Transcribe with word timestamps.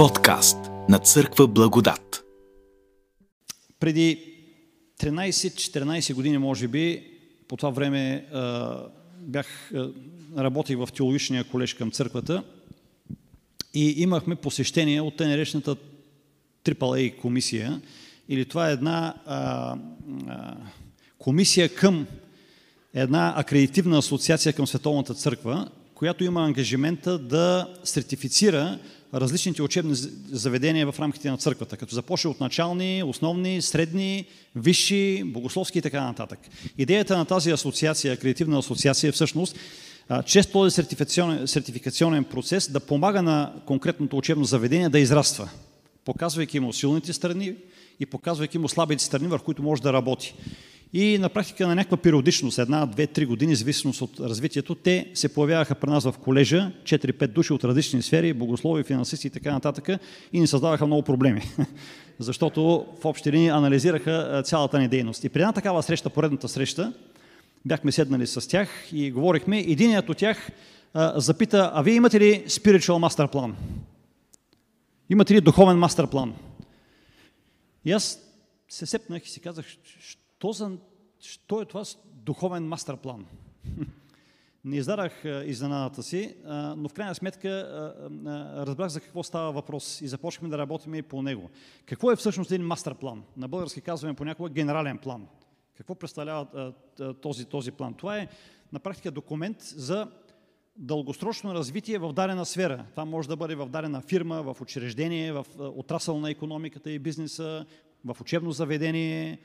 Подкаст 0.00 0.56
на 0.88 0.98
Църква 0.98 1.46
Благодат. 1.46 2.24
Преди 3.80 4.34
13-14 5.00 6.14
години, 6.14 6.38
може 6.38 6.68
би, 6.68 7.02
по 7.48 7.56
това 7.56 7.70
време 7.70 8.26
бях, 9.20 9.72
работих 10.38 10.78
в 10.78 10.88
теологичния 10.94 11.44
колеж 11.44 11.74
към 11.74 11.90
църквата 11.90 12.42
и 13.74 13.94
имахме 14.02 14.36
посещение 14.36 15.00
от 15.00 15.16
те 15.16 15.26
наречената 15.26 15.76
AAA 16.64 17.16
комисия, 17.16 17.80
или 18.28 18.44
това 18.44 18.68
е 18.68 18.72
една 18.72 19.14
а, 19.26 19.76
а, 20.28 20.56
комисия 21.18 21.74
към 21.74 22.06
една 22.94 23.34
акредитивна 23.36 23.98
асоциация 23.98 24.52
към 24.52 24.66
Световната 24.66 25.14
църква, 25.14 25.70
която 25.94 26.24
има 26.24 26.44
ангажимента 26.44 27.18
да 27.18 27.74
сертифицира 27.84 28.78
различните 29.14 29.62
учебни 29.62 29.94
заведения 30.32 30.92
в 30.92 31.00
рамките 31.00 31.30
на 31.30 31.38
църквата, 31.38 31.76
като 31.76 31.94
започне 31.94 32.30
от 32.30 32.40
начални, 32.40 33.02
основни, 33.06 33.62
средни, 33.62 34.24
висши, 34.56 35.22
богословски 35.26 35.78
и 35.78 35.82
така 35.82 36.04
нататък. 36.04 36.38
Идеята 36.78 37.18
на 37.18 37.24
тази 37.24 37.50
асоциация, 37.50 38.16
креативна 38.16 38.58
асоциация 38.58 39.08
е 39.08 39.12
всъщност 39.12 39.56
чрез 40.26 40.46
този 40.46 40.74
сертификационен, 40.74 41.48
сертификационен 41.48 42.24
процес 42.24 42.70
да 42.70 42.80
помага 42.80 43.22
на 43.22 43.52
конкретното 43.66 44.16
учебно 44.16 44.44
заведение 44.44 44.88
да 44.88 44.98
израства, 44.98 45.48
показвайки 46.04 46.60
му 46.60 46.72
силните 46.72 47.12
страни 47.12 47.54
и 48.00 48.06
показвайки 48.06 48.58
му 48.58 48.68
слабите 48.68 49.04
страни, 49.04 49.26
върху 49.26 49.44
които 49.44 49.62
може 49.62 49.82
да 49.82 49.92
работи. 49.92 50.34
И 50.92 51.18
на 51.18 51.28
практика 51.28 51.68
на 51.68 51.74
някаква 51.74 51.96
периодичност, 51.96 52.58
една, 52.58 52.86
две, 52.86 53.06
три 53.06 53.26
години, 53.26 53.54
зависимост 53.54 54.02
от 54.02 54.20
развитието, 54.20 54.74
те 54.74 55.10
се 55.14 55.34
появяваха 55.34 55.74
при 55.74 55.90
нас 55.90 56.04
в 56.04 56.14
колежа, 56.22 56.72
4-5 56.82 57.26
души 57.26 57.52
от 57.52 57.64
различни 57.64 58.02
сфери, 58.02 58.32
богослови, 58.32 58.82
финансисти 58.82 59.26
и 59.26 59.30
така 59.30 59.52
нататък, 59.52 59.88
и 60.32 60.40
ни 60.40 60.46
създаваха 60.46 60.86
много 60.86 61.02
проблеми. 61.02 61.42
Защото 62.18 62.86
в 63.00 63.04
общи 63.04 63.32
линии 63.32 63.48
анализираха 63.48 64.42
цялата 64.44 64.78
ни 64.78 64.88
дейност. 64.88 65.24
И 65.24 65.28
при 65.28 65.40
една 65.40 65.52
такава 65.52 65.82
среща, 65.82 66.10
поредната 66.10 66.48
среща, 66.48 66.92
бяхме 67.64 67.92
седнали 67.92 68.26
с 68.26 68.48
тях 68.48 68.68
и 68.92 69.10
говорихме. 69.10 69.58
Единият 69.60 70.08
от 70.08 70.16
тях 70.16 70.50
запита, 71.14 71.70
а 71.74 71.82
вие 71.82 71.94
имате 71.94 72.20
ли 72.20 72.44
spiritual 72.46 73.08
master 73.08 73.30
план? 73.30 73.56
Имате 75.10 75.34
ли 75.34 75.40
духовен 75.40 75.78
мастер 75.78 76.06
план? 76.06 76.34
И 77.84 77.92
аз 77.92 78.18
се 78.68 78.86
сепнах 78.86 79.26
и 79.26 79.30
си 79.30 79.40
казах, 79.40 79.66
що, 80.38 80.52
за, 80.52 80.70
що 81.20 81.62
е 81.62 81.64
това 81.64 81.82
духовен 82.04 82.68
мастер 82.68 82.96
план? 82.96 83.26
Не 84.64 84.76
издадах 84.76 85.24
изненадата 85.44 86.02
си, 86.02 86.36
но 86.76 86.88
в 86.88 86.92
крайна 86.92 87.14
сметка 87.14 87.50
разбрах 88.66 88.88
за 88.88 89.00
какво 89.00 89.22
става 89.22 89.52
въпрос 89.52 90.00
и 90.00 90.08
започнахме 90.08 90.48
да 90.48 90.58
работим 90.58 90.94
и 90.94 91.02
по 91.02 91.22
него. 91.22 91.50
Какво 91.86 92.10
е 92.10 92.16
всъщност 92.16 92.50
един 92.50 92.66
мастер 92.66 92.94
план? 92.94 93.22
На 93.36 93.48
български 93.48 93.80
казваме 93.80 94.14
понякога 94.14 94.50
генерален 94.50 94.98
план. 94.98 95.26
Какво 95.76 95.94
представлява 95.94 96.72
този, 97.20 97.44
този 97.44 97.72
план? 97.72 97.94
Това 97.94 98.18
е 98.18 98.28
на 98.72 98.78
практика 98.78 99.10
документ 99.10 99.62
за 99.62 100.08
дългосрочно 100.76 101.54
развитие 101.54 101.98
в 101.98 102.12
дадена 102.12 102.46
сфера. 102.46 102.84
Това 102.90 103.04
може 103.04 103.28
да 103.28 103.36
бъде 103.36 103.54
в 103.54 103.66
дадена 103.66 104.00
фирма, 104.00 104.42
в 104.42 104.60
учреждение, 104.60 105.32
в 105.32 105.46
отрасъл 105.58 106.20
на 106.20 106.30
економиката 106.30 106.90
и 106.90 106.98
бизнеса, 106.98 107.66
в 108.04 108.20
учебно 108.20 108.52
заведение, 108.52 109.38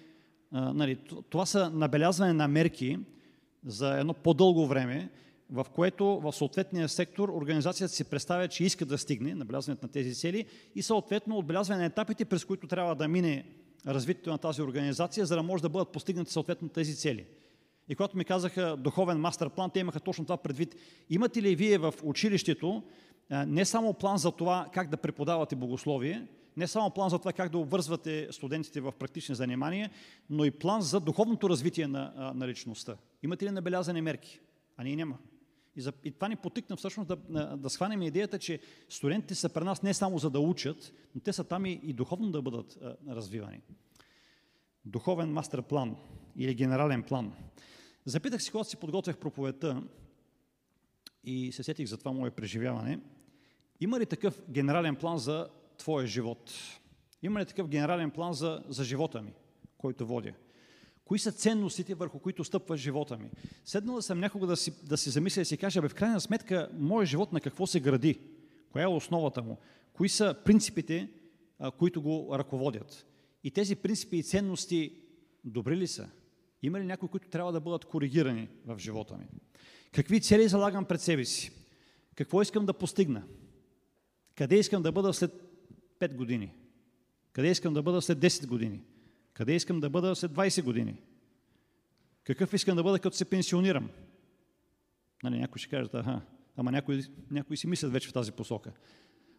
нали, 0.55 0.97
това 1.29 1.45
са 1.45 1.69
набелязване 1.69 2.33
на 2.33 2.47
мерки 2.47 2.99
за 3.65 3.99
едно 3.99 4.13
по-дълго 4.13 4.67
време, 4.67 5.09
в 5.49 5.65
което 5.75 6.05
в 6.05 6.33
съответния 6.33 6.89
сектор 6.89 7.29
организацията 7.29 7.93
си 7.93 8.03
представя, 8.03 8.47
че 8.47 8.63
иска 8.63 8.85
да 8.85 8.97
стигне 8.97 9.35
набелязването 9.35 9.85
на 9.85 9.91
тези 9.91 10.15
цели 10.15 10.45
и 10.75 10.81
съответно 10.81 11.37
отбелязване 11.37 11.79
на 11.79 11.85
етапите, 11.85 12.25
през 12.25 12.45
които 12.45 12.67
трябва 12.67 12.95
да 12.95 13.07
мине 13.07 13.45
развитието 13.87 14.29
на 14.29 14.37
тази 14.37 14.61
организация, 14.61 15.25
за 15.25 15.35
да 15.35 15.43
може 15.43 15.63
да 15.63 15.69
бъдат 15.69 15.91
постигнати 15.91 16.31
съответно 16.31 16.69
тези 16.69 16.95
цели. 16.95 17.25
И 17.89 17.95
когато 17.95 18.17
ми 18.17 18.25
казаха 18.25 18.77
духовен 18.77 19.17
мастер 19.17 19.49
план, 19.49 19.69
те 19.69 19.79
имаха 19.79 19.99
точно 19.99 20.25
това 20.25 20.37
предвид. 20.37 20.75
Имате 21.09 21.41
ли 21.41 21.55
вие 21.55 21.77
в 21.77 21.93
училището 22.03 22.83
не 23.47 23.65
само 23.65 23.93
план 23.93 24.17
за 24.17 24.31
това 24.31 24.69
как 24.73 24.89
да 24.89 24.97
преподавате 24.97 25.55
богословие, 25.55 26.27
не 26.57 26.67
само 26.67 26.89
план 26.89 27.09
за 27.09 27.19
това 27.19 27.33
как 27.33 27.51
да 27.51 27.57
обвързвате 27.57 28.27
студентите 28.31 28.81
в 28.81 28.93
практични 28.99 29.35
занимания, 29.35 29.91
но 30.29 30.45
и 30.45 30.51
план 30.51 30.81
за 30.81 30.99
духовното 30.99 31.49
развитие 31.49 31.87
на, 31.87 32.33
на 32.35 32.47
личността. 32.47 32.97
Имате 33.23 33.45
ли 33.45 33.51
набелязани 33.51 34.01
мерки? 34.01 34.39
А 34.77 34.83
ние 34.83 34.95
няма. 34.95 35.17
И, 35.75 35.81
за, 35.81 35.93
и 36.03 36.11
това 36.11 36.27
ни 36.27 36.35
потикна 36.35 36.75
всъщност 36.75 37.07
да, 37.07 37.57
да 37.57 37.69
схванем 37.69 38.01
идеята, 38.01 38.39
че 38.39 38.59
студентите 38.89 39.35
са 39.35 39.49
при 39.49 39.63
нас 39.63 39.83
не 39.83 39.93
само 39.93 40.17
за 40.17 40.29
да 40.29 40.39
учат, 40.39 40.93
но 41.15 41.21
те 41.21 41.33
са 41.33 41.43
там 41.43 41.65
и, 41.65 41.79
и 41.83 41.93
духовно 41.93 42.31
да 42.31 42.41
бъдат 42.41 42.77
а, 42.81 42.95
развивани. 43.15 43.61
Духовен 44.85 45.33
мастер 45.33 45.61
план 45.61 45.95
или 46.37 46.53
генерален 46.53 47.03
план. 47.03 47.33
Запитах 48.05 48.43
си, 48.43 48.51
когато 48.51 48.69
си 48.69 48.77
подготвях 48.77 49.17
проповедта 49.17 49.83
и 51.23 51.51
се 51.51 51.63
сетих 51.63 51.87
за 51.87 51.97
това 51.97 52.11
мое 52.11 52.31
преживяване, 52.31 52.99
има 53.79 53.99
ли 53.99 54.05
такъв 54.05 54.41
генерален 54.49 54.95
план 54.95 55.17
за 55.17 55.47
твоя 55.77 56.07
живот? 56.07 56.53
Има 57.23 57.39
ли 57.39 57.45
такъв 57.45 57.67
генерален 57.67 58.11
план 58.11 58.33
за, 58.33 58.63
за 58.67 58.83
живота 58.83 59.21
ми, 59.21 59.33
който 59.77 60.07
водя? 60.07 60.33
Кои 61.05 61.19
са 61.19 61.31
ценностите, 61.31 61.95
върху 61.95 62.19
които 62.19 62.43
стъпва 62.43 62.77
живота 62.77 63.17
ми? 63.17 63.29
Седнала 63.65 64.01
съм 64.01 64.19
някога 64.19 64.47
да 64.47 64.57
си, 64.57 64.85
да 64.85 64.97
си 64.97 65.09
замисля 65.09 65.41
и 65.41 65.45
си 65.45 65.57
кажа, 65.57 65.81
бе, 65.81 65.89
в 65.89 65.93
крайна 65.93 66.21
сметка, 66.21 66.69
моят 66.73 67.09
живот 67.09 67.33
на 67.33 67.41
какво 67.41 67.67
се 67.67 67.79
гради? 67.79 68.19
Коя 68.71 68.83
е 68.83 68.87
основата 68.87 69.43
му? 69.43 69.57
Кои 69.93 70.09
са 70.09 70.35
принципите, 70.45 71.09
а, 71.59 71.71
които 71.71 72.01
го 72.01 72.29
ръководят? 72.33 73.05
И 73.43 73.51
тези 73.51 73.75
принципи 73.75 74.17
и 74.17 74.23
ценности 74.23 74.93
добри 75.43 75.77
ли 75.77 75.87
са? 75.87 76.09
Има 76.61 76.79
ли 76.79 76.85
някои, 76.85 77.09
които 77.09 77.29
трябва 77.29 77.51
да 77.51 77.59
бъдат 77.59 77.85
коригирани 77.85 78.49
в 78.65 78.79
живота 78.79 79.17
ми? 79.17 79.25
Какви 79.91 80.21
цели 80.21 80.47
залагам 80.47 80.85
пред 80.85 81.01
себе 81.01 81.25
си? 81.25 81.51
Какво 82.15 82.41
искам 82.41 82.65
да 82.65 82.73
постигна? 82.73 83.23
Къде 84.35 84.55
искам 84.55 84.83
да 84.83 84.91
бъда 84.91 85.13
след 85.13 85.44
5 85.99 86.15
години? 86.15 86.53
Къде 87.31 87.47
искам 87.51 87.73
да 87.73 87.83
бъда 87.83 88.01
след 88.01 88.17
10 88.19 88.47
години? 88.47 88.81
Къде 89.33 89.55
искам 89.55 89.79
да 89.79 89.89
бъда 89.89 90.15
след 90.15 90.31
20 90.31 90.63
години? 90.63 91.01
Какъв 92.23 92.53
искам 92.53 92.75
да 92.75 92.83
бъда, 92.83 92.99
като 92.99 93.17
се 93.17 93.25
пенсионирам? 93.25 93.89
Нали, 95.23 95.39
някой 95.39 95.59
ще 95.59 95.69
каже, 95.69 95.89
аха, 95.93 96.21
ама 96.57 96.71
някои, 96.71 97.03
някои 97.31 97.57
си 97.57 97.67
мислят 97.67 97.91
вече 97.91 98.09
в 98.09 98.13
тази 98.13 98.31
посока. 98.31 98.71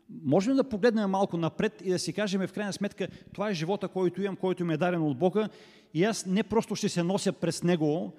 Можем 0.08 0.56
да 0.56 0.68
погледнем 0.68 1.10
малко 1.10 1.36
напред 1.36 1.82
и 1.84 1.90
да 1.90 1.98
си 1.98 2.12
кажем 2.12 2.46
в 2.46 2.52
крайна 2.52 2.72
сметка, 2.72 3.08
това 3.32 3.50
е 3.50 3.54
живота, 3.54 3.88
който 3.88 4.22
имам, 4.22 4.36
който 4.36 4.64
ми 4.64 4.74
е 4.74 4.76
даден 4.76 5.02
от 5.02 5.18
Бога 5.18 5.48
и 5.94 6.04
аз 6.04 6.26
не 6.26 6.42
просто 6.42 6.76
ще 6.76 6.88
се 6.88 7.02
нося 7.02 7.32
през 7.32 7.62
него, 7.62 8.16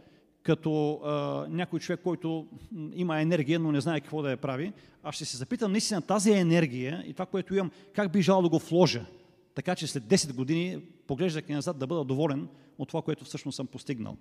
като 0.47 1.01
а, 1.03 1.45
някой 1.49 1.79
човек, 1.79 1.99
който 2.03 2.47
има 2.93 3.21
енергия, 3.21 3.59
но 3.59 3.71
не 3.71 3.81
знае 3.81 4.01
какво 4.01 4.21
да 4.21 4.31
я 4.31 4.37
прави, 4.37 4.73
аз 5.03 5.15
ще 5.15 5.25
се 5.25 5.37
запитам 5.37 5.71
наистина 5.71 6.01
тази 6.01 6.31
енергия 6.31 7.03
и 7.07 7.13
това, 7.13 7.25
което 7.25 7.55
имам, 7.55 7.71
как 7.93 8.11
би 8.11 8.21
жал 8.21 8.41
да 8.41 8.49
го 8.49 8.59
вложа, 8.59 9.05
така 9.55 9.75
че 9.75 9.87
след 9.87 10.03
10 10.03 10.33
години, 10.33 10.81
поглеждайки 11.07 11.53
назад, 11.53 11.79
да 11.79 11.87
бъда 11.87 12.03
доволен 12.03 12.47
от 12.77 12.87
това, 12.87 13.01
което 13.01 13.25
всъщност 13.25 13.55
съм 13.55 13.67
постигнал. 13.67 14.17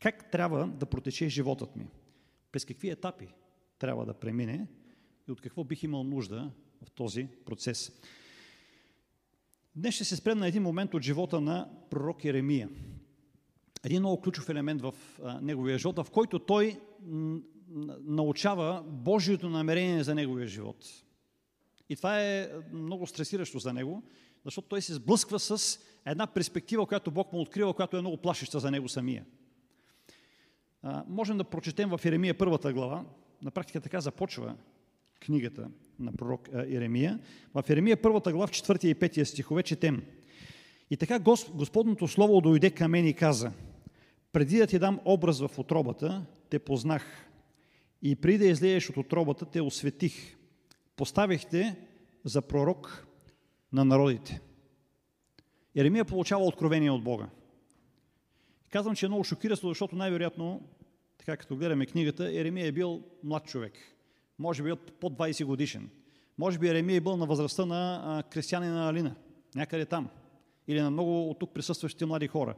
Как 0.00 0.30
трябва 0.30 0.66
да 0.66 0.86
протече 0.86 1.28
животът 1.28 1.76
ми? 1.76 1.86
През 2.52 2.64
какви 2.64 2.90
етапи 2.90 3.26
трябва 3.78 4.06
да 4.06 4.14
премине 4.14 4.66
и 5.28 5.32
от 5.32 5.40
какво 5.40 5.64
бих 5.64 5.82
имал 5.82 6.04
нужда 6.04 6.50
в 6.82 6.90
този 6.90 7.28
процес? 7.44 7.92
Днес 9.76 9.94
ще 9.94 10.04
се 10.04 10.16
спрем 10.16 10.38
на 10.38 10.48
един 10.48 10.62
момент 10.62 10.94
от 10.94 11.02
живота 11.02 11.40
на 11.40 11.68
пророк 11.90 12.24
Еремия 12.24 12.68
един 13.84 14.00
много 14.00 14.20
ключов 14.20 14.48
елемент 14.48 14.82
в 14.82 14.94
неговия 15.42 15.78
живот, 15.78 15.96
в 15.96 16.10
който 16.10 16.38
той 16.38 16.80
научава 18.04 18.84
Божието 18.86 19.48
намерение 19.48 20.04
за 20.04 20.14
неговия 20.14 20.48
живот. 20.48 20.86
И 21.88 21.96
това 21.96 22.22
е 22.22 22.48
много 22.72 23.06
стресиращо 23.06 23.58
за 23.58 23.72
него, 23.72 24.02
защото 24.44 24.68
той 24.68 24.82
се 24.82 24.94
сблъсква 24.94 25.38
с 25.38 25.78
една 26.06 26.26
перспектива, 26.26 26.86
която 26.86 27.10
Бог 27.10 27.32
му 27.32 27.40
открива, 27.40 27.74
която 27.74 27.96
е 27.96 28.00
много 28.00 28.16
плашеща 28.16 28.60
за 28.60 28.70
него 28.70 28.88
самия. 28.88 29.24
Можем 31.06 31.38
да 31.38 31.44
прочетем 31.44 31.88
в 31.88 32.00
Еремия 32.04 32.38
първата 32.38 32.72
глава, 32.72 33.04
на 33.42 33.50
практика 33.50 33.80
така 33.80 34.00
започва 34.00 34.56
книгата 35.20 35.70
на 35.98 36.12
пророк 36.12 36.48
Еремия. 36.52 37.18
В 37.54 37.64
Еремия 37.68 38.02
първата 38.02 38.32
глава, 38.32 38.46
в 38.46 38.50
4 38.50 38.84
и 38.84 38.94
5 38.94 39.24
стихове 39.24 39.62
четем. 39.62 40.02
И 40.90 40.96
така 40.96 41.18
Господното 41.54 42.08
Слово 42.08 42.40
дойде 42.40 42.70
към 42.70 42.90
мен 42.90 43.06
и 43.06 43.14
каза– 43.14 43.52
преди 44.32 44.58
да 44.58 44.66
ти 44.66 44.78
дам 44.78 45.00
образ 45.04 45.40
в 45.40 45.58
отробата, 45.58 46.26
те 46.50 46.58
познах. 46.58 47.30
И 48.02 48.16
преди 48.16 48.38
да 48.38 48.46
излееш 48.46 48.90
от 48.90 48.96
отробата, 48.96 49.46
те 49.46 49.60
осветих. 49.60 50.36
Поставих 50.96 51.46
те 51.46 51.76
за 52.24 52.42
пророк 52.42 53.06
на 53.72 53.84
народите. 53.84 54.40
Еремия 55.76 56.04
получава 56.04 56.44
откровение 56.44 56.90
от 56.90 57.04
Бога. 57.04 57.28
Казвам, 58.70 58.96
че 58.96 59.06
е 59.06 59.08
много 59.08 59.24
шокиращо, 59.24 59.68
защото 59.68 59.96
най-вероятно, 59.96 60.60
така 61.18 61.36
като 61.36 61.56
гледаме 61.56 61.86
книгата, 61.86 62.32
Еремия 62.32 62.66
е 62.66 62.72
бил 62.72 63.02
млад 63.24 63.46
човек. 63.46 63.72
Може 64.38 64.62
би 64.62 64.74
под 65.00 65.12
20 65.12 65.44
годишен. 65.44 65.90
Може 66.38 66.58
би 66.58 66.68
Еремия 66.68 66.96
е 66.96 67.00
бил 67.00 67.16
на 67.16 67.26
възрастта 67.26 67.66
на 67.66 68.22
крестянина 68.30 68.88
Алина, 68.88 69.14
някъде 69.54 69.86
там. 69.86 70.08
Или 70.68 70.80
на 70.80 70.90
много 70.90 71.30
от 71.30 71.38
тук 71.38 71.54
присъстващите 71.54 72.06
млади 72.06 72.26
хора, 72.26 72.54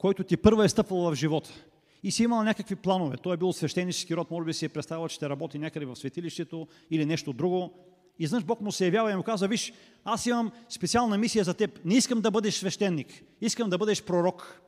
който 0.00 0.24
ти 0.24 0.36
първа 0.36 0.64
е 0.64 0.68
стъпвал 0.68 1.10
в 1.10 1.14
живота. 1.14 1.50
И 2.02 2.10
си 2.10 2.22
имал 2.22 2.42
някакви 2.42 2.76
планове. 2.76 3.16
Той 3.16 3.34
е 3.34 3.36
бил 3.36 3.52
свещенически 3.52 4.16
род, 4.16 4.30
може 4.30 4.44
би 4.44 4.52
си 4.52 4.64
е 4.64 4.68
представил, 4.68 5.08
че 5.08 5.14
ще 5.14 5.28
работи 5.28 5.58
някъде 5.58 5.86
в 5.86 5.96
светилището 5.96 6.68
или 6.90 7.06
нещо 7.06 7.32
друго. 7.32 7.72
И 8.18 8.26
знаеш, 8.26 8.44
Бог 8.44 8.60
му 8.60 8.72
се 8.72 8.84
явява 8.84 9.12
и 9.12 9.16
му 9.16 9.22
казва, 9.22 9.48
виж, 9.48 9.72
аз 10.04 10.26
имам 10.26 10.52
специална 10.68 11.18
мисия 11.18 11.44
за 11.44 11.54
теб. 11.54 11.80
Не 11.84 11.94
искам 11.94 12.20
да 12.20 12.30
бъдеш 12.30 12.54
свещеник, 12.54 13.22
искам 13.40 13.70
да 13.70 13.78
бъдеш 13.78 14.04
пророк. 14.04 14.60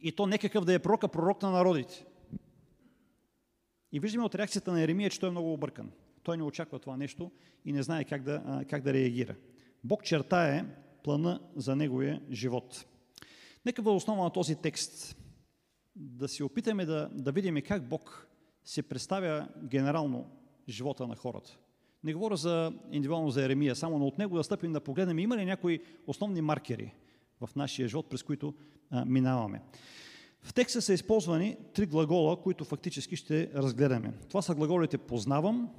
И 0.00 0.12
то 0.12 0.26
не 0.26 0.38
какъв 0.38 0.64
да 0.64 0.74
е 0.74 0.78
пророк, 0.78 1.04
а 1.04 1.08
пророк 1.08 1.42
на 1.42 1.50
народите. 1.50 2.04
И 3.92 4.00
виждаме 4.00 4.24
от 4.24 4.34
реакцията 4.34 4.72
на 4.72 4.82
Еремия, 4.82 5.10
че 5.10 5.20
той 5.20 5.28
е 5.28 5.32
много 5.32 5.52
объркан. 5.52 5.90
Той 6.22 6.36
не 6.36 6.42
очаква 6.42 6.78
това 6.78 6.96
нещо 6.96 7.30
и 7.64 7.72
не 7.72 7.82
знае 7.82 8.04
как 8.04 8.22
да, 8.22 8.64
как 8.70 8.82
да 8.82 8.92
реагира. 8.92 9.34
Бог 9.84 10.04
чертае 10.04 10.64
плана 11.04 11.40
за 11.56 11.76
неговия 11.76 12.20
живот. 12.30 12.86
Нека 13.66 13.82
в 13.82 13.96
основа 13.96 14.24
на 14.24 14.30
този 14.30 14.56
текст 14.56 15.16
да 15.96 16.28
си 16.28 16.42
опитаме 16.42 16.84
да, 16.84 17.08
да 17.12 17.32
видим 17.32 17.62
как 17.62 17.88
Бог 17.88 18.28
се 18.64 18.82
представя 18.82 19.48
генерално 19.62 20.26
живота 20.68 21.06
на 21.06 21.16
хората. 21.16 21.58
Не 22.04 22.14
говоря 22.14 22.36
за 22.36 22.72
индивидуално 22.90 23.30
за 23.30 23.44
Еремия, 23.44 23.76
само 23.76 23.98
но 23.98 24.06
от 24.06 24.18
него 24.18 24.36
да 24.36 24.44
стъпим 24.44 24.72
да 24.72 24.80
погледнем 24.80 25.18
има 25.18 25.36
ли 25.36 25.44
някои 25.44 25.82
основни 26.06 26.40
маркери 26.40 26.94
в 27.40 27.54
нашия 27.56 27.88
живот, 27.88 28.08
през 28.10 28.22
които 28.22 28.54
а, 28.90 29.04
минаваме. 29.04 29.62
В 30.42 30.54
текста 30.54 30.82
са 30.82 30.92
използвани 30.92 31.56
три 31.74 31.86
глагола, 31.86 32.42
които 32.42 32.64
фактически 32.64 33.16
ще 33.16 33.50
разгледаме. 33.54 34.12
Това 34.28 34.42
са 34.42 34.54
глаголите 34.54 34.98
познавам, 34.98 35.70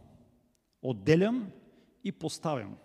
отделям 0.81 1.51
и 2.03 2.11
поставям. 2.11 2.75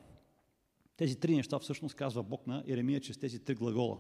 Тези 0.97 1.17
три 1.17 1.37
неща 1.37 1.58
всъщност 1.58 1.94
казва 1.94 2.23
Бог 2.23 2.47
на 2.47 2.64
Еремия 2.69 3.00
чрез 3.00 3.19
тези 3.19 3.38
три 3.38 3.55
глагола. 3.55 3.99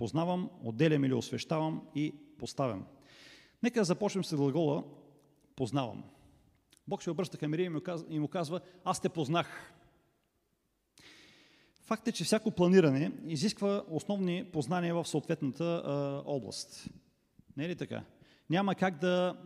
Познавам, 0.00 0.50
отделям 0.64 1.04
или 1.04 1.14
освещавам 1.14 1.82
и 1.94 2.14
поставям. 2.38 2.86
Нека 3.62 3.84
започнем 3.84 4.24
с 4.24 4.36
глагола 4.36 4.84
познавам. 5.56 6.04
Бог 6.88 7.02
се 7.02 7.10
обръща 7.10 7.38
към 7.38 7.54
Еремия 7.54 7.82
и 8.08 8.18
му 8.18 8.28
казва, 8.28 8.60
аз 8.84 9.00
те 9.00 9.08
познах. 9.08 9.72
Факт 11.82 12.08
е, 12.08 12.12
че 12.12 12.24
всяко 12.24 12.50
планиране 12.50 13.12
изисква 13.26 13.84
основни 13.90 14.44
познания 14.44 14.94
в 14.94 15.08
съответната 15.08 15.64
а, 15.64 16.22
област. 16.26 16.88
Не 17.56 17.64
е 17.64 17.68
ли 17.68 17.76
така? 17.76 18.04
Няма 18.50 18.74
как 18.74 18.98
да, 18.98 19.36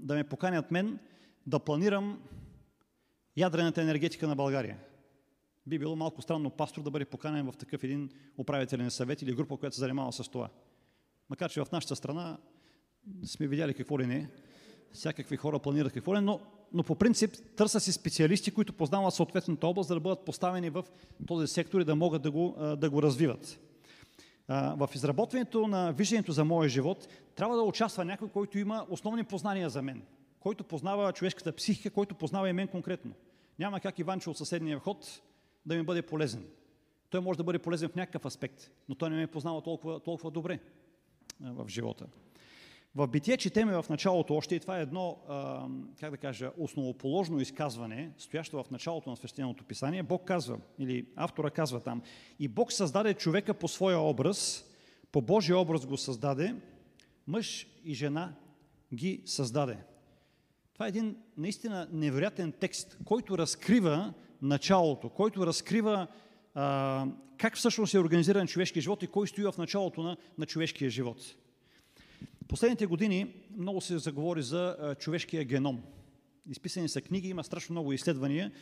да 0.00 0.14
ме 0.14 0.28
поканят 0.28 0.70
мен 0.70 0.98
да 1.46 1.58
планирам 1.58 2.22
ядрената 3.36 3.82
енергетика 3.82 4.28
на 4.28 4.36
България. 4.36 4.78
Би 5.70 5.78
било 5.78 5.96
малко 5.96 6.22
странно 6.22 6.50
пастор 6.50 6.82
да 6.82 6.90
бъде 6.90 7.04
поканен 7.04 7.52
в 7.52 7.56
такъв 7.56 7.84
един 7.84 8.10
управителен 8.38 8.90
съвет 8.90 9.22
или 9.22 9.34
група, 9.34 9.56
която 9.56 9.76
се 9.76 9.80
занимава 9.80 10.12
с 10.12 10.28
това. 10.28 10.48
Макар, 11.28 11.50
че 11.50 11.64
в 11.64 11.72
нашата 11.72 11.96
страна 11.96 12.38
сме 13.24 13.46
видяли 13.46 13.74
какво 13.74 14.00
ли 14.00 14.06
не, 14.06 14.30
всякакви 14.92 15.36
хора 15.36 15.58
планират 15.58 15.92
какво 15.92 16.16
ли, 16.16 16.20
но 16.20 16.40
но 16.72 16.82
по 16.82 16.94
принцип 16.94 17.36
търсят 17.56 17.82
си 17.82 17.92
специалисти, 17.92 18.50
които 18.50 18.72
познават 18.72 19.14
съответната 19.14 19.66
област, 19.66 19.88
за 19.88 19.94
да 19.94 20.00
бъдат 20.00 20.24
поставени 20.24 20.70
в 20.70 20.84
този 21.26 21.46
сектор 21.46 21.80
и 21.80 21.84
да 21.84 21.96
могат 21.96 22.22
да 22.22 22.30
го, 22.30 22.56
да 22.76 22.90
го 22.90 23.02
развиват. 23.02 23.60
В 24.48 24.90
изработването 24.94 25.66
на 25.66 25.92
виждането 25.92 26.32
за 26.32 26.44
моя 26.44 26.68
живот 26.68 27.08
трябва 27.34 27.56
да 27.56 27.62
участва 27.62 28.04
някой, 28.04 28.28
който 28.28 28.58
има 28.58 28.86
основни 28.90 29.24
познания 29.24 29.70
за 29.70 29.82
мен, 29.82 30.02
който 30.40 30.64
познава 30.64 31.12
човешката 31.12 31.52
психика, 31.52 31.90
който 31.90 32.14
познава 32.14 32.48
и 32.48 32.52
мен 32.52 32.68
конкретно. 32.68 33.12
Няма 33.58 33.80
как 33.80 33.98
Иванчо 33.98 34.30
от 34.30 34.38
съседния 34.38 34.78
вход 34.78 35.20
да 35.66 35.76
ми 35.76 35.82
бъде 35.82 36.02
полезен. 36.02 36.46
Той 37.10 37.20
може 37.20 37.36
да 37.36 37.44
бъде 37.44 37.58
полезен 37.58 37.88
в 37.88 37.94
някакъв 37.94 38.24
аспект, 38.24 38.70
но 38.88 38.94
той 38.94 39.10
не 39.10 39.16
ме 39.16 39.26
познава 39.26 39.62
толкова, 39.62 40.00
толкова 40.00 40.30
добре 40.30 40.58
в 41.40 41.68
живота. 41.68 42.06
В 42.94 43.08
Битие 43.08 43.36
четеме 43.36 43.82
в 43.82 43.88
началото 43.90 44.34
още, 44.34 44.54
и 44.54 44.60
това 44.60 44.78
е 44.78 44.82
едно, 44.82 45.18
как 46.00 46.10
да 46.10 46.16
кажа, 46.16 46.50
основоположно 46.58 47.40
изказване, 47.40 48.12
стоящо 48.18 48.62
в 48.62 48.70
началото 48.70 49.10
на 49.10 49.16
свещеното 49.16 49.64
писание, 49.64 50.02
Бог 50.02 50.24
казва, 50.24 50.58
или 50.78 51.06
автора 51.16 51.50
казва 51.50 51.80
там, 51.80 52.02
и 52.38 52.48
Бог 52.48 52.72
създаде 52.72 53.14
човека 53.14 53.54
по 53.54 53.68
своя 53.68 53.98
образ, 53.98 54.64
по 55.12 55.22
Божия 55.22 55.58
образ 55.58 55.86
го 55.86 55.96
създаде, 55.96 56.56
мъж 57.26 57.66
и 57.84 57.94
жена 57.94 58.34
ги 58.94 59.22
създаде. 59.26 59.78
Това 60.72 60.86
е 60.86 60.88
един 60.88 61.16
наистина 61.36 61.88
невероятен 61.92 62.52
текст, 62.52 62.98
който 63.04 63.38
разкрива 63.38 64.14
началото, 64.42 65.08
който 65.08 65.46
разкрива 65.46 66.06
а, 66.54 67.06
как 67.38 67.56
всъщност 67.56 67.94
е 67.94 67.98
организиран 67.98 68.46
човешкия 68.46 68.82
живот 68.82 69.02
и 69.02 69.06
кой 69.06 69.28
стои 69.28 69.44
в 69.44 69.54
началото 69.58 70.02
на, 70.02 70.16
на 70.38 70.46
човешкия 70.46 70.90
живот. 70.90 71.18
Последните 72.48 72.86
години 72.86 73.34
много 73.56 73.80
се 73.80 73.98
заговори 73.98 74.42
за 74.42 74.94
човешкия 74.98 75.44
геном. 75.44 75.82
Изписани 76.50 76.88
са 76.88 77.00
книги, 77.00 77.28
има 77.28 77.44
страшно 77.44 77.72
много 77.72 77.92
изследвания. 77.92 78.52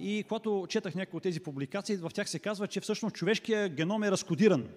и 0.00 0.24
когато 0.28 0.66
четах 0.68 0.94
някои 0.94 1.16
от 1.16 1.22
тези 1.22 1.40
публикации, 1.40 1.96
в 1.96 2.10
тях 2.14 2.30
се 2.30 2.38
казва, 2.38 2.68
че 2.68 2.80
всъщност 2.80 3.16
човешкия 3.16 3.68
геном 3.68 4.02
е 4.02 4.10
разкодиран. 4.10 4.68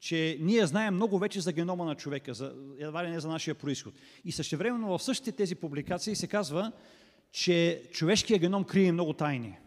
Че 0.00 0.38
ние 0.40 0.66
знаем 0.66 0.94
много 0.94 1.18
вече 1.18 1.40
за 1.40 1.52
генома 1.52 1.84
на 1.84 1.94
човека, 1.94 2.34
за, 2.34 2.54
едва 2.78 3.04
ли 3.04 3.10
не 3.10 3.20
за 3.20 3.28
нашия 3.28 3.54
происход. 3.54 3.94
И 4.24 4.32
същевременно 4.32 4.98
в 4.98 5.02
същите 5.02 5.32
тези 5.32 5.54
публикации 5.54 6.16
се 6.16 6.26
казва, 6.26 6.72
че 7.32 7.82
човешкия 7.92 8.38
геном 8.38 8.64
крие 8.64 8.92
много 8.92 9.12
тайни. 9.12 9.58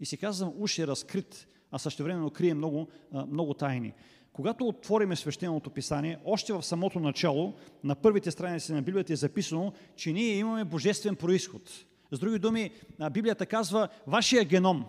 И 0.00 0.06
се 0.06 0.16
казва, 0.16 0.52
уж 0.58 0.78
е 0.78 0.86
разкрит, 0.86 1.46
а 1.70 1.78
същевременно 1.78 2.30
крие 2.30 2.54
много, 2.54 2.88
много 3.28 3.54
тайни. 3.54 3.92
Когато 4.32 4.68
отвориме 4.68 5.16
свещеното 5.16 5.70
писание, 5.70 6.18
още 6.24 6.52
в 6.52 6.62
самото 6.62 7.00
начало, 7.00 7.54
на 7.84 7.94
първите 7.94 8.30
страници 8.30 8.72
на 8.72 8.82
Библията 8.82 9.12
е 9.12 9.16
записано, 9.16 9.72
че 9.96 10.12
ние 10.12 10.34
имаме 10.34 10.64
божествен 10.64 11.16
происход. 11.16 11.70
С 12.12 12.18
други 12.18 12.38
думи, 12.38 12.70
Библията 13.12 13.46
казва, 13.46 13.88
вашия 14.06 14.44
геном 14.44 14.84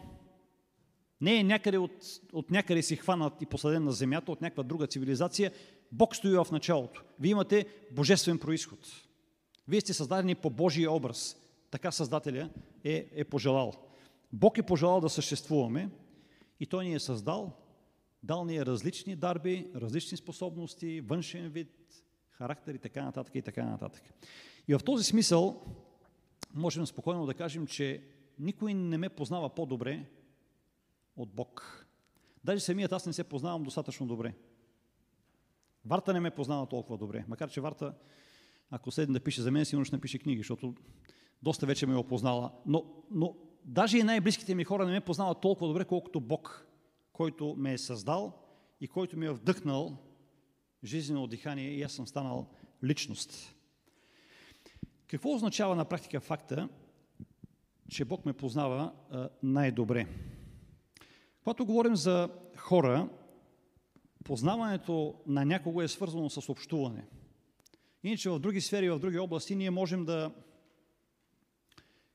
не 1.21 1.35
е 1.35 1.43
някъде 1.43 1.77
от, 1.77 1.91
от 2.33 2.51
някъде 2.51 2.81
си 2.81 2.95
хванат 2.95 3.41
и 3.41 3.45
посаден 3.45 3.83
на 3.83 3.91
земята, 3.91 4.31
от 4.31 4.41
някаква 4.41 4.63
друга 4.63 4.87
цивилизация. 4.87 5.51
Бог 5.91 6.15
стои 6.15 6.31
в 6.31 6.47
началото. 6.51 7.03
Вие 7.19 7.31
имате 7.31 7.65
божествен 7.91 8.39
происход. 8.39 8.79
Вие 9.67 9.82
сте 9.82 9.93
създадени 9.93 10.36
по 10.36 10.50
Божия 10.50 10.91
образ. 10.91 11.38
Така 11.72 11.91
Създателя 11.91 12.50
е, 12.84 13.10
е 13.12 13.24
пожелал. 13.24 13.74
Бог 14.34 14.58
е 14.58 14.63
пожелал 14.63 15.01
да 15.01 15.10
съществуваме 15.10 15.89
и 16.60 16.65
Той 16.65 16.86
ни 16.86 16.93
е 16.93 17.00
създал 17.00 17.53
Дал 18.24 18.46
ни 18.46 18.58
е 18.58 18.65
различни 18.65 19.15
дарби, 19.15 19.72
различни 19.75 20.17
способности, 20.17 21.01
външен 21.01 21.50
вид, 21.50 22.03
характер 22.29 22.74
и 22.74 22.79
така 22.79 23.03
нататък 23.03 23.36
и 23.36 23.41
така 23.41 23.65
нататък. 23.65 24.03
И 24.67 24.75
в 24.75 24.84
този 24.86 25.03
смисъл 25.03 25.62
можем 26.53 26.86
спокойно 26.86 27.25
да 27.25 27.34
кажем, 27.34 27.67
че 27.67 28.03
никой 28.39 28.74
не 28.74 28.98
ме 28.98 29.10
познава 29.10 29.55
по-добре 29.55 30.05
от 31.15 31.29
Бог. 31.29 31.86
Даже 32.43 32.60
самият 32.60 32.93
аз 32.93 33.05
не 33.05 33.13
се 33.13 33.24
познавам 33.24 33.63
достатъчно 33.63 34.08
добре. 34.08 34.34
Варта 35.86 36.13
не 36.13 36.20
ме 36.20 36.32
познава 36.32 36.67
толкова 36.67 36.98
добре, 36.98 37.25
макар 37.27 37.50
че 37.50 37.62
Варта, 37.62 37.93
ако 38.70 38.91
седне 38.91 39.13
да 39.13 39.20
пише 39.20 39.41
за 39.41 39.51
мен, 39.51 39.65
сигурно 39.65 39.86
ще 39.86 39.96
напише 39.96 40.20
книги, 40.20 40.39
защото 40.39 40.75
доста 41.43 41.65
вече 41.65 41.86
ме 41.86 41.93
е 41.93 41.98
опознала. 41.98 42.51
Но, 42.65 42.86
но 43.12 43.36
даже 43.65 43.98
и 43.98 44.03
най-близките 44.03 44.55
ми 44.55 44.63
хора 44.63 44.86
не 44.86 44.91
ме 44.91 45.01
познават 45.01 45.41
толкова 45.41 45.67
добре, 45.67 45.86
колкото 45.86 46.22
Бог 46.22 46.67
който 47.13 47.55
ме 47.58 47.74
е 47.74 47.77
създал 47.77 48.34
и 48.82 48.88
който 48.88 49.17
ми 49.17 49.25
е 49.25 49.32
вдъхнал 49.32 49.98
жизнено 50.84 51.27
дихание 51.27 51.72
и 51.72 51.84
аз 51.84 51.91
съм 51.91 52.08
станал 52.08 52.50
личност. 52.84 53.55
Какво 55.08 55.34
означава 55.34 55.75
на 55.75 55.86
практика 55.86 56.20
факта, 56.20 56.70
че 57.89 58.05
Бог 58.05 58.25
ме 58.25 58.34
познава 58.34 58.93
най-добре? 59.43 60.08
Когато 61.43 61.65
говорим 61.65 61.96
за 61.96 62.29
хора, 62.58 63.10
познаването 64.24 65.15
на 65.27 65.46
някого 65.46 65.82
е 65.82 65.88
свързано 65.88 66.29
с 66.29 66.50
общуване. 66.50 67.05
Иначе 68.03 68.29
в 68.29 68.39
други 68.39 68.62
сфери, 68.62 68.89
в 68.89 69.00
други 69.00 69.19
области 69.19 69.55
ние 69.55 69.72
можем 69.72 70.05
да 70.05 70.31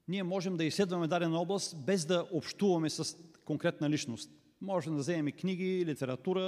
ние 0.08 0.22
можем 0.22 0.56
да 0.56 0.64
изследваме 0.64 1.06
дадена 1.06 1.40
област 1.40 1.76
без 1.86 2.04
да 2.04 2.26
общуваме 2.32 2.90
с 2.90 3.16
конкретна 3.44 3.90
личност. 3.90 4.30
Може 4.60 4.90
да 4.90 4.96
вземем 4.96 5.32
книги, 5.32 5.86
литература, 5.86 6.40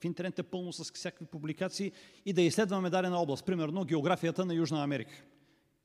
в 0.00 0.04
интернет 0.04 0.38
е 0.38 0.42
пълно 0.42 0.72
с 0.72 0.92
всякакви 0.92 1.26
публикации 1.26 1.92
и 2.26 2.32
да 2.32 2.42
изследваме 2.42 2.90
дадена 2.90 3.18
област, 3.18 3.46
примерно 3.46 3.84
географията 3.84 4.44
на 4.44 4.54
Южна 4.54 4.82
Америка. 4.82 5.22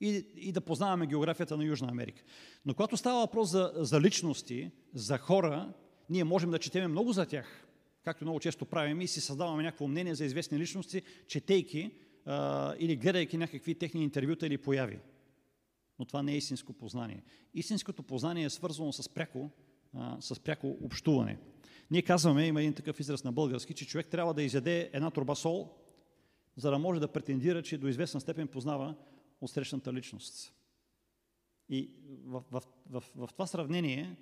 И, 0.01 0.25
и 0.35 0.51
да 0.51 0.61
познаваме 0.61 1.07
географията 1.07 1.57
на 1.57 1.63
Южна 1.63 1.87
Америка. 1.91 2.23
Но 2.65 2.73
когато 2.73 2.97
става 2.97 3.19
въпрос 3.19 3.49
за, 3.49 3.71
за 3.75 4.01
личности, 4.01 4.71
за 4.93 5.17
хора, 5.17 5.73
ние 6.09 6.23
можем 6.23 6.51
да 6.51 6.59
четеме 6.59 6.87
много 6.87 7.13
за 7.13 7.25
тях, 7.25 7.67
както 8.03 8.23
много 8.23 8.39
често 8.39 8.65
правим 8.65 9.01
и 9.01 9.07
си 9.07 9.21
създаваме 9.21 9.63
някакво 9.63 9.87
мнение 9.87 10.15
за 10.15 10.25
известни 10.25 10.59
личности, 10.59 11.01
четейки 11.27 11.91
а, 12.25 12.75
или 12.79 12.95
гледайки 12.95 13.37
някакви 13.37 13.75
техни 13.75 14.03
интервюта 14.03 14.47
или 14.47 14.57
появи. 14.57 14.99
но 15.99 16.05
това 16.05 16.23
не 16.23 16.33
е 16.33 16.37
истинско 16.37 16.73
познание. 16.73 17.23
Истинското 17.53 18.03
познание 18.03 18.45
е 18.45 18.49
свързано 18.49 18.93
с 18.93 19.09
пряко, 19.09 19.49
а, 19.93 20.17
с 20.21 20.39
пряко 20.39 20.77
общуване. 20.81 21.37
Ние 21.91 22.01
казваме, 22.01 22.47
има 22.47 22.61
един 22.61 22.73
такъв 22.73 22.99
израз 22.99 23.23
на 23.23 23.31
български, 23.31 23.73
че 23.73 23.87
човек 23.87 24.07
трябва 24.07 24.33
да 24.33 24.43
изяде 24.43 24.89
една 24.93 25.11
труба 25.11 25.35
сол, 25.35 25.69
за 26.55 26.71
да 26.71 26.79
може 26.79 26.99
да 26.99 27.11
претендира, 27.11 27.63
че 27.63 27.77
до 27.77 27.87
известна 27.87 28.21
степен 28.21 28.47
познава 28.47 28.95
отсрещната 29.41 29.93
личност. 29.93 30.53
И 31.69 31.89
в, 32.23 32.43
в, 32.51 32.61
в, 32.89 33.03
в 33.15 33.29
това 33.33 33.47
сравнение 33.47 34.17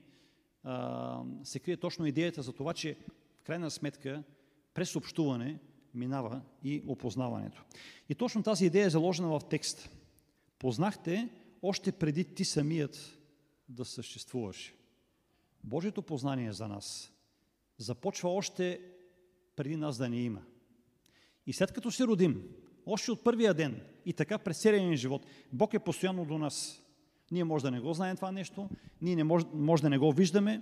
а, 0.63 1.23
се 1.43 1.59
крие 1.59 1.77
точно 1.77 2.05
идеята 2.05 2.41
за 2.41 2.53
това, 2.53 2.73
че 2.73 2.97
в 3.39 3.43
крайна 3.43 3.71
сметка 3.71 4.23
през 4.73 4.95
общуване 4.95 5.59
минава 5.93 6.41
и 6.63 6.83
опознаването. 6.87 7.63
И 8.09 8.15
точно 8.15 8.43
тази 8.43 8.65
идея 8.65 8.85
е 8.85 8.89
заложена 8.89 9.27
в 9.27 9.41
текст. 9.49 9.89
Познахте 10.59 11.29
още 11.61 11.91
преди 11.91 12.23
ти 12.23 12.45
самият 12.45 13.19
да 13.69 13.85
съществуваш. 13.85 14.73
Божието 15.63 16.01
познание 16.01 16.53
за 16.53 16.67
нас 16.67 17.13
започва 17.77 18.29
още 18.29 18.81
преди 19.55 19.75
нас 19.75 19.97
да 19.97 20.09
ни 20.09 20.23
има. 20.23 20.41
И 21.47 21.53
след 21.53 21.71
като 21.71 21.91
се 21.91 22.03
родим, 22.07 22.43
още 22.85 23.11
от 23.11 23.23
първия 23.23 23.53
ден 23.53 23.81
и 24.05 24.13
така 24.13 24.37
през 24.37 24.61
целия 24.61 24.83
ни 24.83 24.97
живот, 24.97 25.25
Бог 25.51 25.73
е 25.73 25.79
постоянно 25.79 26.25
до 26.25 26.37
нас. 26.37 26.83
Ние 27.31 27.43
може 27.43 27.63
да 27.63 27.71
не 27.71 27.79
го 27.79 27.93
знаем 27.93 28.15
това 28.15 28.31
нещо, 28.31 28.69
ние 29.01 29.15
не 29.15 29.23
може, 29.23 29.45
може 29.53 29.83
да 29.83 29.89
не 29.89 29.97
го 29.97 30.11
виждаме 30.11 30.61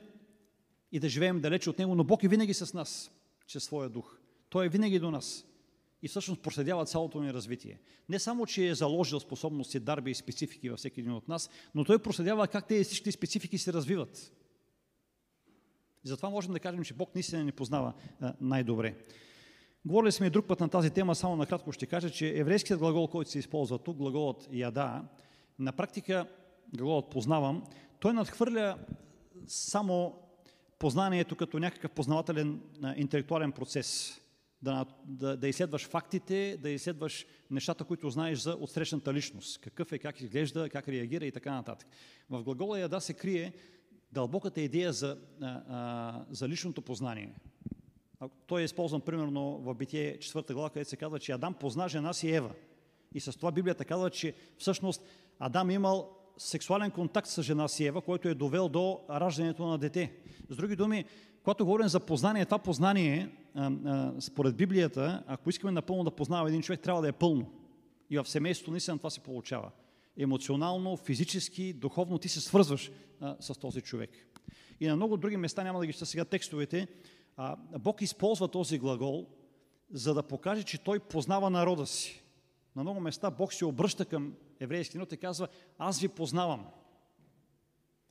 и 0.91 0.99
да 0.99 1.09
живеем 1.09 1.41
далече 1.41 1.69
от 1.69 1.79
Него, 1.79 1.95
но 1.95 2.03
Бог 2.03 2.23
е 2.23 2.27
винаги 2.27 2.53
с 2.53 2.73
нас, 2.73 3.11
чрез 3.47 3.63
своя 3.63 3.89
дух. 3.89 4.20
Той 4.51 4.65
е 4.65 4.69
винаги 4.69 4.99
до 4.99 5.11
нас 5.11 5.45
и 6.01 6.07
всъщност 6.07 6.41
проследява 6.41 6.85
цялото 6.85 7.21
ни 7.21 7.33
развитие. 7.33 7.79
Не 8.09 8.19
само, 8.19 8.45
че 8.45 8.67
е 8.67 8.75
заложил 8.75 9.19
способности, 9.19 9.79
дарби 9.79 10.11
и 10.11 10.15
специфики 10.15 10.69
във 10.69 10.79
всеки 10.79 10.99
един 10.99 11.13
от 11.13 11.27
нас, 11.27 11.49
но 11.75 11.85
той 11.85 11.99
проследява 11.99 12.47
как 12.47 12.67
тези 12.67 12.83
всички 12.83 13.11
специфики 13.11 13.57
се 13.57 13.73
развиват. 13.73 14.31
И 16.05 16.07
затова 16.07 16.29
можем 16.29 16.53
да 16.53 16.59
кажем, 16.59 16.83
че 16.83 16.93
Бог 16.93 17.15
наистина 17.15 17.43
ни 17.43 17.51
познава 17.51 17.93
най-добре. 18.41 18.95
Говорили 19.85 20.11
сме 20.11 20.27
и 20.27 20.29
друг 20.29 20.47
път 20.47 20.59
на 20.59 20.69
тази 20.69 20.89
тема, 20.89 21.15
само 21.15 21.35
накратко 21.35 21.71
ще 21.71 21.85
кажа, 21.85 22.09
че 22.09 22.39
еврейският 22.39 22.79
глагол, 22.79 23.07
който 23.07 23.31
се 23.31 23.39
използва 23.39 23.79
тук, 23.79 23.97
глаголът 23.97 24.49
яда, 24.51 25.03
на 25.59 25.71
практика 25.71 26.27
глаголът 26.75 27.09
познавам, 27.09 27.63
той 27.99 28.13
надхвърля 28.13 28.77
само 29.47 30.15
познанието 30.79 31.35
като 31.35 31.59
някакъв 31.59 31.91
познавателен 31.91 32.61
интелектуален 32.95 33.51
процес. 33.51 34.20
Да, 34.61 34.85
да, 35.05 35.37
да 35.37 35.47
изследваш 35.47 35.87
фактите, 35.87 36.57
да 36.61 36.69
изследваш 36.69 37.25
нещата, 37.51 37.83
които 37.83 38.09
знаеш 38.09 38.39
за 38.39 38.57
отсрещната 38.59 39.13
личност. 39.13 39.61
Какъв 39.61 39.91
е, 39.91 39.99
как 39.99 40.21
изглежда, 40.21 40.69
как 40.69 40.87
реагира 40.87 41.25
и 41.25 41.31
така 41.31 41.53
нататък. 41.53 41.87
В 42.29 42.43
глагола 42.43 42.79
яда 42.79 43.01
се 43.01 43.13
крие 43.13 43.53
дълбоката 44.11 44.61
идея 44.61 44.93
за, 44.93 45.17
а, 45.41 45.61
а, 45.69 46.25
за 46.29 46.49
личното 46.49 46.81
познание. 46.81 47.35
Той 48.47 48.61
е 48.61 48.65
използван 48.65 49.01
примерно 49.01 49.57
в 49.57 49.75
Битие 49.75 50.17
4 50.17 50.53
глава, 50.53 50.69
където 50.69 50.89
се 50.89 50.95
казва, 50.97 51.19
че 51.19 51.31
Адам 51.31 51.53
позна 51.53 51.89
жена 51.89 52.13
си 52.13 52.31
Ева. 52.31 52.51
И 53.13 53.19
с 53.19 53.31
това 53.31 53.51
Библията 53.51 53.85
казва, 53.85 54.09
че 54.09 54.33
всъщност 54.57 55.03
Адам 55.39 55.71
имал 55.71 56.17
сексуален 56.37 56.91
контакт 56.91 57.27
с 57.27 57.43
жена 57.43 57.67
си 57.67 57.85
Ева, 57.85 58.01
който 58.01 58.29
е 58.29 58.33
довел 58.33 58.69
до 58.69 58.99
раждането 59.09 59.67
на 59.67 59.77
дете. 59.77 60.11
С 60.49 60.55
други 60.55 60.75
думи, 60.75 61.05
когато 61.43 61.65
говорим 61.65 61.87
за 61.87 61.99
познание, 61.99 62.45
това 62.45 62.57
познание, 62.57 63.29
според 64.19 64.55
Библията, 64.55 65.23
ако 65.27 65.49
искаме 65.49 65.71
напълно 65.71 66.03
да 66.03 66.11
познава 66.11 66.49
един 66.49 66.61
човек, 66.61 66.81
трябва 66.81 67.01
да 67.01 67.07
е 67.07 67.11
пълно. 67.11 67.51
И 68.09 68.17
в 68.17 68.25
семейството 68.25 68.71
наистина 68.71 68.97
това 68.97 69.09
се 69.09 69.19
получава. 69.19 69.71
Емоционално, 70.17 70.97
физически, 70.97 71.73
духовно 71.73 72.17
ти 72.17 72.29
се 72.29 72.41
свързваш 72.41 72.91
с 73.39 73.59
този 73.59 73.81
човек. 73.81 74.09
И 74.79 74.87
на 74.87 74.95
много 74.95 75.17
други 75.17 75.37
места, 75.37 75.63
няма 75.63 75.79
да 75.79 75.85
ги 75.85 75.93
чета 75.93 76.05
сега 76.05 76.25
текстовете, 76.25 76.87
Бог 77.79 78.01
използва 78.01 78.47
този 78.47 78.79
глагол, 78.79 79.27
за 79.91 80.13
да 80.13 80.23
покаже, 80.23 80.63
че 80.63 80.83
Той 80.83 80.99
познава 80.99 81.49
народа 81.49 81.85
си. 81.85 82.23
На 82.75 82.83
много 82.83 82.99
места 82.99 83.31
Бог 83.31 83.53
се 83.53 83.65
обръща 83.65 84.05
към 84.05 84.33
еврейски 84.59 84.97
народ 84.97 85.11
и 85.11 85.17
казва, 85.17 85.47
аз 85.77 85.99
ви 85.99 86.07
познавам. 86.07 86.65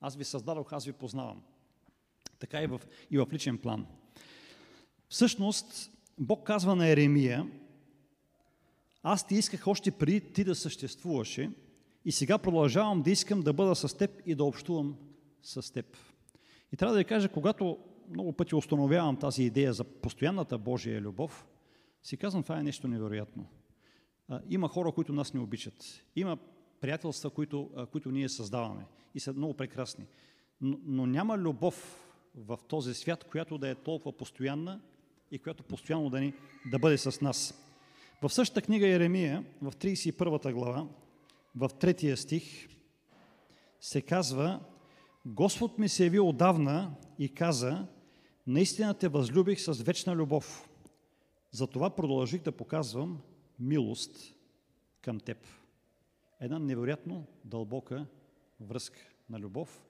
Аз 0.00 0.16
ви 0.16 0.25
създадох, 0.25 0.72
аз 0.72 0.84
ви 0.84 0.92
познавам. 0.92 1.42
Така 2.40 2.62
и 2.62 2.66
в, 2.66 2.80
и 3.11 3.18
в 3.18 3.26
личен 3.32 3.59
план. 3.59 3.87
Всъщност, 5.09 5.90
Бог 6.18 6.47
казва 6.47 6.76
на 6.76 6.88
Еремия, 6.88 7.50
аз 9.02 9.26
ти 9.26 9.35
исках 9.35 9.66
още 9.66 9.90
преди 9.90 10.32
ти 10.32 10.44
да 10.44 10.54
съществуваше 10.54 11.50
и 12.04 12.12
сега 12.12 12.38
продължавам 12.38 13.02
да 13.02 13.11
искам 13.11 13.40
да 13.40 13.52
бъда 13.52 13.75
с 13.75 13.97
теб 13.97 14.11
и 14.26 14.35
да 14.35 14.44
общувам 14.44 14.97
с 15.42 15.73
теб. 15.73 15.97
И 16.73 16.76
трябва 16.76 16.92
да 16.92 16.99
ви 16.99 17.04
кажа, 17.04 17.28
когато 17.28 17.78
много 18.11 18.32
пъти 18.32 18.54
установявам 18.54 19.16
тази 19.16 19.42
идея 19.42 19.73
за 19.73 19.85
постоянната 19.85 20.59
Божия 20.59 21.00
любов, 21.00 21.47
си 22.02 22.16
казвам, 22.16 22.42
това 22.42 22.59
е 22.59 22.62
нещо 22.62 22.88
невероятно. 22.88 23.47
Има 24.49 24.68
хора, 24.68 24.92
които 24.92 25.12
нас 25.12 25.35
не 25.35 25.40
обичат. 25.40 26.04
Има 26.16 26.38
приятелства, 26.80 27.30
които, 27.30 27.70
които 27.92 28.11
ние 28.11 28.28
създаваме 28.28 28.87
и 29.14 29.20
са 29.20 29.32
много 29.32 29.54
прекрасни. 29.54 30.06
Но, 30.61 30.78
но 30.85 31.06
няма 31.06 31.38
любов 31.38 32.06
в 32.34 32.58
този 32.68 32.94
свят, 32.94 33.25
която 33.25 33.58
да 33.58 33.68
е 33.68 33.75
толкова 33.75 34.16
постоянна 34.16 34.80
и 35.30 35.38
която 35.38 35.62
постоянно 35.62 36.10
да, 36.10 36.20
ни, 36.20 36.34
да 36.70 36.78
бъде 36.78 36.99
с 36.99 37.20
нас. 37.20 37.54
В 38.22 38.30
същата 38.30 38.62
книга 38.62 38.88
Еремия, 38.88 39.44
в 39.62 39.72
31 39.72 40.52
глава, 40.52 40.88
в 41.56 41.70
третия 41.80 42.16
стих, 42.16 42.68
се 43.80 44.02
казва 44.02 44.60
Господ 45.26 45.78
ми 45.78 45.88
се 45.88 46.04
яви 46.04 46.20
отдавна 46.20 46.94
и 47.18 47.28
каза, 47.28 47.87
наистина 48.46 48.94
те 48.94 49.08
възлюбих 49.08 49.60
с 49.60 49.72
вечна 49.72 50.16
любов. 50.16 50.68
Затова 51.50 51.90
продължих 51.90 52.42
да 52.42 52.52
показвам 52.52 53.20
милост 53.58 54.34
към 55.02 55.20
теб. 55.20 55.46
Една 56.40 56.58
невероятно 56.58 57.26
дълбока 57.44 58.06
връзка 58.60 59.00
на 59.30 59.38
любов, 59.38 59.82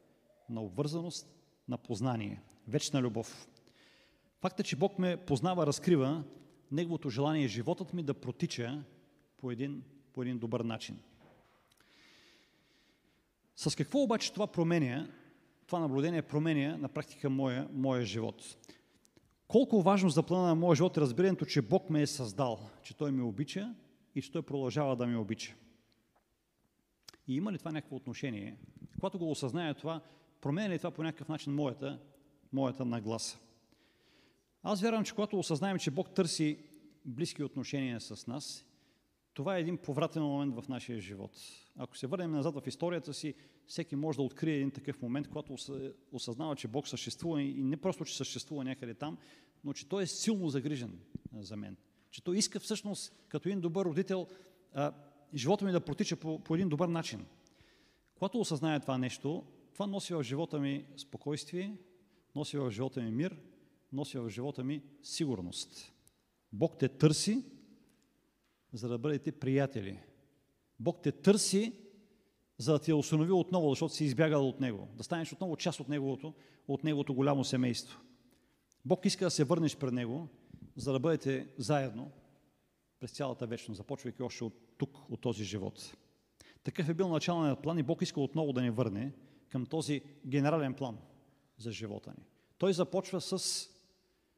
на 0.49 0.63
обвързаност, 0.63 1.40
на 1.71 1.79
познание. 1.79 2.41
Вечна 2.69 3.03
любов. 3.03 3.49
Факта, 4.41 4.63
че 4.63 4.77
Бог 4.77 4.99
ме 4.99 5.17
познава, 5.17 5.67
разкрива 5.67 6.25
Неговото 6.73 7.11
желание 7.11 7.49
животът 7.49 7.93
ми 7.93 8.03
да 8.03 8.15
протича 8.15 8.83
по 9.39 9.51
един, 9.51 9.83
по 10.13 10.23
един 10.23 10.39
добър 10.39 10.61
начин. 10.61 10.99
С 13.57 13.77
какво 13.77 14.03
обаче 14.03 14.33
това 14.33 14.47
променя, 14.47 15.09
това 15.67 15.79
наблюдение 15.79 16.23
променя 16.23 16.77
на 16.77 16.89
практика 16.89 17.31
моя, 17.31 17.69
моя 17.73 18.05
живот? 18.05 18.57
Колко 19.49 19.83
важно 19.83 20.11
за 20.11 20.23
плана 20.23 20.47
на 20.47 20.55
моя 20.55 20.77
живот 20.77 20.97
е 20.97 21.01
разбирането, 21.01 21.45
че 21.45 21.63
Бог 21.63 21.91
ме 21.91 22.03
е 22.03 22.07
създал, 22.07 22.71
че 22.83 22.97
Той 22.97 23.11
ме 23.11 23.23
обича 23.23 23.75
и 24.15 24.23
че 24.23 24.33
Той 24.33 24.43
продължава 24.43 24.97
да 24.97 25.07
ме 25.07 25.17
обича. 25.17 25.55
И 27.29 27.37
има 27.37 27.53
ли 27.53 27.59
това 27.59 27.73
някакво 27.73 27.97
отношение? 27.97 28.57
Когато 29.01 29.19
го 29.19 29.31
осъзная 29.31 29.75
това, 29.75 30.01
променя 30.41 30.75
ли 30.75 30.79
това 30.79 30.91
по 30.91 31.03
някакъв 31.03 31.29
начин 31.29 31.55
моята, 31.55 32.01
моята 32.53 32.85
нагласа? 32.85 33.39
Аз 34.63 34.83
вярвам, 34.83 35.05
че 35.05 35.15
когато 35.15 35.39
осъзнаем, 35.39 35.79
че 35.79 35.91
Бог 35.91 36.15
търси 36.15 36.59
близки 37.05 37.43
отношения 37.43 38.01
с 38.01 38.27
нас, 38.27 38.65
това 39.35 39.57
е 39.57 39.61
един 39.61 39.79
повратен 39.79 40.23
момент 40.23 40.55
в 40.55 40.69
нашия 40.69 41.01
живот. 41.01 41.31
Ако 41.77 41.97
се 41.97 42.07
върнем 42.07 42.31
назад 42.31 42.55
в 42.55 42.67
историята 42.67 43.15
си, 43.15 43.35
всеки 43.67 43.97
може 43.97 44.17
да 44.17 44.23
открие 44.23 44.55
един 44.55 44.71
такъв 44.71 45.03
момент, 45.03 45.29
когато 45.29 45.57
осъзнава, 46.13 46.57
че 46.57 46.69
Бог 46.69 46.89
съществува 46.89 47.43
и 47.43 47.63
не 47.63 47.77
просто, 47.77 48.05
че 48.05 48.17
съществува 48.17 48.65
някъде 48.65 48.95
там, 48.95 49.19
но 49.65 49.73
че 49.73 49.89
Той 49.89 50.03
е 50.03 50.07
силно 50.07 50.49
загрижен 50.49 51.01
за 51.39 51.57
мен. 51.57 51.77
Че 52.11 52.25
Той 52.25 52.37
иска 52.37 52.61
всъщност, 52.61 53.13
като 53.29 53.49
един 53.49 53.61
добър 53.61 53.85
родител, 53.85 54.27
живота 55.35 55.65
ми 55.65 55.73
да 55.73 55.81
протича 55.81 56.17
по, 56.17 56.39
по 56.39 56.55
един 56.55 56.69
добър 56.69 56.89
начин. 56.89 57.27
Когато 58.15 58.41
осъзная 58.41 58.81
това 58.81 58.99
нещо, 58.99 59.45
това 59.81 59.91
носи 59.91 60.15
в 60.15 60.23
живота 60.23 60.61
ми 60.61 60.87
спокойствие, 60.97 61.77
носи 62.35 62.59
в 62.59 62.71
живота 62.71 63.03
ми 63.03 63.11
мир, 63.11 63.41
носи 63.93 64.19
в 64.19 64.29
живота 64.29 64.65
ми 64.65 64.83
сигурност. 65.03 65.93
Бог 66.53 66.79
те 66.79 66.89
търси, 66.89 67.45
за 68.73 68.89
да 68.89 68.99
бъдете 68.99 69.33
приятели. 69.33 70.01
Бог 70.81 71.03
те 71.03 71.13
търси, 71.13 71.73
за 72.59 72.73
да 72.73 72.79
ти 72.79 72.91
е 72.91 72.95
установи 72.95 73.33
отново, 73.33 73.69
защото 73.71 73.95
си 73.95 74.05
избягал 74.05 74.49
от 74.49 74.61
Него, 74.61 74.89
да 74.97 75.05
станеш 75.05 75.33
отново 75.33 75.57
част 75.57 75.81
от 75.81 75.89
Неговото, 75.89 76.35
от 76.69 76.85
Неговото 76.85 77.15
голямо 77.15 77.45
семейство. 77.45 78.01
Бог 78.85 79.05
иска 79.05 79.25
да 79.25 79.31
се 79.31 79.45
върнеш 79.45 79.77
пред 79.77 79.93
Него, 79.93 80.29
за 80.77 80.93
да 80.93 80.99
бъдете 80.99 81.49
заедно 81.59 82.11
през 82.99 83.11
цялата 83.11 83.47
вечност, 83.47 83.77
започвайки 83.77 84.23
още 84.23 84.45
от 84.45 84.55
тук, 84.79 84.99
от 85.11 85.21
този 85.21 85.45
живот. 85.45 85.97
Такъв 86.63 86.89
е 86.89 86.95
бил 86.95 87.09
началният 87.09 87.63
план 87.63 87.79
и 87.79 87.83
Бог 87.83 88.03
иска 88.03 88.21
отново 88.21 88.53
да 88.53 88.63
ни 88.63 88.71
върне 88.71 89.13
към 89.51 89.67
този 89.67 90.03
генерален 90.27 90.75
план 90.75 90.99
за 91.59 91.73
живота 91.73 92.11
ни. 92.11 92.25
Той 92.59 92.73
започва 92.73 93.21
с 93.21 93.67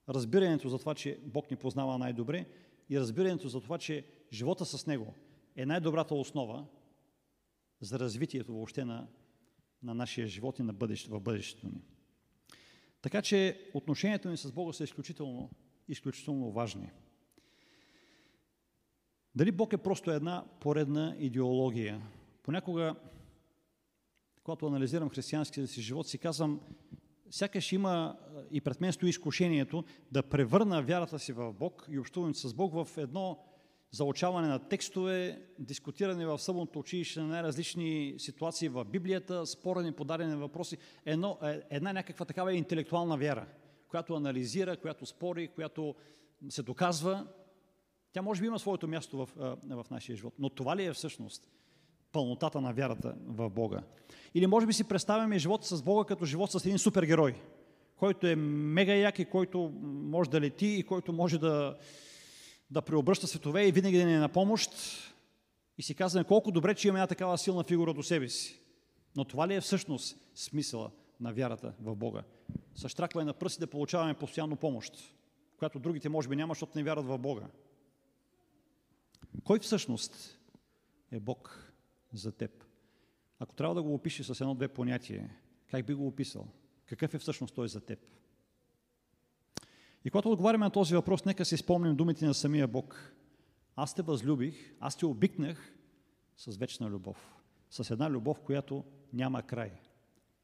разбирането 0.09 0.69
за 0.69 0.78
това, 0.78 0.95
че 0.95 1.19
Бог 1.23 1.50
ни 1.50 1.57
познава 1.57 1.99
най-добре 1.99 2.47
и 2.90 3.00
разбирането 3.00 3.49
за 3.49 3.61
това, 3.61 3.78
че 3.78 4.04
живота 4.33 4.64
с 4.64 4.87
Него 4.87 5.14
е 5.57 5.66
най-добрата 5.66 6.14
основа 6.14 6.66
за 7.81 7.99
развитието 7.99 8.52
въобще 8.52 8.85
на, 8.85 9.09
на 9.83 9.95
нашия 9.95 10.26
живот 10.26 10.59
и 10.59 10.62
на 10.62 10.73
бъдеще, 10.73 11.11
в 11.11 11.21
бъдещето 11.21 11.66
ни. 11.66 11.83
Така 13.02 13.23
че 13.23 13.71
отношението 13.75 14.28
ни 14.28 14.37
с 14.37 14.52
Бога 14.52 14.73
са 14.73 14.85
изключително, 14.85 15.50
изключително 15.88 16.52
важни. 16.52 16.90
Дали 19.35 19.52
Бог 19.52 19.73
е 19.73 19.78
просто 19.78 20.11
една 20.11 20.45
поредна 20.61 21.16
идеология? 21.19 22.02
Понякога, 22.42 22.95
когато 24.44 24.66
анализирам 24.66 25.11
християнския 25.11 25.66
си 25.66 25.82
живот, 25.82 26.08
си 26.08 26.18
казвам, 26.18 26.61
сякаш 27.30 27.72
има 27.72 28.16
и 28.50 28.61
пред 28.61 28.80
мен 28.80 28.92
стои 28.92 29.11
изкушението 29.11 29.84
да 30.12 30.22
превърна 30.22 30.82
вярата 30.82 31.18
си 31.18 31.32
в 31.32 31.52
Бог 31.52 31.87
и 31.90 31.99
общуването 31.99 32.49
с 32.49 32.54
Бог 32.54 32.75
в 32.75 32.99
едно 32.99 33.38
заучаване 33.90 34.49
на 34.49 34.58
текстове, 34.58 35.42
дискутиране 35.58 36.26
в 36.26 36.38
съботното 36.38 36.78
училище 36.78 37.20
на 37.20 37.26
най-различни 37.26 38.14
ситуации 38.18 38.68
в 38.68 38.84
Библията, 38.84 39.46
спорене 39.46 39.92
по 39.92 40.04
дадени 40.04 40.37
въпроси, 40.37 40.76
едно, 41.06 41.38
е, 41.42 41.61
една 41.70 41.92
някаква 41.92 42.26
такава 42.26 42.54
интелектуална 42.54 43.16
вяра, 43.16 43.46
която 43.88 44.14
анализира, 44.14 44.76
която 44.76 45.06
спори, 45.06 45.49
която 45.49 45.94
се 46.49 46.62
доказва. 46.62 47.26
Тя 48.12 48.22
може 48.22 48.40
би 48.40 48.46
има 48.46 48.58
своето 48.58 48.88
място 48.88 49.16
в, 49.16 49.28
в 49.64 49.87
нашия 49.90 50.16
живот, 50.16 50.34
но 50.38 50.50
това 50.50 50.76
ли 50.76 50.84
е 50.84 50.92
всъщност 50.92 51.49
пълнотата 52.12 52.61
на 52.61 52.73
вярата 52.73 53.14
в 53.26 53.50
Бога? 53.50 53.83
Или 54.35 54.47
може 54.47 54.66
би 54.66 54.73
си 54.73 54.85
представяме 54.85 55.38
живота 55.38 55.76
с 55.76 55.83
Бога 55.83 56.04
като 56.04 56.25
живот 56.25 56.50
с 56.50 56.64
един 56.64 56.78
супергерой, 56.78 57.35
който 57.97 58.26
е 58.26 58.37
мега 58.37 58.95
як 58.95 59.19
и 59.19 59.25
който 59.25 59.73
може 59.83 60.31
да 60.31 60.40
лети 60.40 60.66
и 60.66 60.83
който 60.83 61.12
може 61.12 61.38
да, 61.38 61.76
да 62.71 62.83
преобръща 62.83 63.26
светове 63.26 63.66
и 63.66 63.73
винаги 63.73 63.99
да 63.99 64.04
ни 64.04 64.14
е 64.14 64.19
на 64.19 64.28
помощ. 64.28 64.71
И 65.78 65.83
си 65.83 65.95
казваме 65.95 66.25
колко 66.25 66.52
добре, 66.52 66.75
че 66.75 66.88
имаме 66.88 66.99
една 66.99 67.07
такава 67.07 67.38
силна 67.38 67.64
фигура 67.64 67.95
до 67.95 68.02
себе 68.02 68.28
си. 68.28 68.61
Но 69.16 69.25
това 69.25 69.49
ли 69.49 69.54
е 69.54 69.61
всъщност 69.61 70.16
смисъла 70.35 70.90
на 71.21 71.33
вярата 71.33 71.73
в 71.81 71.97
Бога? 71.97 72.23
С 72.75 72.88
штракване 72.88 73.25
на 73.25 73.33
пръсти 73.33 73.61
да 73.61 73.66
получаваме 73.66 74.14
постоянно 74.14 74.57
помощ, 74.57 75.14
която 75.59 75.78
другите 75.78 76.09
може 76.09 76.28
би 76.28 76.37
няма, 76.37 76.50
защото 76.50 76.78
не 76.78 76.85
вярват 76.85 77.07
в 77.07 77.19
Бога. 77.19 77.47
Кой 79.45 79.59
всъщност 79.59 80.38
е 81.12 81.21
Бог 81.21 81.72
за 82.12 82.33
теб? 82.33 82.64
Ако 83.38 83.54
трябва 83.54 83.75
да 83.75 83.83
го 83.83 83.95
опише 83.95 84.25
с 84.25 84.40
едно-две 84.40 84.69
понятие, 84.69 85.37
как 85.71 85.87
би 85.87 85.95
го 85.95 86.07
описал? 86.07 86.49
Какъв 86.87 87.14
е 87.14 87.19
всъщност 87.19 87.54
той 87.54 87.69
за 87.69 87.81
теб? 87.81 87.99
И 90.04 90.11
когато 90.11 90.31
отговаряме 90.31 90.64
на 90.64 90.71
този 90.71 90.95
въпрос, 90.95 91.25
нека 91.25 91.45
си 91.45 91.57
спомним 91.57 91.97
думите 91.97 92.26
на 92.26 92.35
самия 92.35 92.69
Бог. 92.69 93.12
Аз 93.76 93.95
те 93.95 94.02
възлюбих, 94.02 94.75
аз 94.81 94.97
те 94.97 95.07
обикнах 95.07 95.75
с 96.37 96.57
вечна 96.57 96.90
любов. 96.90 97.35
С 97.71 97.90
една 97.90 98.11
любов, 98.11 98.40
която 98.40 98.85
няма 99.12 99.42
край. 99.42 99.73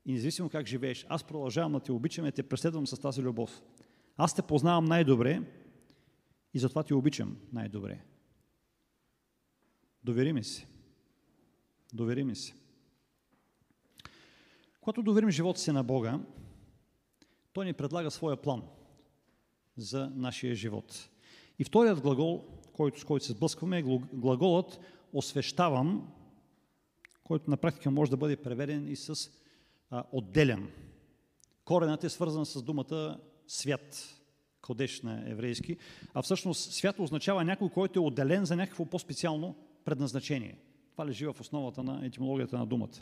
И 0.06 0.12
независимо 0.12 0.50
как 0.50 0.66
живееш, 0.66 1.06
аз 1.08 1.24
продължавам 1.24 1.72
да 1.72 1.80
те 1.80 1.92
обичам 1.92 2.26
и 2.26 2.32
те 2.32 2.42
преследвам 2.42 2.86
с 2.86 3.00
тази 3.00 3.22
любов. 3.22 3.62
Аз 4.16 4.34
те 4.34 4.42
познавам 4.42 4.84
най-добре 4.84 5.42
и 6.54 6.58
затова 6.58 6.82
те 6.82 6.94
обичам 6.94 7.36
най-добре. 7.52 8.00
Довери 10.04 10.32
ми 10.32 10.44
се. 10.44 10.66
Довери 11.92 12.24
ми 12.24 12.36
се. 12.36 12.54
Когато 14.80 15.02
доверим 15.02 15.30
живота 15.30 15.60
си 15.60 15.72
на 15.72 15.84
Бога, 15.84 16.20
Той 17.52 17.64
ни 17.64 17.72
предлага 17.72 18.10
своя 18.10 18.36
план 18.36 18.62
за 19.76 20.10
нашия 20.14 20.54
живот. 20.54 21.08
И 21.58 21.64
вторият 21.64 22.00
глагол, 22.00 22.44
който, 22.72 23.00
с 23.00 23.04
който 23.04 23.24
се 23.24 23.32
сблъскваме, 23.32 23.78
е 23.78 23.82
глаголът 24.12 24.80
освещавам, 25.12 26.12
който 27.24 27.50
на 27.50 27.56
практика 27.56 27.90
може 27.90 28.10
да 28.10 28.16
бъде 28.16 28.36
преведен 28.36 28.88
и 28.88 28.96
с 28.96 29.30
а, 29.90 30.04
отделен. 30.12 30.70
Коренът 31.64 32.04
е 32.04 32.08
свързан 32.08 32.46
с 32.46 32.62
думата 32.62 33.20
свят, 33.46 34.18
кодеш 34.60 35.02
на 35.02 35.30
еврейски, 35.30 35.76
а 36.14 36.22
всъщност 36.22 36.72
свят 36.72 36.98
означава 36.98 37.44
някой, 37.44 37.70
който 37.70 37.98
е 37.98 38.02
отделен 38.02 38.44
за 38.44 38.56
някакво 38.56 38.84
по-специално 38.84 39.56
предназначение. 39.84 40.58
Това 40.98 41.06
лежи 41.06 41.26
в 41.26 41.36
основата 41.40 41.82
на 41.82 42.06
етимологията 42.06 42.58
на 42.58 42.66
думата. 42.66 42.98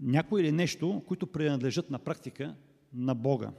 Някой 0.00 0.40
или 0.40 0.52
нещо, 0.52 1.02
които 1.06 1.26
принадлежат 1.26 1.90
на 1.90 1.98
практика 1.98 2.54
на 2.92 3.14
Бога. 3.14 3.52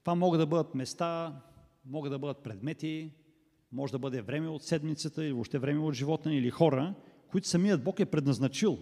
Това 0.00 0.14
могат 0.14 0.40
да 0.40 0.46
бъдат 0.46 0.74
места, 0.74 1.40
могат 1.84 2.12
да 2.12 2.18
бъдат 2.18 2.38
предмети, 2.38 3.12
може 3.72 3.92
да 3.92 3.98
бъде 3.98 4.22
време 4.22 4.48
от 4.48 4.62
седмицата 4.62 5.24
или 5.24 5.32
въобще 5.32 5.58
време 5.58 5.80
от 5.80 5.94
живота 5.94 6.34
или 6.34 6.50
хора, 6.50 6.94
които 7.30 7.48
самият 7.48 7.84
Бог 7.84 8.00
е 8.00 8.06
предназначил 8.06 8.78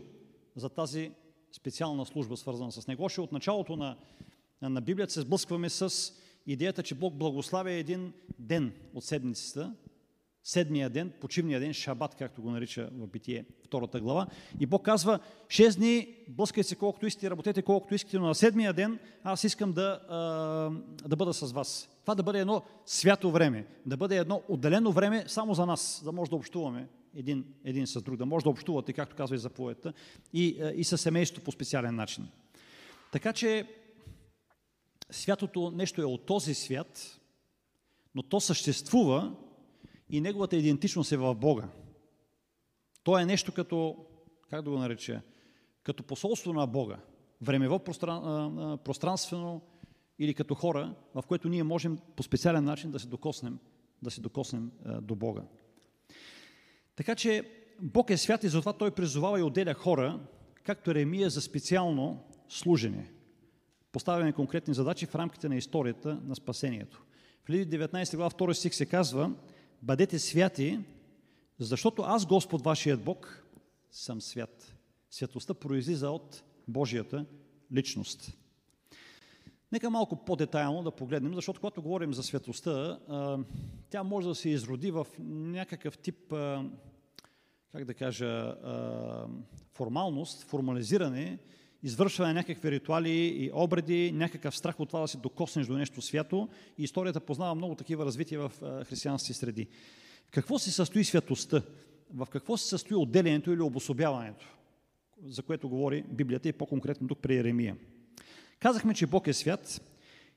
за 0.57 0.69
тази 0.69 1.13
специална 1.53 2.07
служба, 2.07 2.37
свързана 2.37 2.73
с 2.73 2.87
него. 2.87 3.05
Още 3.05 3.21
от 3.21 3.33
началото 3.33 3.77
на, 3.77 3.97
на 4.63 4.81
Библията 4.81 5.13
се 5.13 5.21
сблъскваме 5.21 5.69
с 5.69 6.13
идеята, 6.47 6.83
че 6.83 6.95
Бог 6.95 7.15
благославя 7.15 7.71
един 7.71 8.13
ден 8.39 8.73
от 8.95 9.05
седмицата, 9.05 9.75
седмия 10.45 10.91
ден, 10.91 11.13
почивния 11.21 11.61
ден, 11.61 11.73
шабат, 11.73 12.15
както 12.15 12.43
го 12.43 12.51
нарича 12.51 12.91
в 12.93 13.07
Битие, 13.07 13.45
втората 13.65 14.01
глава. 14.01 14.27
И 14.61 14.67
Бог 14.67 14.85
казва, 14.85 15.19
6 15.47 15.77
дни, 15.77 16.17
блъскайте 16.29 16.69
се 16.69 16.77
колкото 16.77 17.07
искате, 17.07 17.31
работете 17.31 17.63
колкото 17.63 17.95
искате, 17.95 18.19
но 18.19 18.27
на 18.27 18.35
седмия 18.35 18.73
ден 18.73 18.99
аз 19.25 19.45
искам 19.45 19.73
да, 19.73 20.01
да 21.07 21.17
бъда 21.17 21.35
с 21.35 21.53
вас. 21.53 21.89
Това 22.03 22.15
да 22.15 22.23
бъде 22.23 22.41
едно 22.41 22.63
свято 22.87 23.31
време, 23.31 23.67
да 23.87 23.97
бъде 23.97 24.17
едно 24.17 24.43
отделено 24.49 24.93
време 24.93 25.25
само 25.27 25.55
за 25.55 25.67
нас, 25.67 26.01
да 26.05 26.13
може 26.13 26.31
да 26.31 26.37
общуваме 26.37 26.89
един, 27.15 27.45
един 27.65 27.87
с 27.87 28.03
друг, 28.03 28.17
да 28.17 28.27
може 28.27 28.45
да 28.45 28.51
общувате, 28.51 28.93
както 28.93 29.17
казва 29.17 29.37
и 29.37 29.39
заповедта, 29.39 29.93
и, 30.33 30.73
и 30.75 30.85
със 30.85 31.01
семейството 31.01 31.45
по 31.45 31.53
специален 31.53 31.95
начин. 31.95 32.29
Така 33.13 33.33
че 33.33 33.67
святото 35.11 35.71
нещо 35.71 36.03
е 36.03 36.05
от 36.05 36.27
този 36.27 36.55
свят, 36.55 37.21
но 38.15 38.23
то 38.23 38.41
съществува 38.41 39.33
и 40.11 40.21
неговата 40.21 40.57
идентичност 40.57 41.13
е 41.13 41.17
в 41.17 41.35
Бога. 41.35 41.69
То 43.03 43.19
е 43.19 43.25
нещо 43.25 43.53
като, 43.53 43.97
как 44.51 44.63
да 44.63 44.71
го 44.71 44.79
нареча, 44.79 45.23
като 45.83 46.03
посолство 46.03 46.53
на 46.53 46.67
Бога. 46.67 46.97
Времево, 47.43 47.79
простран, 47.79 48.79
пространствено 48.85 49.61
или 50.19 50.35
като 50.35 50.55
хора, 50.55 50.95
в 51.15 51.23
което 51.27 51.49
ние 51.49 51.63
можем 51.63 51.99
по 52.17 52.23
специален 52.23 52.65
начин 52.65 52.91
да 52.91 52.99
се 52.99 53.07
докоснем, 53.07 53.59
да 54.03 54.11
се 54.11 54.21
докоснем 54.21 54.71
до 55.03 55.15
Бога. 55.15 55.43
Така 56.97 57.15
че 57.15 57.51
Бог 57.81 58.11
е 58.11 58.17
свят 58.17 58.45
и 58.45 58.49
затова 58.49 58.73
Той 58.73 58.91
призовава 58.91 59.41
и 59.41 59.43
отделя 59.43 59.75
хора, 59.75 60.21
както 60.65 60.91
Еремия, 60.91 61.31
за 61.31 61.41
специално 61.41 62.25
служене. 62.49 63.13
Поставяме 63.93 64.33
конкретни 64.33 64.75
задачи 64.75 65.07
в 65.07 65.15
рамките 65.15 65.49
на 65.49 65.57
историята 65.57 66.21
на 66.25 66.35
спасението. 66.37 67.05
В 67.45 67.51
Лиди 67.51 67.79
19 67.79 68.17
глава 68.17 68.31
2 68.31 68.53
стих 68.53 68.75
се 68.75 68.87
казва 68.87 69.33
Бъдете 69.83 70.19
святи, 70.19 70.81
защото 71.59 72.03
аз, 72.03 72.27
Господ, 72.27 72.63
вашият 72.63 73.05
Бог, 73.05 73.45
съм 73.91 74.21
свят. 74.21 74.75
Святостта 75.11 75.55
произлиза 75.55 76.11
от 76.11 76.43
Божията 76.69 77.27
личност. 77.73 78.37
Нека 79.73 79.91
малко 79.91 80.25
по-детайлно 80.25 80.83
да 80.83 80.91
погледнем, 80.91 81.35
защото 81.35 81.61
когато 81.61 81.83
говорим 81.83 82.15
за 82.15 82.23
светостта, 82.23 82.99
тя 83.91 84.03
може 84.03 84.29
да 84.29 84.35
се 84.35 84.49
изроди 84.49 84.91
в 84.91 85.07
някакъв 85.19 85.99
тип, 85.99 86.35
как 87.73 87.85
да 87.85 87.95
кажа, 87.95 88.57
формалност, 89.73 90.43
формализиране, 90.43 91.39
извършване 91.83 92.33
на 92.33 92.39
някакви 92.39 92.71
ритуали 92.71 93.11
и 93.11 93.51
обреди, 93.55 94.13
някакъв 94.13 94.57
страх 94.57 94.81
от 94.81 94.89
това 94.89 95.01
да 95.01 95.09
се 95.09 95.19
докоснеш 95.19 95.67
до 95.67 95.79
нещо 95.79 96.03
свято. 96.03 96.49
И 96.79 96.83
историята 96.83 97.21
познава 97.21 97.55
много 97.55 97.75
такива 97.75 98.05
развития 98.05 98.41
в 98.41 98.53
християнски 98.85 99.35
среди. 99.35 99.67
Какво 100.31 100.59
се 100.59 100.71
състои 100.71 101.05
святостта? 101.05 101.63
В 102.15 102.27
какво 102.31 102.57
се 102.57 102.69
състои 102.69 102.97
отделението 102.97 103.53
или 103.53 103.61
обособяването? 103.61 104.47
За 105.25 105.43
което 105.43 105.69
говори 105.69 106.05
Библията 106.09 106.49
и 106.49 106.53
по-конкретно 106.53 107.09
тук 107.09 107.19
при 107.19 107.37
Еремия. 107.37 107.77
Казахме, 108.59 108.95
че 108.95 109.07
Бог 109.07 109.27
е 109.27 109.33
свят 109.33 109.81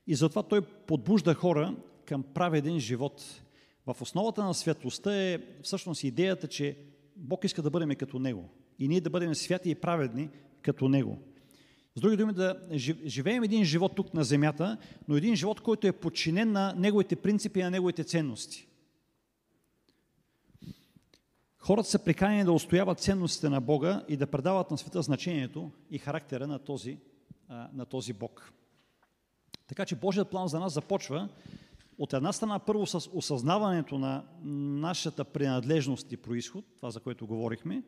и 0.08 0.16
затова 0.16 0.44
Той 0.44 0.62
подбужда 0.62 1.34
хора 1.34 1.76
към 2.06 2.24
праведен 2.24 2.80
живот. 2.80 3.42
В 3.86 4.02
основата 4.02 4.44
на 4.44 4.54
святостта 4.54 5.22
е 5.22 5.40
всъщност 5.62 6.04
идеята, 6.04 6.48
че 6.48 6.78
Бог 7.16 7.44
иска 7.44 7.62
да 7.62 7.70
бъдем 7.70 7.96
като 7.96 8.20
Него. 8.20 8.50
И 8.80 8.88
ние 8.88 9.02
да 9.02 9.10
бъдем 9.10 9.36
святи 9.36 9.70
и 9.70 9.76
праведни 9.76 10.30
като 10.62 10.90
Него. 10.90 11.20
С 11.96 12.02
други 12.02 12.18
думи, 12.18 12.34
да 12.34 12.60
живеем 13.06 13.44
един 13.44 13.64
живот 13.64 13.96
тук 13.96 14.14
на 14.14 14.24
земята, 14.24 14.78
но 15.08 15.16
един 15.16 15.36
живот, 15.36 15.62
който 15.62 15.88
е 15.88 15.92
подчинен 15.92 16.52
на 16.52 16.74
неговите 16.78 17.16
принципи 17.16 17.60
и 17.60 17.64
на 17.64 17.72
неговите 17.72 18.04
ценности. 18.04 18.68
Хората 21.58 21.90
са 21.90 22.00
приканени 22.00 22.44
да 22.44 22.52
устояват 22.52 23.00
ценностите 23.00 23.50
на 23.50 23.62
Бога 23.62 24.06
и 24.08 24.18
да 24.18 24.28
предават 24.28 24.72
на 24.72 24.78
света 24.78 25.02
значението 25.02 25.72
и 25.90 25.98
характера 25.98 26.48
на 26.48 26.60
този, 26.60 26.98
на 27.74 27.86
този 27.86 28.14
Бог. 28.14 28.54
Така 29.68 29.86
че 29.86 29.96
Божият 29.96 30.30
план 30.30 30.48
за 30.48 30.60
нас 30.60 30.74
започва 30.74 31.30
от 31.98 32.14
една 32.14 32.34
страна 32.34 32.60
първо 32.60 32.86
с 32.86 33.10
осъзнаването 33.14 34.00
на 34.00 34.24
нашата 34.80 35.24
принадлежност 35.24 36.12
и 36.12 36.18
происход, 36.18 36.66
това 36.76 36.92
за 36.92 37.00
което 37.00 37.28
говорихме, 37.28 37.84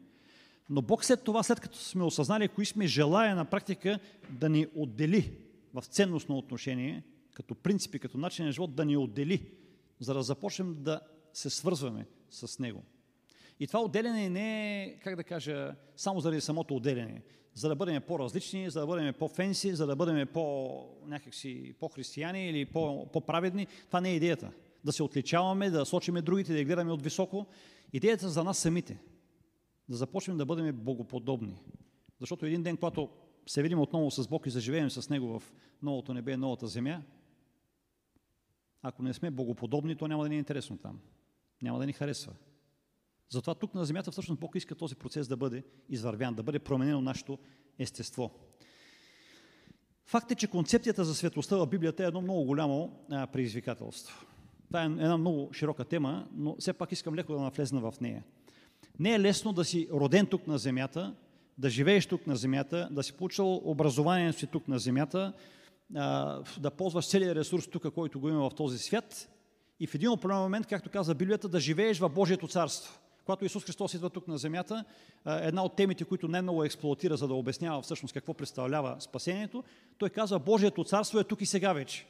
Но 0.69 0.81
Бог 0.81 1.05
след 1.05 1.23
това, 1.23 1.43
след 1.43 1.59
като 1.59 1.77
сме 1.77 2.03
осъзнали 2.03 2.47
кои 2.47 2.65
сме, 2.65 2.87
желая 2.87 3.35
на 3.35 3.45
практика 3.45 3.99
да 4.29 4.49
ни 4.49 4.67
отдели 4.75 5.31
в 5.73 5.83
ценностно 5.85 6.37
отношение, 6.37 7.03
като 7.33 7.55
принципи, 7.55 7.99
като 7.99 8.17
начин 8.17 8.45
на 8.45 8.51
живот, 8.51 8.75
да 8.75 8.85
ни 8.85 8.97
отдели, 8.97 9.51
за 9.99 10.13
да 10.13 10.23
започнем 10.23 10.75
да 10.79 11.01
се 11.33 11.49
свързваме 11.49 12.07
с 12.29 12.59
Него. 12.59 12.83
И 13.59 13.67
това 13.67 13.81
отделяне 13.81 14.29
не 14.29 14.83
е, 14.83 14.99
как 14.99 15.15
да 15.15 15.23
кажа, 15.23 15.75
само 15.95 16.19
заради 16.19 16.41
самото 16.41 16.75
отделяне. 16.75 17.21
За 17.53 17.69
да 17.69 17.75
бъдем 17.75 18.01
по-различни, 18.01 18.69
за 18.69 18.79
да 18.79 18.87
бъдем 18.87 19.13
по-фенси, 19.19 19.75
за 19.75 19.87
да 19.87 19.95
бъдем 19.95 20.27
по-някакси 20.33 21.75
по-християни 21.79 22.49
или 22.49 22.65
по-праведни. 22.65 23.67
Това 23.87 24.01
не 24.01 24.09
е 24.09 24.15
идеята. 24.15 24.51
Да 24.85 24.91
се 24.91 25.03
отличаваме, 25.03 25.69
да 25.69 25.85
сочиме 25.85 26.21
другите, 26.21 26.53
да 26.53 26.57
ги 26.59 26.65
гледаме 26.65 26.91
от 26.91 27.01
високо. 27.01 27.45
Идеята 27.93 28.29
за 28.29 28.43
нас 28.43 28.57
самите. 28.57 28.99
Да 29.89 29.95
започнем 29.95 30.37
да 30.37 30.45
бъдем 30.45 30.75
богоподобни. 30.75 31.61
Защото 32.19 32.45
един 32.45 32.63
ден, 32.63 32.77
когато 32.77 33.09
се 33.47 33.63
видим 33.63 33.79
отново 33.79 34.11
с 34.11 34.27
Бог 34.27 34.47
и 34.47 34.49
заживеем 34.49 34.89
с 34.89 35.09
Него 35.09 35.39
в 35.39 35.53
новото 35.81 36.13
небе 36.13 36.31
и 36.31 36.37
новата 36.37 36.67
земя, 36.67 37.01
ако 38.81 39.03
не 39.03 39.13
сме 39.13 39.31
богоподобни, 39.31 39.95
то 39.95 40.07
няма 40.07 40.23
да 40.23 40.29
ни 40.29 40.35
е 40.35 40.39
интересно 40.39 40.77
там. 40.77 40.99
Няма 41.61 41.79
да 41.79 41.85
ни 41.85 41.93
харесва. 41.93 42.33
Затова 43.29 43.55
тук 43.55 43.73
на 43.73 43.85
земята 43.85 44.11
всъщност 44.11 44.39
Бог 44.39 44.55
иска 44.55 44.75
този 44.75 44.95
процес 44.95 45.27
да 45.27 45.37
бъде 45.37 45.63
извървян, 45.89 46.35
да 46.35 46.43
бъде 46.43 46.59
променено 46.59 47.01
нашето 47.01 47.39
естество. 47.79 48.31
Факт 50.05 50.31
е, 50.31 50.35
че 50.35 50.47
концепцията 50.47 51.05
за 51.05 51.15
светлостта 51.15 51.57
в 51.57 51.67
Библията 51.67 52.03
е 52.03 52.07
едно 52.07 52.21
много 52.21 52.43
голямо 52.45 53.05
а, 53.11 53.27
предизвикателство. 53.27 54.25
Това 54.67 54.83
е 54.83 54.85
една 54.85 55.17
много 55.17 55.53
широка 55.53 55.85
тема, 55.85 56.27
но 56.31 56.55
все 56.59 56.73
пак 56.73 56.91
искам 56.91 57.15
леко 57.15 57.33
да 57.33 57.39
навлезна 57.39 57.91
в 57.91 58.01
нея. 58.01 58.23
Не 58.99 59.13
е 59.13 59.19
лесно 59.19 59.53
да 59.53 59.65
си 59.65 59.87
роден 59.91 60.25
тук 60.25 60.47
на 60.47 60.57
земята, 60.57 61.15
да 61.57 61.69
живееш 61.69 62.05
тук 62.05 62.27
на 62.27 62.35
земята, 62.35 62.87
да 62.91 63.03
си 63.03 63.13
получил 63.13 63.61
образованието 63.63 64.39
си 64.39 64.47
тук 64.47 64.67
на 64.67 64.79
земята, 64.79 65.33
да 66.57 66.71
ползваш 66.77 67.07
целият 67.07 67.37
ресурс 67.37 67.67
тук, 67.67 67.93
който 67.93 68.19
го 68.19 68.29
има 68.29 68.49
в 68.49 68.55
този 68.55 68.77
свят 68.77 69.29
и 69.79 69.87
в 69.87 69.95
един 69.95 70.09
определен 70.09 70.41
момент, 70.41 70.67
както 70.67 70.89
каза 70.89 71.15
Библията, 71.15 71.47
да 71.47 71.59
живееш 71.59 71.99
в 71.99 72.09
Божието 72.09 72.47
царство. 72.47 72.99
Когато 73.25 73.45
Исус 73.45 73.63
Христос 73.63 73.93
идва 73.93 74.09
тук 74.09 74.27
на 74.27 74.37
земята, 74.37 74.85
една 75.25 75.63
от 75.63 75.75
темите, 75.75 76.05
които 76.05 76.27
най-много 76.27 76.63
експлуатира, 76.63 77.17
за 77.17 77.27
да 77.27 77.33
обяснява 77.33 77.81
всъщност 77.81 78.13
какво 78.13 78.33
представлява 78.33 78.95
спасението, 78.99 79.63
той 79.97 80.09
казва, 80.09 80.39
Божието 80.39 80.83
царство 80.83 81.19
е 81.19 81.23
тук 81.23 81.41
и 81.41 81.45
сега 81.45 81.73
вече. 81.73 82.05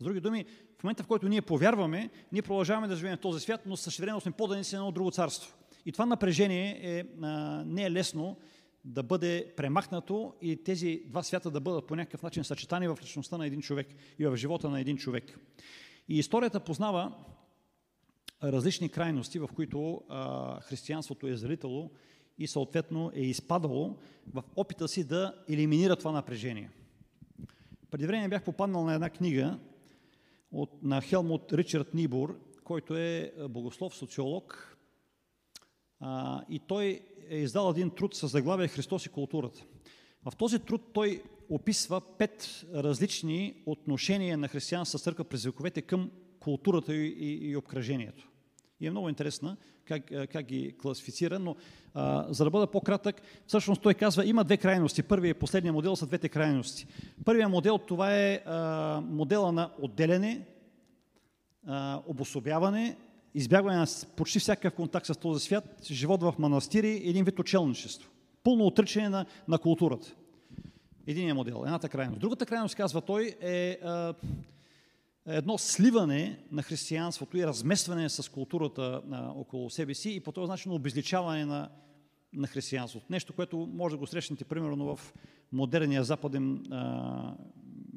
С 0.00 0.04
други 0.04 0.20
думи, 0.20 0.44
в 0.78 0.84
момента, 0.84 1.02
в 1.02 1.06
който 1.06 1.28
ние 1.28 1.42
повярваме, 1.42 2.10
ние 2.32 2.42
продължаваме 2.42 2.88
да 2.88 2.96
живеем 2.96 3.16
в 3.16 3.20
този 3.20 3.40
свят, 3.40 3.60
но 3.66 3.76
същевременно 3.76 4.20
сме 4.20 4.32
подани 4.32 4.64
си 4.64 4.74
на 4.74 4.80
едно 4.80 4.92
друго 4.92 5.10
царство. 5.10 5.54
И 5.86 5.92
това 5.92 6.06
напрежение 6.06 6.80
е, 6.82 7.04
а, 7.22 7.64
не 7.66 7.84
е 7.84 7.90
лесно 7.90 8.36
да 8.84 9.02
бъде 9.02 9.52
премахнато 9.56 10.34
и 10.42 10.64
тези 10.64 11.02
два 11.06 11.22
свята 11.22 11.50
да 11.50 11.60
бъдат 11.60 11.86
по 11.86 11.96
някакъв 11.96 12.22
начин 12.22 12.44
съчетани 12.44 12.88
в 12.88 12.98
личността 13.02 13.38
на 13.38 13.46
един 13.46 13.60
човек 13.60 13.86
и 14.18 14.26
в 14.26 14.36
живота 14.36 14.70
на 14.70 14.80
един 14.80 14.96
човек. 14.96 15.38
И 16.08 16.18
историята 16.18 16.60
познава 16.60 17.12
различни 18.42 18.88
крайности, 18.88 19.38
в 19.38 19.48
които 19.54 20.02
а, 20.08 20.60
християнството 20.60 21.26
е 21.26 21.36
залитало 21.36 21.90
и 22.38 22.46
съответно 22.46 23.10
е 23.14 23.20
изпадало 23.20 23.96
в 24.34 24.42
опита 24.56 24.88
си 24.88 25.04
да 25.04 25.34
елиминира 25.48 25.96
това 25.96 26.12
напрежение. 26.12 26.70
Преди 27.90 28.06
време 28.06 28.28
бях 28.28 28.44
попаднал 28.44 28.84
на 28.84 28.94
една 28.94 29.10
книга 29.10 29.58
от, 30.52 30.82
на 30.82 31.00
Хелмут 31.00 31.52
Ричард 31.52 31.94
Нибур, 31.94 32.40
който 32.64 32.96
е 32.96 33.32
богослов, 33.48 33.96
социолог, 33.96 34.77
а, 36.00 36.42
и 36.48 36.58
той 36.58 37.00
е 37.30 37.36
издал 37.36 37.70
един 37.70 37.90
труд 37.90 38.14
с 38.14 38.28
заглавие 38.28 38.68
Христос 38.68 39.06
и 39.06 39.08
културата. 39.08 39.64
В 40.30 40.36
този 40.36 40.58
труд 40.58 40.82
той 40.92 41.22
описва 41.50 42.00
пет 42.00 42.64
различни 42.74 43.54
отношения 43.66 44.38
на 44.38 44.48
християнска 44.48 44.98
църква 44.98 45.24
през 45.24 45.44
вековете 45.44 45.82
към 45.82 46.10
културата 46.40 46.94
и, 46.94 47.06
и, 47.06 47.50
и 47.50 47.56
обкръжението. 47.56 48.28
И 48.80 48.86
е 48.86 48.90
много 48.90 49.08
интересна 49.08 49.56
как, 49.84 50.02
как 50.32 50.46
ги 50.46 50.74
класифицира, 50.78 51.38
но 51.38 51.56
а, 51.94 52.26
за 52.32 52.44
да 52.44 52.50
бъда 52.50 52.66
по-кратък, 52.66 53.22
всъщност 53.46 53.82
той 53.82 53.94
казва, 53.94 54.26
има 54.26 54.44
две 54.44 54.56
крайности. 54.56 55.02
Първият 55.02 55.36
и 55.36 55.40
последният 55.40 55.74
модел 55.74 55.96
са 55.96 56.06
двете 56.06 56.28
крайности. 56.28 56.86
Първият 57.24 57.50
модел 57.50 57.78
това 57.78 58.16
е 58.16 58.42
а, 58.46 59.00
модела 59.04 59.52
на 59.52 59.70
отделяне, 59.78 60.46
а, 61.66 62.02
обособяване, 62.06 62.96
избягване 63.34 63.76
на 63.76 63.86
почти 64.16 64.38
всякакъв 64.38 64.74
контакт 64.74 65.06
с 65.06 65.14
този 65.14 65.44
свят, 65.44 65.64
живот 65.90 66.22
в 66.22 66.34
манастири, 66.38 67.02
един 67.04 67.24
вид 67.24 67.38
учелничество. 67.38 68.10
Пълно 68.44 68.66
отричане 68.66 69.08
на, 69.08 69.26
на 69.48 69.58
културата. 69.58 70.14
Единият 71.06 71.36
модел, 71.36 71.62
едната 71.66 71.88
крайност. 71.88 72.20
Другата 72.20 72.46
крайност, 72.46 72.74
казва 72.74 73.00
той, 73.00 73.34
е 73.40 73.78
а, 73.84 74.14
едно 75.26 75.58
сливане 75.58 76.38
на 76.52 76.62
християнството 76.62 77.38
и 77.38 77.46
разместване 77.46 78.08
с 78.08 78.32
културата 78.32 79.02
а, 79.12 79.32
около 79.36 79.70
себе 79.70 79.94
си 79.94 80.10
и 80.10 80.20
по 80.20 80.32
този 80.32 80.50
начин 80.50 80.72
обезличаване 80.72 81.44
на, 81.44 81.68
на 82.32 82.46
християнството. 82.46 83.06
Нещо, 83.10 83.32
което 83.32 83.68
може 83.72 83.94
да 83.94 83.98
го 83.98 84.06
срещнете 84.06 84.44
примерно 84.44 84.96
в 84.96 85.14
модерния 85.52 86.04
западен 86.04 86.64
а, 86.70 87.34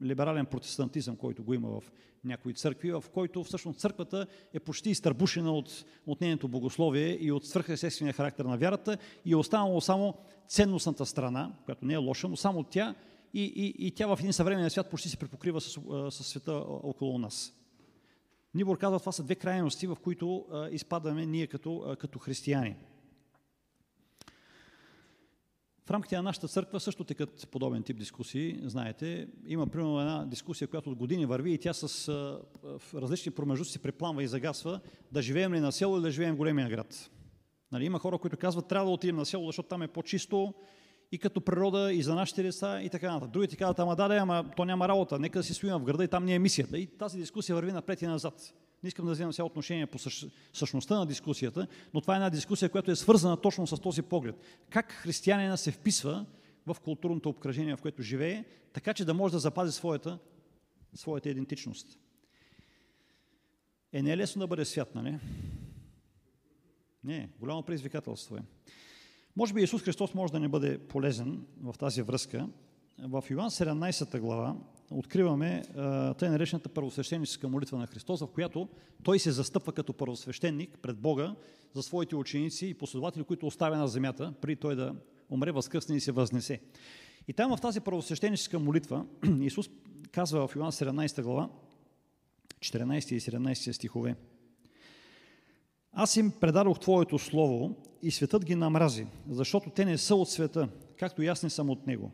либерален 0.02 0.46
протестантизъм, 0.46 1.16
който 1.16 1.44
го 1.44 1.54
има 1.54 1.70
в 1.70 1.92
някои 2.24 2.54
църкви, 2.54 2.92
в 2.92 3.04
който 3.14 3.44
всъщност 3.44 3.80
църквата 3.80 4.28
е 4.54 4.60
почти 4.60 4.90
изтърбушена 4.90 5.52
от, 5.52 5.86
от 6.08 6.22
нейното 6.22 6.48
богословие 6.48 7.18
и 7.22 7.32
от 7.32 7.46
свръхестествения 7.46 8.14
характер 8.14 8.46
на 8.46 8.58
вярата 8.58 8.98
и 9.26 9.32
е 9.32 9.36
останало 9.36 9.82
само 9.82 10.14
ценностната 10.48 11.06
страна, 11.06 11.54
която 11.66 11.86
не 11.86 11.94
е 11.94 11.98
лоша, 11.98 12.28
но 12.28 12.36
само 12.36 12.64
тя 12.64 12.96
и, 13.34 13.44
и, 13.44 13.88
и 13.88 13.92
тя 13.92 14.08
в 14.08 14.20
един 14.20 14.34
съвременен 14.34 14.70
свят 14.70 14.90
почти 14.90 15.10
се 15.10 15.18
препокрива 15.18 15.62
с, 15.62 15.80
с 16.10 16.24
света 16.24 16.54
около 16.68 17.18
нас. 17.18 17.54
Нибор 18.54 18.78
казва, 18.78 19.00
това 19.00 19.12
са 19.12 19.24
две 19.24 19.36
крайности, 19.36 19.88
в 19.88 19.98
които 20.04 20.46
изпадаме 20.72 21.26
ние 21.26 21.48
като, 21.48 21.96
като 22.00 22.20
християни. 22.20 22.76
В 25.86 25.92
рамките 25.92 26.16
на 26.16 26.22
нашата 26.22 26.48
църква 26.48 26.80
също 26.80 27.04
текат 27.04 27.48
подобен 27.52 27.84
тип 27.84 27.98
дискусии. 27.98 28.60
Знаете, 28.64 29.28
има 29.48 29.68
примерно 29.68 30.00
една 30.00 30.26
дискусия, 30.26 30.68
която 30.68 30.90
от 30.90 30.98
години 30.98 31.26
върви 31.26 31.54
и 31.54 31.58
тя 31.58 31.74
с 31.74 32.08
а, 32.08 32.40
различни 32.94 33.32
промежутци 33.32 33.72
се 33.72 33.80
препламва 33.80 34.24
и 34.24 34.28
загасва 34.28 34.80
да 35.12 35.22
живеем 35.22 35.54
ли 35.54 35.60
на 35.60 35.72
село 35.72 35.96
или 35.96 36.04
да 36.04 36.12
живеем 36.12 36.34
в 36.34 36.38
големия 36.38 36.70
град. 36.70 37.10
Нали, 37.72 37.86
има 37.86 38.00
хора, 38.00 38.18
които 38.18 38.38
казват, 38.38 38.68
трябва 38.68 38.86
да 38.86 38.92
отидем 38.92 39.16
на 39.16 39.26
село, 39.26 39.46
защото 39.46 39.70
там 39.70 39.82
е 39.82 39.88
по-чисто, 39.88 40.54
и 41.12 41.18
като 41.18 41.42
природа, 41.42 41.94
и 41.94 42.04
за 42.04 42.16
нашите 42.16 42.44
деца, 42.44 42.82
и 42.82 42.90
така 42.90 43.12
нататък. 43.12 43.32
Другите 43.32 43.56
казват, 43.56 43.80
ама 43.80 43.96
да, 43.96 44.18
ама 44.22 44.46
то 44.56 44.66
няма 44.66 44.88
работа, 44.88 45.20
нека 45.20 45.40
да 45.40 45.44
си 45.44 45.54
стоим 45.54 45.74
в 45.74 45.84
града 45.84 46.04
и 46.04 46.08
там 46.08 46.26
ни 46.26 46.36
е 46.36 46.40
мисията. 46.40 46.80
И 46.80 46.88
тази 46.88 47.18
дискусия 47.18 47.56
върви 47.56 47.72
напред 47.72 48.02
и 48.02 48.08
назад. 48.08 48.54
Не 48.84 48.88
искам 48.88 49.06
да 49.06 49.12
вземам 49.12 49.34
сега 49.34 49.46
отношение 49.46 49.86
по 49.86 50.00
същността 50.54 51.00
на 51.00 51.06
дискусията, 51.06 51.68
но 51.94 52.02
това 52.02 52.14
е 52.14 52.18
една 52.18 52.30
дискусия, 52.30 52.70
която 52.70 52.92
е 52.92 52.96
свързана 52.96 53.42
точно 53.42 53.68
с 53.68 53.82
този 53.82 54.02
поглед. 54.02 54.36
Как 54.70 54.92
християнина 54.92 55.58
се 55.58 55.72
вписва 55.72 56.26
в 56.68 56.78
културното 56.84 57.30
обкръжение, 57.30 57.76
в 57.76 57.82
което 57.82 58.02
живее, 58.02 58.46
така 58.74 58.94
че 58.94 59.06
да 59.06 59.14
може 59.14 59.32
да 59.32 59.40
запази 59.40 59.72
своята, 59.72 60.20
своята 60.94 61.30
идентичност. 61.30 62.00
Е, 63.94 64.02
не 64.02 64.12
е 64.12 64.18
лесно 64.18 64.40
да 64.40 64.48
бъде 64.48 64.66
свят, 64.66 64.96
нали? 64.96 65.20
Не, 67.04 67.30
голямо 67.40 67.64
предизвикателство 67.64 68.36
е. 68.36 68.44
Може 69.36 69.54
би 69.54 69.64
Исус 69.64 69.82
Христос 69.82 70.14
може 70.14 70.34
да 70.34 70.40
не 70.40 70.48
бъде 70.48 70.78
полезен 70.78 71.46
в 71.62 71.76
тази 71.80 72.02
връзка. 72.02 72.50
В 73.00 73.24
Йоан 73.30 73.50
17 73.50 74.20
глава 74.20 74.56
откриваме 74.92 75.64
тъй 76.18 76.30
наречената 76.30 76.70
първосвещеническа 76.70 77.48
молитва 77.48 77.78
на 77.78 77.88
Христос, 77.88 78.22
в 78.22 78.28
която 78.28 78.68
той 79.04 79.20
се 79.20 79.32
застъпва 79.32 79.74
като 79.74 79.94
първосвещеник 79.94 80.78
пред 80.82 80.98
Бога 80.98 81.36
за 81.74 81.84
своите 81.84 82.16
ученици 82.16 82.68
и 82.68 82.74
последователи, 82.74 83.24
които 83.24 83.48
оставя 83.48 83.78
на 83.78 83.88
земята, 83.88 84.34
преди 84.42 84.56
той 84.56 84.76
да 84.76 84.96
умре, 85.30 85.52
възкръсне 85.52 85.96
и 85.96 86.00
се 86.00 86.12
възнесе. 86.12 86.62
И 87.28 87.34
там 87.34 87.58
в 87.58 87.62
тази 87.62 87.80
първосвещеническа 87.80 88.60
молитва 88.60 89.06
Исус 89.42 89.70
казва 90.12 90.48
в 90.48 90.56
Йоан 90.56 90.72
17 90.72 91.22
глава, 91.22 91.50
14 92.60 93.14
и 93.14 93.20
17 93.20 93.72
стихове, 93.72 94.16
аз 95.94 96.16
им 96.16 96.32
предадох 96.32 96.80
Твоето 96.80 97.20
Слово 97.20 97.76
и 98.02 98.12
светът 98.12 98.46
ги 98.46 98.56
намрази, 98.56 99.08
защото 99.30 99.70
те 99.70 99.86
не 99.86 99.98
са 99.98 100.16
от 100.16 100.30
света, 100.30 100.70
както 101.00 101.22
и 101.22 101.28
аз 101.28 101.44
не 101.44 101.50
съм 101.50 101.70
от 101.70 101.88
него. 101.88 102.12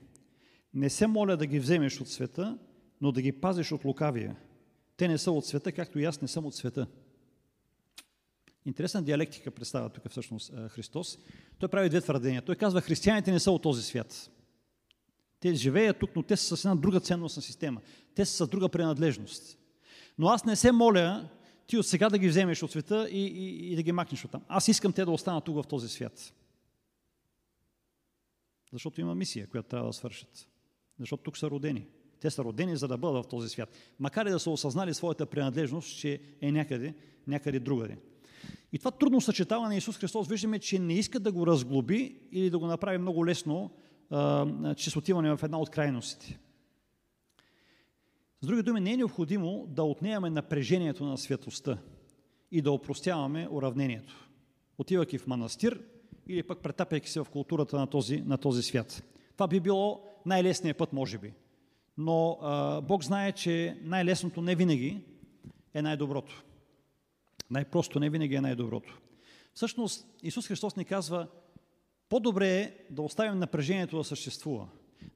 Не 0.73 0.89
се 0.89 1.07
моля 1.07 1.37
да 1.37 1.45
ги 1.45 1.59
вземеш 1.59 2.01
от 2.01 2.07
света, 2.07 2.57
но 3.01 3.11
да 3.11 3.21
ги 3.21 3.31
пазиш 3.31 3.71
от 3.71 3.85
лукавия. 3.85 4.35
Те 4.97 5.07
не 5.07 5.17
са 5.17 5.31
от 5.31 5.45
света, 5.45 5.71
както 5.71 5.99
и 5.99 6.05
аз 6.05 6.21
не 6.21 6.27
съм 6.27 6.45
от 6.45 6.55
света. 6.55 6.87
Интересна 8.65 9.03
диалектика 9.03 9.51
представя 9.51 9.89
тук 9.89 10.09
всъщност 10.09 10.53
Христос. 10.69 11.17
Той 11.59 11.69
прави 11.69 11.89
две 11.89 12.01
твърдения. 12.01 12.41
Той 12.41 12.55
казва, 12.55 12.81
християните 12.81 13.31
не 13.31 13.39
са 13.39 13.51
от 13.51 13.61
този 13.61 13.83
свят. 13.83 14.31
Те 15.39 15.53
живеят 15.53 15.99
тук, 15.99 16.15
но 16.15 16.23
те 16.23 16.37
са 16.37 16.57
с 16.57 16.65
една 16.65 16.75
друга 16.75 16.99
ценностна 16.99 17.41
система. 17.41 17.81
Те 18.15 18.25
са 18.25 18.45
с 18.45 18.49
друга 18.49 18.69
принадлежност. 18.69 19.57
Но 20.17 20.27
аз 20.27 20.45
не 20.45 20.55
се 20.55 20.71
моля 20.71 21.29
ти 21.67 21.77
от 21.77 21.87
сега 21.87 22.09
да 22.09 22.17
ги 22.17 22.27
вземеш 22.27 22.63
от 22.63 22.71
света 22.71 23.09
и, 23.09 23.25
и, 23.25 23.73
и 23.73 23.75
да 23.75 23.83
ги 23.83 23.91
махнеш 23.91 24.25
от 24.25 24.31
там. 24.31 24.43
Аз 24.47 24.67
искам 24.67 24.93
те 24.93 25.05
да 25.05 25.11
останат 25.11 25.43
тук 25.43 25.55
в 25.55 25.67
този 25.67 25.89
свят. 25.89 26.33
Защото 28.73 29.01
има 29.01 29.15
мисия, 29.15 29.47
която 29.47 29.69
трябва 29.69 29.87
да 29.87 29.93
свършат. 29.93 30.47
Защото 30.99 31.23
тук 31.23 31.37
са 31.37 31.49
родени. 31.49 31.87
Те 32.19 32.29
са 32.29 32.43
родени, 32.43 32.75
за 32.75 32.87
да 32.87 32.97
бъдат 32.97 33.25
в 33.25 33.27
този 33.27 33.49
свят. 33.49 33.69
Макар 33.99 34.25
и 34.25 34.29
да 34.29 34.39
са 34.39 34.49
осъзнали 34.49 34.93
своята 34.93 35.25
принадлежност, 35.25 35.97
че 35.97 36.19
е 36.41 36.51
някъде, 36.51 36.93
някъде 37.27 37.59
другаде. 37.59 37.97
И 38.73 38.79
това 38.79 38.91
трудно 38.91 39.21
съчетаване 39.21 39.67
на 39.67 39.75
Исус 39.75 39.97
Христос 39.97 40.27
виждаме, 40.27 40.59
че 40.59 40.79
не 40.79 40.93
иска 40.93 41.19
да 41.19 41.31
го 41.31 41.47
разглоби 41.47 42.15
или 42.31 42.49
да 42.49 42.59
го 42.59 42.67
направи 42.67 42.97
много 42.97 43.25
лесно, 43.25 43.71
а, 44.09 44.75
чрез 44.75 44.95
отиване 44.95 45.35
в 45.35 45.43
една 45.43 45.59
от 45.59 45.69
крайностите. 45.69 46.39
С 48.41 48.47
други 48.47 48.63
думи, 48.63 48.79
не 48.79 48.93
е 48.93 48.97
необходимо 48.97 49.65
да 49.69 49.83
отнемаме 49.83 50.29
напрежението 50.29 51.05
на 51.05 51.17
светостта 51.17 51.77
и 52.51 52.61
да 52.61 52.71
опростяваме 52.71 53.47
уравнението. 53.51 54.29
Отивайки 54.77 55.17
в 55.17 55.27
манастир 55.27 55.81
или 56.27 56.43
пък 56.43 56.59
претапяйки 56.59 57.09
се 57.09 57.19
в 57.19 57.29
културата 57.31 57.77
на 57.77 57.87
този, 57.87 58.21
на 58.21 58.37
този 58.37 58.63
свят. 58.63 59.03
Това 59.33 59.47
би 59.47 59.59
било 59.59 60.03
най-лесният 60.25 60.77
път, 60.77 60.93
може 60.93 61.17
би. 61.17 61.33
Но 61.97 62.39
а, 62.41 62.81
Бог 62.81 63.03
знае, 63.03 63.31
че 63.31 63.77
най-лесното 63.81 64.41
не 64.41 64.55
винаги 64.55 65.01
е 65.73 65.81
най-доброто. 65.81 66.43
Най-просто 67.51 67.99
не 67.99 68.09
винаги 68.09 68.35
е 68.35 68.41
най-доброто. 68.41 68.97
Всъщност, 69.53 70.07
Исус 70.23 70.47
Христос 70.47 70.75
ни 70.75 70.85
казва, 70.85 71.27
по-добре 72.09 72.59
е 72.59 72.73
да 72.89 73.01
оставим 73.01 73.39
напрежението 73.39 73.97
да 73.97 74.03
съществува. 74.03 74.67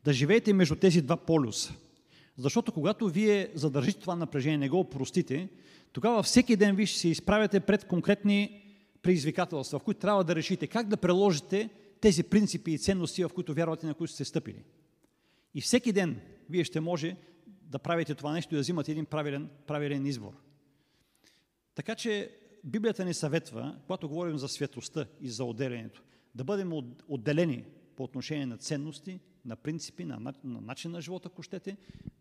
Да 0.04 0.14
живеете 0.14 0.54
между 0.54 0.76
тези 0.76 1.02
два 1.02 1.18
полюса. 1.18 1.74
Защото 2.38 2.72
когато 2.72 3.08
вие 3.08 3.52
задържите 3.56 4.00
това 4.00 4.16
напрежение, 4.16 4.58
не 4.58 4.70
го 4.70 4.80
опростите, 4.80 5.50
тогава 5.92 6.24
всеки 6.24 6.56
ден 6.56 6.76
ви 6.76 6.86
ще 6.86 7.00
се 7.00 7.08
изправяте 7.08 7.60
пред 7.60 7.88
конкретни 7.88 8.64
предизвикателства, 9.02 9.80
в 9.80 9.84
които 9.84 10.00
трябва 10.00 10.24
да 10.24 10.36
решите 10.36 10.68
как 10.68 10.88
да 10.88 10.98
преложите 10.98 11.70
тези 12.02 12.24
принципи 12.24 12.72
и 12.72 12.78
ценности, 12.78 13.24
в 13.24 13.30
които 13.36 13.54
вярвате, 13.54 13.88
на 13.88 13.94
които 13.94 14.14
сте 14.14 14.26
стъпили. 14.26 14.64
И 15.54 15.62
всеки 15.62 15.92
ден 15.92 16.22
вие 16.52 16.64
ще 16.64 16.80
може 16.80 17.18
да 17.48 17.80
правите 17.80 18.16
това 18.16 18.34
нещо 18.34 18.56
и 18.56 18.58
да 18.58 18.62
взимате 18.62 18.92
един 18.92 19.06
правилен, 19.06 19.50
правилен 19.68 20.06
избор. 20.06 20.34
Така 21.76 21.96
че 21.96 22.38
Библията 22.64 23.06
ни 23.06 23.14
съветва, 23.14 23.76
когато 23.82 24.10
говорим 24.10 24.38
за 24.38 24.48
светостта 24.48 25.06
и 25.22 25.30
за 25.30 25.46
отделението, 25.46 26.04
да 26.36 26.44
бъдем 26.44 26.72
отделени 27.08 27.66
по 27.96 28.04
отношение 28.04 28.46
на 28.46 28.58
ценности, 28.58 29.20
на 29.46 29.56
принципи, 29.56 30.06
на, 30.06 30.20
на 30.44 30.62
начин 30.62 30.92
на 30.92 31.02
живота, 31.02 31.30
ако 31.32 31.44
щете, 31.44 31.78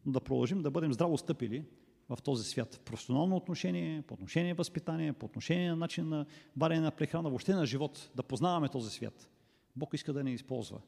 но 0.07 0.13
да 0.13 0.21
продължим 0.21 0.63
да 0.63 0.71
бъдем 0.71 0.93
здраво 0.93 1.19
стъпили 1.19 1.65
в 2.09 2.23
този 2.23 2.45
свят. 2.45 2.75
В 2.75 2.81
професионално 2.81 3.37
отношение, 3.37 4.03
по 4.03 4.15
отношение 4.15 4.55
възпитание, 4.55 5.13
по 5.13 5.27
отношение 5.27 5.71
на 5.71 5.77
начин 5.77 6.09
на 6.09 6.27
барене 6.57 6.81
на 6.81 6.91
прехрана, 6.91 7.29
въобще 7.29 7.55
на 7.55 7.67
живот, 7.67 8.11
да 8.17 8.23
познаваме 8.23 8.69
този 8.69 8.91
свят. 8.91 9.29
Бог 9.77 9.95
иска 9.95 10.13
да 10.13 10.25
ни 10.25 10.33
използва. 10.33 10.81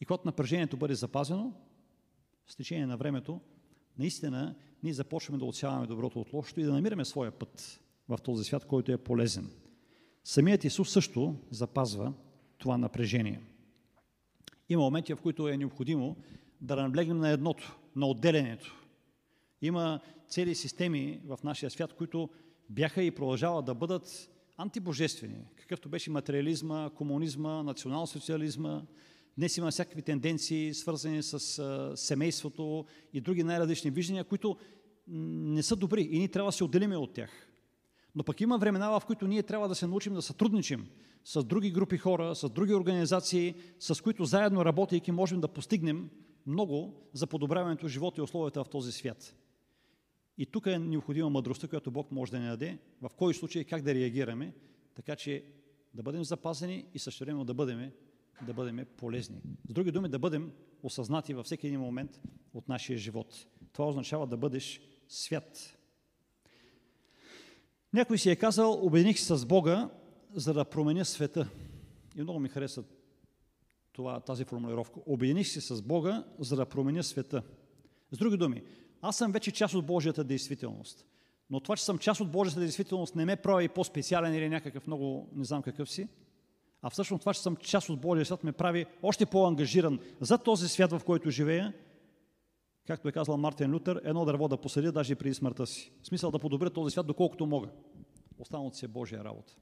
И 0.00 0.04
когато 0.04 0.28
напрежението 0.28 0.76
бъде 0.76 0.94
запазено, 0.94 1.52
с 2.48 2.56
течение 2.56 2.86
на 2.86 2.96
времето, 2.96 3.40
наистина 3.98 4.54
ние 4.82 4.92
започваме 4.92 5.38
да 5.38 5.44
отсяваме 5.44 5.86
доброто 5.86 6.20
от 6.20 6.32
лошото 6.32 6.60
и 6.60 6.64
да 6.64 6.72
намираме 6.72 7.04
своя 7.04 7.30
път 7.30 7.80
в 8.08 8.18
този 8.18 8.44
свят, 8.44 8.64
който 8.64 8.92
е 8.92 8.96
полезен. 8.96 9.50
Самият 10.24 10.64
Исус 10.64 10.90
също 10.90 11.36
запазва 11.50 12.12
това 12.58 12.78
напрежение. 12.78 13.40
Има 14.68 14.82
моменти, 14.82 15.14
в 15.14 15.20
които 15.20 15.48
е 15.48 15.56
необходимо 15.56 16.16
да 16.60 16.76
наблегнем 16.76 17.18
на 17.18 17.30
едното, 17.30 17.76
на 17.96 18.06
отделението. 18.06 18.86
Има 19.62 20.00
цели 20.28 20.54
системи 20.54 21.20
в 21.24 21.38
нашия 21.44 21.70
свят, 21.70 21.92
които 21.92 22.28
бяха 22.70 23.02
и 23.02 23.10
продължават 23.10 23.64
да 23.64 23.74
бъдат 23.74 24.30
антибожествени, 24.56 25.44
какъвто 25.56 25.88
беше 25.88 26.10
материализма, 26.10 26.90
комунизма, 26.94 27.62
национал-социализма. 27.62 28.82
Днес 29.38 29.56
има 29.56 29.70
всякакви 29.70 30.02
тенденции, 30.02 30.74
свързани 30.74 31.22
с 31.22 31.96
семейството 31.96 32.84
и 33.12 33.20
други 33.20 33.42
най-различни 33.42 33.90
виждания, 33.90 34.24
които 34.24 34.56
не 35.08 35.62
са 35.62 35.76
добри 35.76 36.02
и 36.02 36.18
ние 36.18 36.28
трябва 36.28 36.48
да 36.48 36.52
се 36.52 36.64
отделиме 36.64 36.96
от 36.96 37.14
тях. 37.14 37.48
Но 38.14 38.24
пък 38.24 38.40
има 38.40 38.58
времена, 38.58 39.00
в 39.00 39.06
които 39.06 39.26
ние 39.26 39.42
трябва 39.42 39.68
да 39.68 39.74
се 39.74 39.86
научим 39.86 40.14
да 40.14 40.22
сътрудничим 40.22 40.86
с 41.24 41.44
други 41.44 41.70
групи 41.70 41.98
хора, 41.98 42.34
с 42.34 42.50
други 42.50 42.74
организации, 42.74 43.54
с 43.78 44.02
които 44.02 44.24
заедно 44.24 44.64
работейки 44.64 45.12
можем 45.12 45.40
да 45.40 45.48
постигнем 45.48 46.10
много 46.46 47.08
за 47.12 47.26
подобряването 47.26 47.88
живота 47.88 48.20
и 48.20 48.24
условията 48.24 48.64
в 48.64 48.68
този 48.68 48.92
свят. 48.92 49.36
И 50.38 50.46
тук 50.46 50.66
е 50.66 50.78
необходима 50.78 51.30
мъдростта, 51.30 51.68
която 51.68 51.90
Бог 51.90 52.12
може 52.12 52.32
да 52.32 52.38
ни 52.38 52.46
даде, 52.46 52.78
в 53.02 53.10
кой 53.16 53.34
случай 53.34 53.64
как 53.64 53.82
да 53.82 53.94
реагираме, 53.94 54.54
така 54.94 55.16
че 55.16 55.44
да 55.94 56.02
бъдем 56.02 56.24
запазени 56.24 56.84
и 56.94 56.98
също 56.98 57.24
време 57.24 57.44
да 57.44 57.54
бъдем, 57.54 57.90
да 58.46 58.54
бъдем 58.54 58.86
полезни. 58.96 59.40
С 59.68 59.72
други 59.72 59.90
думи, 59.90 60.08
да 60.08 60.18
бъдем 60.18 60.52
осъзнати 60.82 61.34
във 61.34 61.46
всеки 61.46 61.66
един 61.66 61.80
момент 61.80 62.20
от 62.54 62.68
нашия 62.68 62.98
живот. 62.98 63.46
Това 63.72 63.88
означава 63.88 64.26
да 64.26 64.36
бъдеш 64.36 64.80
свят. 65.08 65.78
Някой 67.92 68.18
си 68.18 68.30
е 68.30 68.36
казал, 68.36 68.86
обединих 68.86 69.18
се 69.18 69.36
с 69.36 69.46
Бога, 69.46 69.90
за 70.34 70.54
да 70.54 70.64
променя 70.64 71.04
света. 71.04 71.48
И 72.16 72.22
много 72.22 72.40
ми 72.40 72.48
хареса 72.48 72.84
това, 73.92 74.20
тази 74.20 74.44
формулировка. 74.44 75.00
Обединих 75.06 75.48
се 75.48 75.60
с 75.60 75.82
Бога, 75.82 76.24
за 76.38 76.56
да 76.56 76.66
променя 76.66 77.02
света. 77.02 77.42
С 78.10 78.18
други 78.18 78.36
думи, 78.36 78.62
аз 79.00 79.16
съм 79.16 79.32
вече 79.32 79.52
част 79.52 79.74
от 79.74 79.86
Божията 79.86 80.24
действителност. 80.24 81.06
Но 81.50 81.60
това, 81.60 81.76
че 81.76 81.84
съм 81.84 81.98
част 81.98 82.20
от 82.20 82.30
Божията 82.30 82.60
действителност, 82.60 83.14
не 83.14 83.24
ме 83.24 83.36
прави 83.36 83.68
по-специален 83.68 84.34
или 84.34 84.48
някакъв 84.48 84.86
много, 84.86 85.28
не 85.34 85.44
знам 85.44 85.62
какъв 85.62 85.90
си. 85.90 86.08
А 86.82 86.90
всъщност 86.90 87.20
това, 87.20 87.34
че 87.34 87.40
съм 87.40 87.56
част 87.56 87.88
от 87.88 88.00
Божия 88.00 88.26
свят, 88.26 88.44
ме 88.44 88.52
прави 88.52 88.86
още 89.02 89.26
по-ангажиран 89.26 90.00
за 90.20 90.38
този 90.38 90.68
свят, 90.68 90.92
в 90.92 91.04
който 91.04 91.30
живея. 91.30 91.74
Както 92.86 93.08
е 93.08 93.12
казал 93.12 93.36
Мартин 93.36 93.74
Лютер, 93.74 94.00
едно 94.04 94.24
дърво 94.24 94.48
да 94.48 94.56
посадя 94.56 94.92
даже 94.92 95.12
и 95.12 95.16
преди 95.16 95.34
смъртта 95.34 95.66
си. 95.66 95.92
В 96.02 96.06
смисъл 96.06 96.30
да 96.30 96.38
подобря 96.38 96.70
този 96.70 96.92
свят, 96.92 97.06
доколкото 97.06 97.46
мога. 97.46 97.68
Останалото 98.38 98.76
си 98.76 98.84
е 98.84 98.88
Божия 98.88 99.24
работа. 99.24 99.56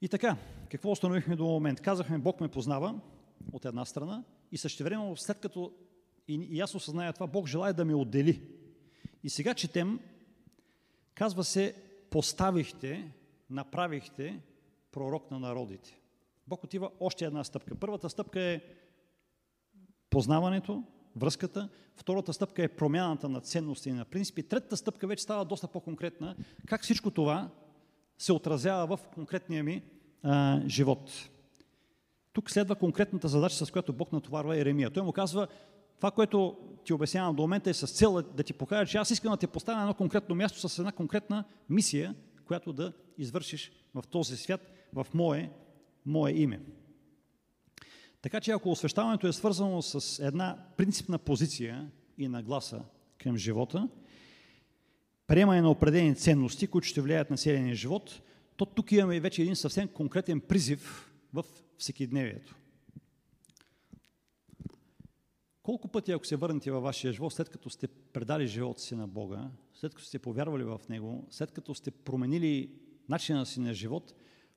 И 0.00 0.08
така, 0.08 0.36
какво 0.70 0.90
установихме 0.90 1.36
до 1.36 1.44
момент? 1.44 1.80
Казахме, 1.80 2.18
Бог 2.18 2.40
ме 2.40 2.48
познава 2.48 3.00
от 3.52 3.64
една 3.64 3.84
страна 3.84 4.24
и 4.52 4.58
същевременно, 4.58 5.16
след 5.16 5.40
като 5.40 5.72
и, 6.28 6.34
и 6.34 6.60
аз 6.60 6.74
осъзная 6.74 7.12
това, 7.12 7.26
Бог 7.26 7.48
желая 7.48 7.74
да 7.74 7.84
ме 7.84 7.94
отдели. 7.94 8.42
И 9.22 9.30
сега 9.30 9.54
четем, 9.54 10.00
казва 11.14 11.44
се, 11.44 11.74
поставихте, 12.10 13.12
направихте 13.50 14.40
пророк 14.94 15.30
на 15.30 15.38
народите. 15.38 16.00
Бог 16.46 16.64
отива 16.64 16.90
още 17.00 17.24
една 17.24 17.44
стъпка. 17.44 17.74
Първата 17.74 18.10
стъпка 18.10 18.40
е 18.40 18.60
познаването, 20.10 20.84
връзката. 21.16 21.68
Втората 21.96 22.32
стъпка 22.32 22.62
е 22.62 22.68
промяната 22.68 23.28
на 23.28 23.40
ценности 23.40 23.88
и 23.88 23.92
на 23.92 24.04
принципи. 24.04 24.42
Третата 24.42 24.76
стъпка 24.76 25.06
вече 25.06 25.22
става 25.22 25.44
доста 25.44 25.68
по-конкретна. 25.68 26.36
Как 26.66 26.82
всичко 26.82 27.10
това 27.10 27.50
се 28.18 28.32
отразява 28.32 28.96
в 28.96 29.00
конкретния 29.14 29.64
ми 29.64 29.82
а, 30.22 30.62
живот. 30.68 31.10
Тук 32.32 32.50
следва 32.50 32.76
конкретната 32.76 33.28
задача, 33.28 33.66
с 33.66 33.70
която 33.70 33.92
Бог 33.92 34.12
натоварва 34.12 34.56
Еремия. 34.56 34.90
Той 34.90 35.02
му 35.02 35.12
казва, 35.12 35.48
това, 35.96 36.10
което 36.10 36.56
ти 36.84 36.92
обяснявам 36.92 37.36
до 37.36 37.42
момента 37.42 37.70
е 37.70 37.74
с 37.74 37.86
цел 37.86 38.22
да 38.22 38.42
ти 38.42 38.52
покажа, 38.52 38.90
че 38.90 38.98
аз 38.98 39.10
искам 39.10 39.30
да 39.30 39.36
те 39.36 39.46
поставя 39.46 39.76
на 39.76 39.82
едно 39.82 39.94
конкретно 39.94 40.34
място 40.34 40.68
с 40.68 40.78
една 40.78 40.92
конкретна 40.92 41.44
мисия, 41.68 42.14
която 42.46 42.72
да 42.72 42.92
извършиш 43.18 43.72
в 43.94 44.02
този 44.10 44.36
свят, 44.36 44.73
в 44.94 45.06
мое, 45.14 45.50
мое 46.06 46.32
име. 46.32 46.60
Така 48.22 48.40
че 48.40 48.50
ако 48.50 48.70
освещаването 48.70 49.26
е 49.26 49.32
свързано 49.32 49.82
с 49.82 50.26
една 50.26 50.66
принципна 50.76 51.18
позиция 51.18 51.90
и 52.18 52.28
нагласа 52.28 52.82
към 53.18 53.36
живота, 53.36 53.88
приемане 55.26 55.60
на 55.60 55.70
определени 55.70 56.14
ценности, 56.14 56.66
които 56.66 56.88
ще 56.88 57.00
влияят 57.00 57.30
на 57.30 57.36
целения 57.36 57.74
живот, 57.74 58.22
то 58.56 58.66
тук 58.66 58.92
имаме 58.92 59.20
вече 59.20 59.42
един 59.42 59.56
съвсем 59.56 59.88
конкретен 59.88 60.40
призив 60.40 61.12
в 61.32 61.44
всекидневието. 61.78 62.56
Колко 65.62 65.88
пъти, 65.88 66.12
ако 66.12 66.26
се 66.26 66.36
върнете 66.36 66.70
във 66.70 66.82
вашия 66.82 67.12
живот, 67.12 67.32
след 67.32 67.48
като 67.48 67.70
сте 67.70 67.88
предали 67.88 68.46
живота 68.46 68.80
си 68.80 68.94
на 68.94 69.08
Бога, 69.08 69.50
след 69.74 69.94
като 69.94 70.06
сте 70.06 70.18
повярвали 70.18 70.64
в 70.64 70.80
Него, 70.88 71.26
след 71.30 71.50
като 71.52 71.74
сте 71.74 71.90
променили 71.90 72.70
начина 73.08 73.46
си 73.46 73.60
на 73.60 73.74
живот, 73.74 74.14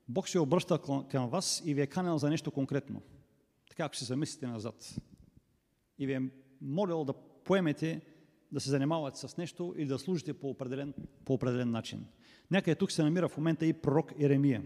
Бог 0.08 0.28
се 0.28 0.38
обръща 0.38 0.78
към 1.10 1.28
вас 1.28 1.62
и 1.64 1.74
ви 1.74 1.80
е 1.80 1.86
канел 1.86 2.18
за 2.18 2.30
нещо 2.30 2.50
конкретно. 2.50 3.02
Така, 3.68 3.84
ако 3.84 3.96
се 3.96 4.04
замислите 4.04 4.46
назад. 4.46 4.94
И 5.98 6.06
ви 6.06 6.12
е 6.12 6.22
молил 6.60 7.04
да 7.04 7.12
поемете 7.44 8.00
да 8.52 8.60
се 8.60 8.70
занимавате 8.70 9.18
с 9.18 9.36
нещо 9.36 9.74
или 9.76 9.86
да 9.86 9.98
служите 9.98 10.34
по 10.34 10.50
определен, 10.50 10.94
по 11.24 11.34
определен 11.34 11.70
начин. 11.70 12.06
Някъде 12.50 12.74
тук 12.74 12.92
се 12.92 13.02
намира 13.02 13.28
в 13.28 13.36
момента 13.36 13.66
и 13.66 13.72
пророк 13.72 14.12
Еремия. 14.18 14.62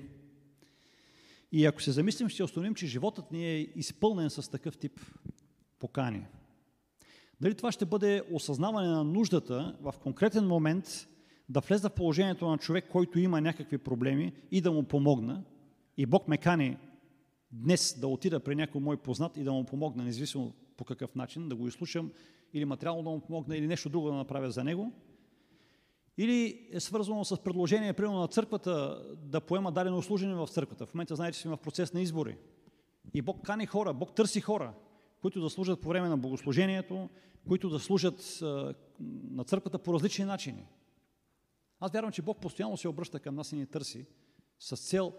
И 1.53 1.67
ако 1.67 1.83
се 1.83 1.93
замислим, 1.93 2.29
ще 2.29 2.45
установим, 2.45 2.75
че 2.75 2.87
животът 2.87 3.33
ни 3.33 3.47
е 3.47 3.59
изпълнен 3.61 4.31
с 4.31 4.51
такъв 4.51 4.79
тип 4.79 5.01
покани. 5.79 6.27
Дали 7.41 7.55
това 7.55 7.73
ще 7.73 7.85
бъде 7.85 8.23
осъзнаване 8.33 8.89
на 8.89 9.05
нуждата 9.05 9.77
в 9.81 9.95
конкретен 10.03 10.47
момент 10.47 11.09
да 11.53 11.61
влеза 11.61 11.89
в 11.89 11.95
положението 11.95 12.49
на 12.49 12.59
човек, 12.59 12.89
който 12.93 13.19
има 13.19 13.41
някакви 13.41 13.79
проблеми 13.79 14.33
и 14.51 14.61
да 14.61 14.73
му 14.73 14.83
помогна, 14.83 15.43
и 15.97 16.07
Бог 16.07 16.29
ме 16.29 16.39
кани 16.39 16.77
днес 17.51 17.99
да 18.01 18.09
отида 18.09 18.41
при 18.41 18.55
някой 18.55 18.81
мой 18.81 18.97
познат 18.97 19.37
и 19.37 19.45
да 19.45 19.53
му 19.53 19.65
помогна, 19.65 20.05
независимо 20.05 20.53
по 20.77 20.85
какъв 20.85 21.15
начин, 21.15 21.49
да 21.49 21.57
го 21.57 21.69
изслушам 21.69 22.13
или 22.55 22.65
материално 22.65 23.03
да 23.03 23.11
му 23.11 23.21
помогна, 23.21 23.57
или 23.57 23.67
нещо 23.67 23.89
друго 23.89 24.09
да 24.09 24.15
направя 24.15 24.51
за 24.51 24.65
него, 24.65 24.93
или 26.19 26.69
е 26.73 26.81
свързано 26.81 27.25
с 27.25 27.43
предложение, 27.43 27.93
примерно 27.93 28.21
на 28.21 28.29
църквата, 28.29 29.03
да 29.23 29.41
поема 29.41 29.73
дадено 29.73 30.03
служение 30.03 30.35
в 30.35 30.49
църквата. 30.49 30.87
В 30.87 30.95
момента 30.95 31.17
знаете, 31.17 31.37
че 31.37 31.43
сме 31.43 31.57
в 31.57 31.57
процес 31.57 31.93
на 31.93 32.01
избори. 32.01 32.37
И 33.15 33.23
Бог 33.23 33.43
кани 33.43 33.67
хора, 33.67 33.95
Бог 33.95 34.15
търси 34.15 34.41
хора, 34.41 34.73
които 35.23 35.41
да 35.41 35.51
служат 35.51 35.81
по 35.81 35.89
време 35.89 36.09
на 36.09 36.17
богослужението, 36.17 37.09
които 37.49 37.69
да 37.69 37.79
служат 37.79 38.39
на 39.31 39.45
църквата 39.45 39.79
по 39.79 39.95
различни 39.95 40.25
начини. 40.25 40.65
Аз 41.85 41.93
вярвам, 41.93 42.13
че 42.13 42.23
Бог 42.23 42.41
постоянно 42.41 42.77
се 42.77 42.89
обръща 42.89 43.21
към 43.21 43.35
нас 43.35 43.53
и 43.53 43.57
ни 43.57 43.67
търси 43.67 44.07
с 44.59 44.77
цел 44.77 45.13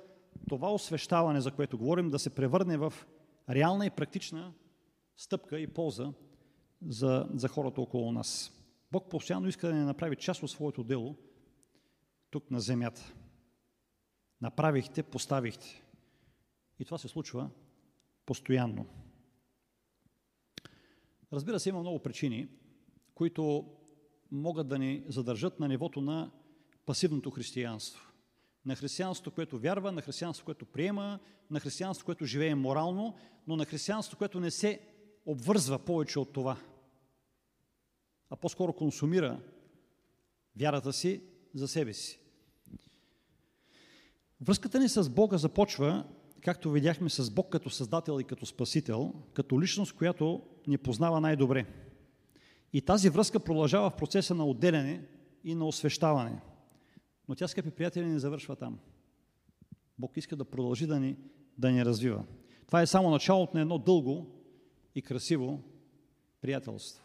това 0.49 0.73
освещаване, 0.73 1.41
за 1.41 1.51
което 1.51 1.77
говорим, 1.77 2.09
да 2.09 2.19
се 2.19 2.29
превърне 2.29 2.77
в 2.77 2.93
реална 3.49 3.85
и 3.85 3.89
практична 3.89 4.53
стъпка 5.17 5.59
и 5.59 5.67
полза 5.67 6.13
за, 6.87 7.29
за 7.33 7.47
хората 7.47 7.81
около 7.81 8.11
нас. 8.11 8.51
Бог 8.91 9.09
постоянно 9.09 9.47
иска 9.47 9.67
да 9.67 9.73
ни 9.73 9.83
направи 9.83 10.15
част 10.15 10.43
от 10.43 10.51
своето 10.51 10.83
дело 10.83 11.15
тук 12.31 12.51
на 12.51 12.59
земята. 12.59 13.13
Направихте, 14.41 15.03
поставихте. 15.03 15.83
И 16.79 16.85
това 16.85 16.97
се 16.97 17.07
случва 17.07 17.49
постоянно. 18.25 18.85
Разбира 21.33 21.59
се, 21.59 21.69
има 21.69 21.79
много 21.79 21.99
причини, 21.99 22.47
които 23.15 23.65
могат 24.31 24.67
да 24.67 24.79
ни 24.79 25.03
задържат 25.07 25.59
на 25.59 25.67
нивото 25.67 26.01
на 26.01 26.31
пасивното 26.85 27.31
християнство. 27.31 28.13
На 28.65 28.75
християнството, 28.75 29.31
което 29.31 29.59
вярва, 29.59 29.91
на 29.91 30.01
християнството, 30.01 30.45
което 30.45 30.65
приема, 30.65 31.19
на 31.51 31.59
християнството, 31.59 32.05
което 32.05 32.25
живее 32.25 32.55
морално, 32.55 33.15
но 33.47 33.55
на 33.55 33.65
християнството, 33.65 34.17
което 34.17 34.39
не 34.39 34.51
се 34.51 34.79
обвързва 35.25 35.79
повече 35.79 36.19
от 36.19 36.33
това, 36.33 36.57
а 38.29 38.35
по-скоро 38.35 38.73
консумира 38.73 39.39
вярата 40.55 40.93
си 40.93 41.21
за 41.53 41.67
себе 41.67 41.93
си. 41.93 42.19
Връзката 44.41 44.79
ни 44.79 44.89
с 44.89 45.09
Бога 45.09 45.37
започва, 45.37 46.05
както 46.41 46.71
видяхме, 46.71 47.09
с 47.09 47.31
Бог 47.31 47.49
като 47.49 47.69
Създател 47.69 48.19
и 48.19 48.23
като 48.23 48.45
Спасител, 48.45 49.13
като 49.33 49.61
личност, 49.61 49.93
която 49.93 50.41
ни 50.67 50.77
познава 50.77 51.21
най-добре. 51.21 51.65
И 52.73 52.81
тази 52.81 53.09
връзка 53.09 53.39
продължава 53.39 53.89
в 53.89 53.95
процеса 53.95 54.35
на 54.35 54.45
отделяне 54.45 55.01
и 55.43 55.55
на 55.55 55.65
освещаване– 55.65 56.41
но 57.29 57.35
тя, 57.35 57.47
скъпи 57.47 57.71
приятели, 57.71 58.05
не 58.05 58.19
завършва 58.19 58.55
там. 58.55 58.79
Бог 59.99 60.17
иска 60.17 60.35
да 60.35 60.45
продължи 60.45 60.87
да 60.87 60.99
ни, 60.99 61.17
да 61.57 61.71
ни 61.71 61.85
развива. 61.85 62.25
Това 62.65 62.81
е 62.81 62.87
само 62.87 63.09
началото 63.09 63.57
на 63.57 63.61
едно 63.61 63.77
дълго 63.77 64.27
и 64.95 65.01
красиво 65.01 65.63
приятелство. 66.41 67.03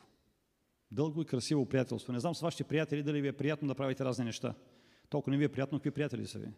Дълго 0.90 1.22
и 1.22 1.24
красиво 1.24 1.66
приятелство. 1.66 2.12
Не 2.12 2.20
знам 2.20 2.34
с 2.34 2.40
вашите 2.40 2.64
приятели 2.64 3.02
дали 3.02 3.20
ви 3.20 3.28
е 3.28 3.32
приятно 3.32 3.68
да 3.68 3.74
правите 3.74 4.04
разни 4.04 4.24
неща. 4.24 4.54
Толкова 5.08 5.30
не 5.30 5.36
ви 5.36 5.44
е 5.44 5.48
приятно, 5.48 5.78
какви 5.78 5.90
приятели 5.90 6.26
са 6.26 6.38
ви. 6.38 6.48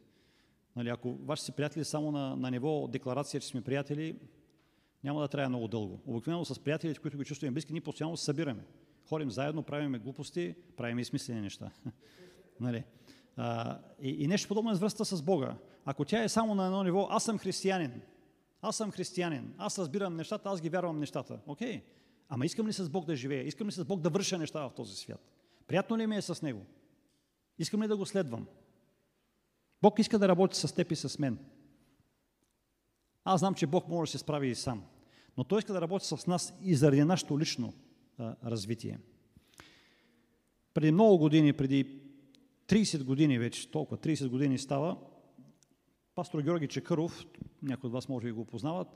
Нали, 0.76 0.88
ако 0.88 1.14
вашите 1.14 1.44
си 1.44 1.52
приятели 1.52 1.84
само 1.84 2.12
на, 2.12 2.36
на 2.36 2.50
ниво 2.50 2.88
декларация, 2.88 3.40
че 3.40 3.48
сме 3.48 3.60
приятели, 3.60 4.18
няма 5.04 5.20
да 5.20 5.28
трябва 5.28 5.48
много 5.48 5.68
дълго. 5.68 6.00
Обикновено 6.06 6.44
с 6.44 6.58
приятелите, 6.58 7.00
които 7.00 7.18
ги 7.18 7.24
чувстваме 7.24 7.50
близки, 7.50 7.72
ние 7.72 7.80
постоянно 7.80 8.16
се 8.16 8.24
събираме. 8.24 8.64
Ходим 9.08 9.30
заедно, 9.30 9.62
правиме 9.62 9.98
глупости, 9.98 10.54
правиме 10.76 11.00
и 11.00 11.04
смислени 11.04 11.40
неща. 11.40 11.70
нали? 12.60 12.84
А, 13.36 13.78
и, 14.02 14.24
и 14.24 14.26
нещо 14.26 14.48
подобно 14.48 14.70
е 14.70 14.74
с 14.74 14.78
връзката 14.78 15.04
с 15.04 15.22
Бога. 15.22 15.56
Ако 15.84 16.04
тя 16.04 16.22
е 16.22 16.28
само 16.28 16.54
на 16.54 16.66
едно 16.66 16.82
ниво, 16.82 17.08
аз 17.10 17.24
съм 17.24 17.38
християнин, 17.38 18.00
аз 18.62 18.76
съм 18.76 18.90
християнин, 18.90 19.54
аз 19.58 19.78
разбирам 19.78 20.16
нещата, 20.16 20.48
аз 20.48 20.60
ги 20.60 20.68
вярвам 20.68 20.98
нещата. 20.98 21.38
Окей. 21.46 21.78
Okay. 21.78 21.82
Ама 22.32 22.46
искам 22.46 22.66
ли 22.66 22.72
с 22.72 22.88
Бог 22.88 23.04
да 23.04 23.16
живея? 23.16 23.46
Искам 23.46 23.68
ли 23.68 23.72
с 23.72 23.84
Бог 23.84 24.00
да 24.00 24.10
върша 24.10 24.38
неща 24.38 24.68
в 24.68 24.74
този 24.74 24.96
свят? 24.96 25.20
Приятно 25.66 25.98
ли 25.98 26.06
ми 26.06 26.16
е 26.16 26.22
с 26.22 26.42
Него? 26.42 26.66
Искам 27.58 27.82
ли 27.82 27.88
да 27.88 27.96
го 27.96 28.06
следвам? 28.06 28.46
Бог 29.82 29.98
иска 29.98 30.18
да 30.18 30.28
работи 30.28 30.58
с 30.58 30.74
теб 30.74 30.92
и 30.92 30.96
с 30.96 31.18
мен. 31.18 31.38
Аз 33.24 33.40
знам, 33.40 33.54
че 33.54 33.66
Бог 33.66 33.88
може 33.88 34.08
да 34.08 34.12
се 34.12 34.18
справи 34.18 34.48
и 34.48 34.54
сам. 34.54 34.84
Но 35.36 35.44
Той 35.44 35.58
иска 35.58 35.72
да 35.72 35.80
работи 35.80 36.06
с 36.06 36.26
нас 36.26 36.54
и 36.62 36.74
заради 36.74 37.04
нашето 37.04 37.38
лично 37.38 37.72
а, 38.18 38.36
развитие. 38.44 38.98
Преди 40.74 40.92
много 40.92 41.18
години, 41.18 41.52
преди 41.52 42.00
30 42.70 43.04
години 43.04 43.38
вече, 43.38 43.70
толкова, 43.70 43.98
30 43.98 44.28
години 44.28 44.58
става, 44.58 44.96
пастор 46.14 46.42
Георги 46.42 46.68
Чекъров, 46.68 47.26
някои 47.62 47.88
от 47.88 47.92
вас 47.92 48.08
може 48.08 48.26
би 48.26 48.32
го 48.32 48.44
познават, 48.44 48.88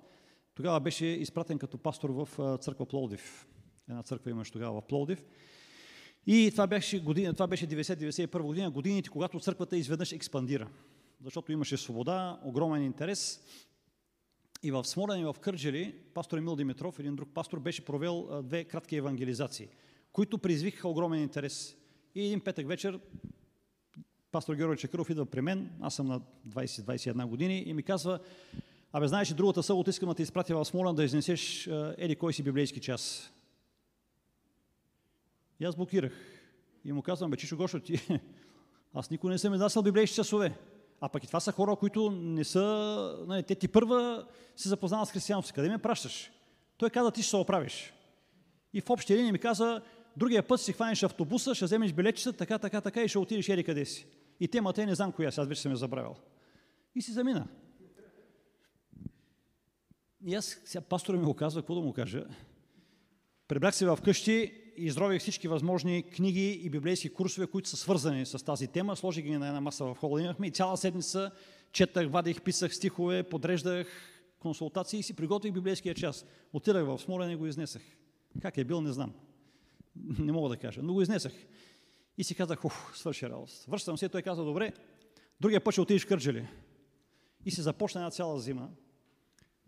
тогава 0.54 0.80
беше 0.80 1.06
изпратен 1.06 1.58
като 1.58 1.78
пастор 1.78 2.10
в 2.10 2.58
църква 2.58 2.86
Пловдив. 2.86 3.48
Една 3.88 4.02
църква 4.02 4.30
имаше 4.30 4.52
тогава 4.52 4.80
в 4.80 4.86
Пловдив. 4.86 5.24
И 6.26 6.48
това 6.50 6.66
беше, 6.66 7.00
година, 7.00 7.32
това 7.32 7.46
беше 7.46 7.68
90-91 7.68 8.42
година, 8.42 8.70
годините, 8.70 9.10
когато 9.10 9.40
църквата 9.40 9.76
изведнъж 9.76 10.12
експандира. 10.12 10.68
Защото 11.24 11.52
имаше 11.52 11.76
свобода, 11.76 12.40
огромен 12.44 12.82
интерес. 12.82 13.40
И 14.62 14.70
в 14.70 14.84
Смолен 14.84 15.20
и 15.20 15.24
в 15.24 15.36
Кърджели, 15.40 15.94
пастор 16.14 16.38
Емил 16.38 16.56
Димитров, 16.56 16.98
един 16.98 17.16
друг 17.16 17.28
пастор, 17.34 17.58
беше 17.58 17.84
провел 17.84 18.42
две 18.42 18.64
кратки 18.64 18.96
евангелизации, 18.96 19.68
които 20.12 20.38
предизвикаха 20.38 20.88
огромен 20.88 21.22
интерес. 21.22 21.76
И 22.14 22.26
един 22.26 22.40
петък 22.40 22.68
вечер 22.68 23.00
пастор 24.34 24.54
Георги 24.54 24.80
Чакъров 24.80 25.10
идва 25.10 25.26
при 25.26 25.40
мен, 25.40 25.70
аз 25.80 25.94
съм 25.94 26.06
на 26.06 26.20
20-21 26.48 27.26
години 27.26 27.62
и 27.66 27.74
ми 27.74 27.82
казва, 27.82 28.18
абе 28.92 29.08
знаеш, 29.08 29.28
другата 29.28 29.62
събота 29.62 29.90
искам 29.90 30.08
да 30.08 30.14
те 30.14 30.22
изпратя 30.22 30.56
в 30.56 30.64
Смолен 30.64 30.94
да 30.94 31.04
изнесеш 31.04 31.66
еди 31.98 32.16
кой 32.16 32.32
си 32.32 32.42
библейски 32.42 32.80
час. 32.80 33.32
И 35.60 35.64
аз 35.64 35.76
блокирах. 35.76 36.12
И 36.84 36.92
му 36.92 37.02
казвам, 37.02 37.30
бе, 37.30 37.36
Чишо 37.36 37.56
Гошо, 37.56 37.80
ти, 37.80 38.20
аз 38.94 39.10
никой 39.10 39.30
не 39.30 39.38
съм 39.38 39.54
изнасял 39.54 39.82
библейски 39.82 40.16
часове. 40.16 40.56
А 41.00 41.08
пък 41.08 41.24
и 41.24 41.26
това 41.26 41.40
са 41.40 41.52
хора, 41.52 41.76
които 41.76 42.10
не 42.10 42.44
са... 42.44 43.24
Нали, 43.26 43.42
те 43.42 43.54
ти 43.54 43.68
първа 43.68 44.26
се 44.56 44.68
запознават 44.68 45.08
с 45.08 45.12
християнство. 45.12 45.54
Къде 45.54 45.68
ме 45.68 45.78
пращаш? 45.78 46.30
Той 46.76 46.90
каза, 46.90 47.10
ти 47.10 47.22
ще 47.22 47.30
се 47.30 47.36
оправиш. 47.36 47.92
И 48.72 48.80
в 48.80 48.90
общия 48.90 49.18
линия 49.18 49.32
ми 49.32 49.38
каза, 49.38 49.82
другия 50.16 50.42
път 50.42 50.60
си 50.60 50.72
хванеш 50.72 51.02
автобуса, 51.02 51.54
ще 51.54 51.64
вземеш 51.64 51.92
билетчета, 51.92 52.32
така, 52.32 52.58
така, 52.58 52.80
така 52.80 53.02
и 53.02 53.08
ще 53.08 53.18
отидеш 53.18 53.48
еди 53.48 53.64
къде 53.64 53.84
си. 53.84 54.06
И 54.44 54.48
темата 54.48 54.82
е 54.82 54.86
не 54.86 54.94
знам 54.94 55.12
коя, 55.12 55.28
аз 55.28 55.46
вече 55.46 55.60
съм 55.60 55.72
я 55.72 55.76
забравил. 55.76 56.14
И 56.94 57.02
си 57.02 57.12
замина. 57.12 57.48
И 60.26 60.34
аз, 60.34 60.60
сега 60.64 60.80
пастора 60.80 61.16
ми 61.16 61.24
го 61.24 61.34
казва, 61.34 61.62
какво 61.62 61.74
да 61.74 61.80
му 61.80 61.92
кажа? 61.92 62.24
Прибрах 63.48 63.74
се 63.74 63.86
в 63.86 63.98
къщи 64.04 64.52
и 64.76 64.84
изрових 64.84 65.20
всички 65.20 65.48
възможни 65.48 66.02
книги 66.02 66.50
и 66.50 66.70
библейски 66.70 67.08
курсове, 67.08 67.46
които 67.46 67.68
са 67.68 67.76
свързани 67.76 68.26
с 68.26 68.44
тази 68.44 68.66
тема. 68.66 68.96
Сложих 68.96 69.24
ги 69.24 69.38
на 69.38 69.46
една 69.46 69.60
маса 69.60 69.84
в 69.84 69.94
хола 69.94 70.22
имахме 70.22 70.46
и 70.46 70.50
цяла 70.50 70.76
седмица 70.76 71.30
четах, 71.72 72.10
вадих, 72.10 72.42
писах 72.42 72.74
стихове, 72.74 73.22
подреждах 73.22 73.86
консултации 74.38 75.00
и 75.00 75.02
си 75.02 75.16
приготвих 75.16 75.52
библейския 75.52 75.94
час. 75.94 76.26
Отидах 76.52 76.84
в 76.84 76.98
Смолен 76.98 77.30
и 77.30 77.36
го 77.36 77.46
изнесах. 77.46 77.82
Как 78.42 78.58
е 78.58 78.64
бил, 78.64 78.80
не 78.80 78.92
знам. 78.92 79.14
Не 80.18 80.32
мога 80.32 80.48
да 80.48 80.56
кажа, 80.56 80.80
но 80.82 80.92
го 80.92 81.02
изнесах. 81.02 81.32
И 82.18 82.24
си 82.24 82.34
казах, 82.34 82.64
ух, 82.64 82.96
свърши 82.96 83.28
радост. 83.28 83.64
Връщам 83.64 83.98
се, 83.98 84.08
той 84.08 84.22
каза, 84.22 84.44
добре, 84.44 84.72
другия 85.40 85.64
път 85.64 85.74
ще 85.74 85.80
отидеш 85.80 86.04
в 86.04 86.08
Кърджали. 86.08 86.48
И 87.44 87.50
се 87.50 87.62
започна 87.62 88.00
една 88.00 88.10
цяла 88.10 88.40
зима. 88.40 88.68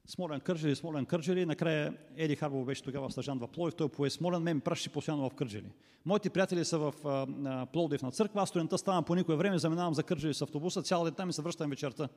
Смолен 0.07 0.41
Кърджали, 0.41 0.77
Смолен 0.77 1.07
Кърджали. 1.07 1.47
Накрая 1.47 1.97
Еди 2.17 2.37
Харбов 2.37 2.67
беше 2.67 2.83
тогава 2.83 3.11
стажан 3.11 3.39
в 3.39 3.49
Пловдив, 3.49 3.75
той 3.75 3.89
пое 3.89 4.11
Смолен, 4.11 4.43
мен 4.43 4.61
пращи 4.61 4.89
постоянно 4.89 5.31
в 5.31 5.35
Кърджали. 5.35 5.73
Моите 6.05 6.31
приятели 6.31 6.65
са 6.65 6.79
в 6.79 6.95
а, 7.05 7.67
Пловдив 7.67 8.03
на 8.03 8.11
църква, 8.13 8.43
аз 8.43 8.49
студента 8.49 8.79
ставам 8.79 9.05
по 9.05 9.15
никое 9.15 9.37
време, 9.37 9.59
заминавам 9.59 9.95
за 9.95 10.03
Кърджали 10.03 10.35
с 10.35 10.43
автобуса, 10.43 10.83
цял 10.83 11.05
ден 11.05 11.15
там 11.15 11.31
и 11.31 11.33
се 11.33 11.43
връщам 11.43 11.71
вечерта. 11.71 12.09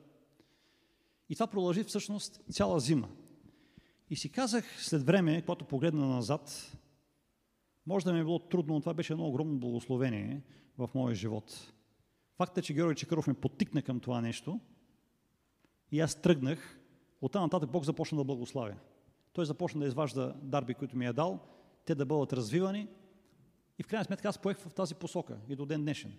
И 1.28 1.34
това 1.34 1.46
продължи 1.46 1.84
всъщност 1.84 2.40
цяла 2.52 2.80
зима. 2.80 3.08
И 4.10 4.16
си 4.16 4.32
казах 4.32 4.84
след 4.84 5.02
време, 5.02 5.40
когато 5.40 5.64
погледна 5.64 6.06
назад, 6.06 6.72
може 7.86 8.04
да 8.04 8.12
ми 8.12 8.20
е 8.20 8.24
било 8.24 8.38
трудно, 8.38 8.74
но 8.74 8.80
това 8.80 8.94
беше 8.94 9.12
едно 9.12 9.26
огромно 9.26 9.58
благословение 9.58 10.42
в 10.78 10.90
моя 10.94 11.14
живот. 11.14 11.72
Факт 12.36 12.58
е, 12.58 12.62
че 12.62 12.74
Георги 12.74 13.00
Чекаров 13.00 13.26
ме 13.26 13.34
подтикна 13.34 13.82
към 13.82 14.00
това 14.00 14.20
нещо 14.20 14.60
и 15.92 16.00
аз 16.00 16.22
тръгнах. 16.22 16.78
Оттам 17.20 17.42
нататък 17.42 17.70
Бог 17.70 17.84
започна 17.84 18.18
да 18.18 18.24
благославя. 18.24 18.76
Той 19.32 19.46
започна 19.46 19.80
да 19.80 19.86
изважда 19.86 20.34
дарби, 20.42 20.74
които 20.74 20.96
ми 20.96 21.06
е 21.06 21.12
дал, 21.12 21.40
те 21.84 21.94
да 21.94 22.06
бъдат 22.06 22.32
развивани 22.32 22.88
и 23.78 23.82
в 23.82 23.86
крайна 23.86 24.04
сметка 24.04 24.28
аз 24.28 24.38
поех 24.38 24.58
в 24.58 24.74
тази 24.74 24.94
посока 24.94 25.38
и 25.48 25.56
до 25.56 25.66
ден 25.66 25.82
днешен. 25.82 26.18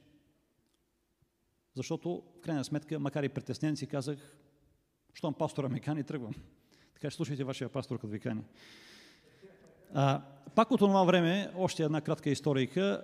Защото, 1.74 2.24
в 2.38 2.42
крайна 2.42 2.64
сметка, 2.64 3.00
макар 3.00 3.24
и 3.24 3.30
притеснен 3.30 3.78
си, 3.78 3.88
казах, 3.88 4.38
щом 5.14 5.34
пастора 5.34 5.70
ме 5.70 5.80
кани, 5.80 6.04
тръгвам. 6.04 6.34
Така 6.94 7.10
че 7.10 7.16
слушайте 7.16 7.44
вашия 7.44 7.70
пастор, 7.70 7.96
като 7.96 8.08
ви 8.08 8.20
кани. 8.20 8.44
Пак 10.56 10.72
от 10.72 10.80
това 10.80 11.04
време, 11.04 11.52
още 11.58 11.84
една 11.84 12.02
кратка 12.02 12.30
историка. 12.30 13.04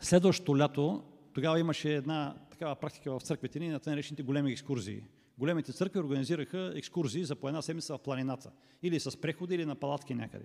Следващото 0.00 0.58
лято, 0.58 1.02
тогава 1.34 1.60
имаше 1.60 1.94
една 1.94 2.34
такава 2.50 2.74
практика 2.74 3.18
в 3.18 3.22
църквите 3.22 3.58
ни, 3.58 3.68
на 3.68 3.80
наречените 3.86 4.22
големи 4.22 4.52
екскурзии, 4.52 5.02
Големите 5.38 5.72
църкви 5.72 5.98
организираха 5.98 6.72
екскурзии 6.76 7.24
за 7.24 7.36
по 7.36 7.48
една 7.48 7.62
седмица 7.62 7.94
в 7.94 7.98
планината. 7.98 8.50
Или 8.82 9.00
с 9.00 9.20
преходи, 9.20 9.54
или 9.54 9.64
на 9.64 9.74
палатки 9.74 10.14
някъде. 10.14 10.44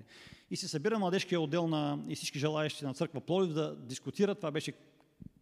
И 0.50 0.58
се 0.58 0.68
събира 0.68 1.00
младежкия 1.00 1.42
отдел 1.42 1.68
на, 1.68 2.00
и 2.08 2.16
всички 2.16 2.40
желаящи 2.40 2.86
на 2.86 2.94
църква 2.94 3.22
Пловдив 3.22 3.54
да 3.54 3.76
дискутират. 3.76 4.38
Това 4.38 4.52
беше 4.52 4.74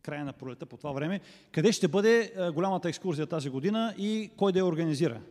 края 0.02 0.26
на 0.26 0.34
пролета 0.34 0.66
по 0.66 0.78
това 0.78 0.92
време. 0.92 1.20
Къде 1.52 1.72
ще 1.72 1.88
бъде 1.88 2.34
голямата 2.54 2.90
екскурзия 2.90 3.28
тази 3.28 3.50
година 3.50 3.94
и 3.98 4.32
кой 4.38 4.52
да 4.52 4.60
я 4.60 4.66
организира. 4.66 5.22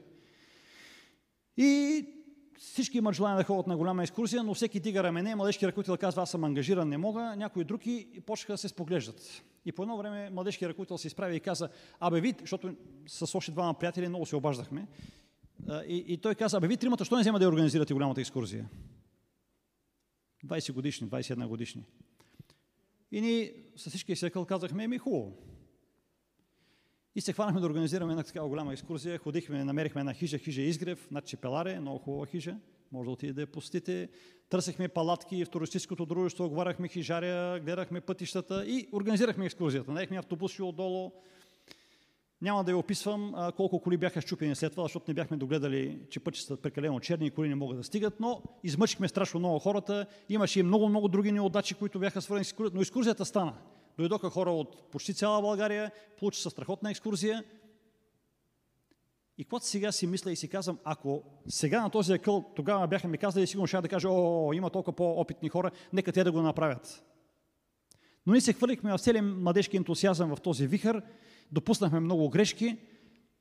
И 1.57 2.05
всички 2.59 2.99
имат 2.99 3.15
желание 3.15 3.37
да 3.39 3.45
ходят 3.45 3.67
на 3.67 3.77
голяма 3.77 4.03
екскурзия, 4.03 4.43
но 4.43 4.55
всеки 4.55 4.81
дига 4.81 5.03
рамене, 5.03 5.35
младежки 5.35 5.67
ръководител 5.67 5.97
казва, 5.97 6.23
аз 6.23 6.31
съм 6.31 6.45
ангажиран, 6.45 6.89
не 6.89 6.99
мога, 6.99 7.37
някои 7.37 7.65
други 7.65 8.23
почнаха 8.27 8.53
да 8.53 8.59
се 8.59 8.69
споглеждат. 8.69 9.43
И 9.65 9.73
по 9.73 9.83
едно 9.83 9.97
време 9.97 10.31
младежки 10.31 10.69
ръководител 10.69 10.99
се 10.99 11.07
изправи 11.07 11.37
и 11.37 11.41
каза, 11.41 11.69
абе 12.01 12.21
вид, 12.21 12.37
защото 12.41 12.75
с 13.07 13.35
още 13.35 13.53
двама 13.53 13.75
приятели 13.75 14.09
много 14.09 14.27
се 14.27 14.37
обаждахме, 14.37 14.87
и, 15.87 16.05
и 16.09 16.17
той 16.19 16.35
каза, 16.35 16.57
абе 16.57 16.67
ви 16.67 16.77
тримата, 16.77 17.05
що 17.05 17.17
не 17.17 17.21
взема 17.21 17.39
да 17.39 17.49
организирате 17.49 17.95
голямата 17.95 18.21
екскурзия? 18.21 18.69
20 20.47 20.73
годишни, 20.73 21.09
21 21.09 21.47
годишни. 21.47 21.85
И 23.13 23.21
ние 23.21 23.55
с 23.77 23.89
всички 23.89 24.17
секъл 24.17 24.45
казахме, 24.45 24.85
еми 24.85 24.99
хубаво. 24.99 25.37
И 27.19 27.21
се 27.21 27.33
хванахме 27.33 27.61
да 27.61 27.67
организираме 27.67 28.13
една 28.13 28.23
такава 28.23 28.49
голяма 28.49 28.73
екскурзия. 28.73 29.19
Ходихме, 29.19 29.65
намерихме 29.65 30.01
една 30.01 30.15
хижа, 30.15 30.39
хижа 30.39 30.63
Изгрев, 30.63 31.11
над 31.11 31.27
Чепеларе, 31.27 31.81
много 31.81 31.99
хубава 31.99 32.27
хижа. 32.27 32.57
Може 32.93 33.07
да 33.07 33.11
отиде 33.11 33.33
да 33.33 33.41
я 33.41 33.47
посетите. 33.47 34.09
Търсехме 34.49 34.89
палатки 34.89 35.45
в 35.45 35.51
туристическото 35.51 36.07
дружество, 36.07 36.45
оговаряхме 36.45 36.89
хижаря, 36.89 37.61
гледахме 37.61 38.01
пътищата 38.01 38.67
и 38.67 38.89
организирахме 38.93 39.47
екскурзията. 39.47 39.93
Наехме 39.93 40.19
автобуси 40.19 40.63
отдолу. 40.63 41.13
Няма 42.43 42.65
да 42.65 42.71
я 42.71 42.79
описвам 42.79 43.53
колко 43.57 43.81
коли 43.81 43.97
бяха 43.97 44.21
щупени 44.21 44.55
след 44.55 44.73
това, 44.73 44.85
защото 44.85 45.05
не 45.09 45.15
бяхме 45.15 45.37
догледали, 45.37 45.99
че 46.11 46.21
пътищата 46.21 46.63
прекалено 46.63 47.01
черни 47.01 47.27
и 47.27 47.31
коли 47.31 47.49
не 47.49 47.55
могат 47.55 47.77
да 47.79 47.85
стигат, 47.85 48.21
но 48.21 48.43
измъчихме 48.65 49.09
страшно 49.09 49.41
много 49.41 49.59
хората. 49.59 50.07
Имаше 50.29 50.61
и 50.61 50.63
много-много 50.63 51.09
други 51.09 51.33
неудачи, 51.33 51.75
които 51.75 51.99
бяха 51.99 52.23
свързани 52.23 52.45
с 52.45 52.49
екскурзията, 52.49 52.77
но 52.77 52.83
екскурзията 52.83 53.25
стана. 53.25 53.55
Дойдоха 53.99 54.31
хора 54.31 54.51
от 54.51 54.91
почти 54.91 55.15
цяла 55.15 55.43
България, 55.43 55.93
получи 56.19 56.41
се 56.41 56.51
страхотна 56.51 56.91
екскурзия. 56.91 57.45
И 59.39 59.45
когато 59.45 59.67
сега 59.67 59.93
си 59.93 60.07
мисля 60.07 60.33
и 60.33 60.37
си 60.37 60.49
казвам, 60.49 60.79
ако 60.85 61.23
сега 61.49 61.83
на 61.83 61.91
този 61.91 62.13
екъл 62.13 62.53
тогава 62.57 62.87
бяха 62.87 63.09
ми 63.09 63.19
казали, 63.19 63.47
сигурно 63.47 63.67
ще 63.67 63.81
да 63.81 63.89
кажа, 63.89 64.09
о, 64.11 64.53
има 64.55 64.71
толкова 64.71 64.97
по-опитни 64.97 65.49
хора, 65.49 65.71
нека 65.93 66.13
те 66.13 66.25
да 66.25 66.33
го 66.33 66.43
направят. 66.43 67.05
Но 68.27 68.33
ние 68.33 68.41
се 68.41 68.53
хвърлихме 68.53 68.93
в 68.93 68.99
целия 68.99 69.23
младежки 69.23 69.77
ентусиазъм 69.77 70.37
в 70.37 70.41
този 70.41 70.67
вихър, 70.67 71.03
допуснахме 71.53 72.01
много 72.01 72.31
грешки, 72.31 72.79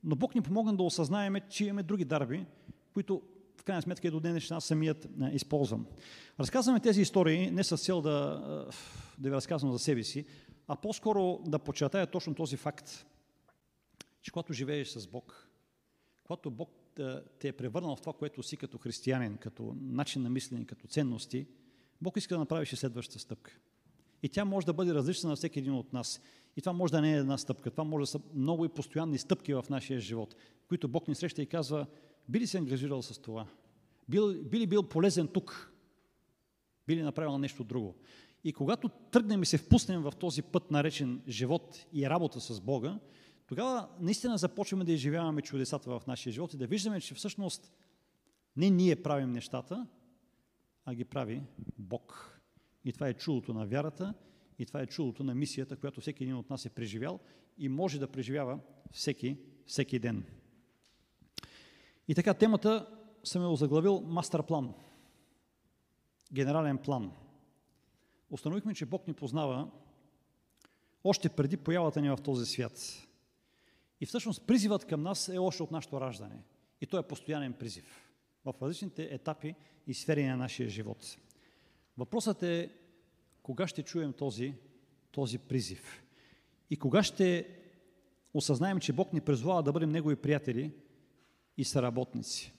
но 0.03 0.15
Бог 0.15 0.35
ни 0.35 0.41
помогна 0.41 0.75
да 0.75 0.83
осъзнаем, 0.83 1.35
че 1.49 1.65
имаме 1.65 1.83
други 1.83 2.05
дарби, 2.05 2.45
които 2.93 3.21
в 3.57 3.63
крайна 3.63 3.81
сметка 3.81 4.07
и 4.07 4.11
до 4.11 4.19
днес 4.19 4.51
аз 4.51 4.65
самият 4.65 5.07
използвам. 5.31 5.85
Разказваме 6.39 6.79
тези 6.79 7.01
истории 7.01 7.51
не 7.51 7.63
с 7.63 7.77
цел 7.77 8.01
да, 8.01 8.41
да 9.17 9.29
ви 9.29 9.35
разказвам 9.35 9.71
за 9.71 9.79
себе 9.79 10.03
си, 10.03 10.25
а 10.68 10.76
по-скоро 10.76 11.39
да 11.45 11.59
подчертая 11.59 12.07
точно 12.07 12.36
този 12.36 12.57
факт, 12.57 13.05
че 14.22 14.32
когато 14.32 14.53
живееш 14.53 14.88
с 14.88 15.07
Бог, 15.07 15.49
когато 16.24 16.51
Бог 16.51 16.70
те 17.39 17.47
е 17.47 17.51
превърнал 17.51 17.95
в 17.95 18.01
това, 18.01 18.13
което 18.13 18.43
си 18.43 18.57
като 18.57 18.78
християнин, 18.78 19.38
като 19.38 19.76
начин 19.82 20.22
на 20.22 20.30
мислене, 20.30 20.65
като 20.65 20.88
ценности, 20.88 21.47
Бог 22.01 22.18
иска 22.18 22.36
да 22.36 22.39
направиш 22.39 22.74
и 22.74 22.76
следващата 22.76 23.20
стъпка. 23.20 23.59
И 24.24 24.30
тя 24.30 24.45
може 24.45 24.65
да 24.65 24.74
бъде 24.74 24.93
различна 24.93 25.30
на 25.30 25.36
всеки 25.36 25.59
един 25.59 25.74
от 25.74 25.93
нас. 25.93 26.22
И 26.57 26.61
това 26.61 26.74
може 26.74 26.91
да 26.91 27.01
не 27.01 27.13
е 27.13 27.18
една 27.18 27.38
стъпка, 27.38 27.72
това 27.72 27.84
може 27.84 28.03
да 28.03 28.07
са 28.07 28.20
много 28.34 28.65
и 28.65 28.70
постоянни 28.70 29.18
стъпки 29.18 29.53
в 29.53 29.65
нашия 29.70 29.99
живот, 29.99 30.36
които 30.68 30.88
Бог 30.88 31.07
ни 31.07 31.15
среща 31.15 31.41
и 31.41 31.45
казва, 31.45 31.88
би 32.30 32.39
ли 32.39 32.47
се 32.47 32.57
ангажирал 32.57 33.01
с 33.01 33.22
това? 33.22 33.47
Бил, 34.09 34.43
би 34.43 34.59
ли 34.59 34.68
бил 34.68 34.84
полезен 34.84 35.28
тук? 35.28 35.74
Би 36.88 36.95
ли 36.95 37.01
направил 37.01 37.38
нещо 37.38 37.63
друго? 37.63 37.95
И 38.47 38.53
когато 38.53 38.89
тръгнем 38.89 39.43
и 39.43 39.45
се 39.45 39.57
впуснем 39.57 40.01
в 40.01 40.13
този 40.19 40.41
път, 40.41 40.71
наречен 40.71 41.21
живот 41.27 41.85
и 41.93 42.09
работа 42.09 42.39
с 42.39 42.61
Бога, 42.61 42.99
тогава 43.47 43.89
наистина 43.99 44.37
започваме 44.37 44.83
да 44.83 44.91
изживяваме 44.91 45.41
чудесата 45.41 45.99
в 45.99 46.07
нашия 46.07 46.33
живот 46.33 46.53
и 46.53 46.57
да 46.57 46.67
виждаме, 46.67 47.01
че 47.01 47.15
всъщност 47.15 47.71
не 48.55 48.69
ние 48.69 49.03
правим 49.03 49.31
нещата, 49.31 49.87
а 50.85 50.95
ги 50.95 51.03
прави 51.03 51.43
Бог. 51.77 52.39
И 52.85 52.93
това 52.93 53.07
е 53.07 53.13
чудото 53.13 53.53
на 53.53 53.65
вярата, 53.65 54.13
и 54.59 54.65
това 54.65 54.81
е 54.81 54.87
чудото 54.87 55.23
на 55.23 55.35
мисията, 55.35 55.75
която 55.75 56.01
всеки 56.01 56.23
един 56.23 56.35
от 56.35 56.49
нас 56.49 56.65
е 56.65 56.69
преживял 56.69 57.19
и 57.57 57.69
може 57.69 57.99
да 57.99 58.11
преживява 58.11 58.59
всеки, 58.91 59.37
всеки 59.65 59.99
ден. 59.99 60.25
И 62.07 62.15
така, 62.15 62.33
темата 62.33 62.87
съм 63.23 63.43
е 63.43 63.47
озаглавил 63.47 64.01
мастер 64.01 64.43
план. 64.43 64.73
Генерален 66.33 66.77
план. 66.77 67.11
Установихме, 68.30 68.73
че 68.73 68.86
Бог 68.86 69.07
ни 69.07 69.13
познава 69.13 69.71
още 71.03 71.30
преди 71.30 71.57
появата 71.57 72.01
ни 72.01 72.09
в 72.09 72.17
този 72.23 72.45
свят. 72.45 73.07
И 74.01 74.05
всъщност 74.05 74.47
призивът 74.47 74.86
към 74.86 75.03
нас 75.03 75.30
е 75.30 75.38
още 75.38 75.63
от 75.63 75.71
нашето 75.71 76.01
раждане. 76.01 76.43
И 76.82 76.86
то 76.86 76.97
е 76.97 77.07
постоянен 77.07 77.53
призив 77.53 78.07
в 78.45 78.53
различните 78.61 79.07
етапи 79.11 79.55
и 79.88 79.93
сфери 79.93 80.25
на 80.25 80.38
нашия 80.38 80.69
живот. 80.69 81.17
Въпросът 81.97 82.43
е 82.43 82.71
кога 83.43 83.67
ще 83.67 83.84
чуем 83.84 84.13
този, 84.13 84.53
този 85.11 85.38
призив 85.38 86.03
и 86.69 86.78
кога 86.78 87.03
ще 87.03 87.47
осъзнаем, 88.34 88.80
че 88.80 88.93
Бог 88.93 89.13
ни 89.13 89.21
призвава 89.21 89.63
да 89.63 89.71
бъдем 89.71 89.89
Негови 89.89 90.15
приятели 90.15 90.71
и 91.57 91.63
съработници. 91.63 92.53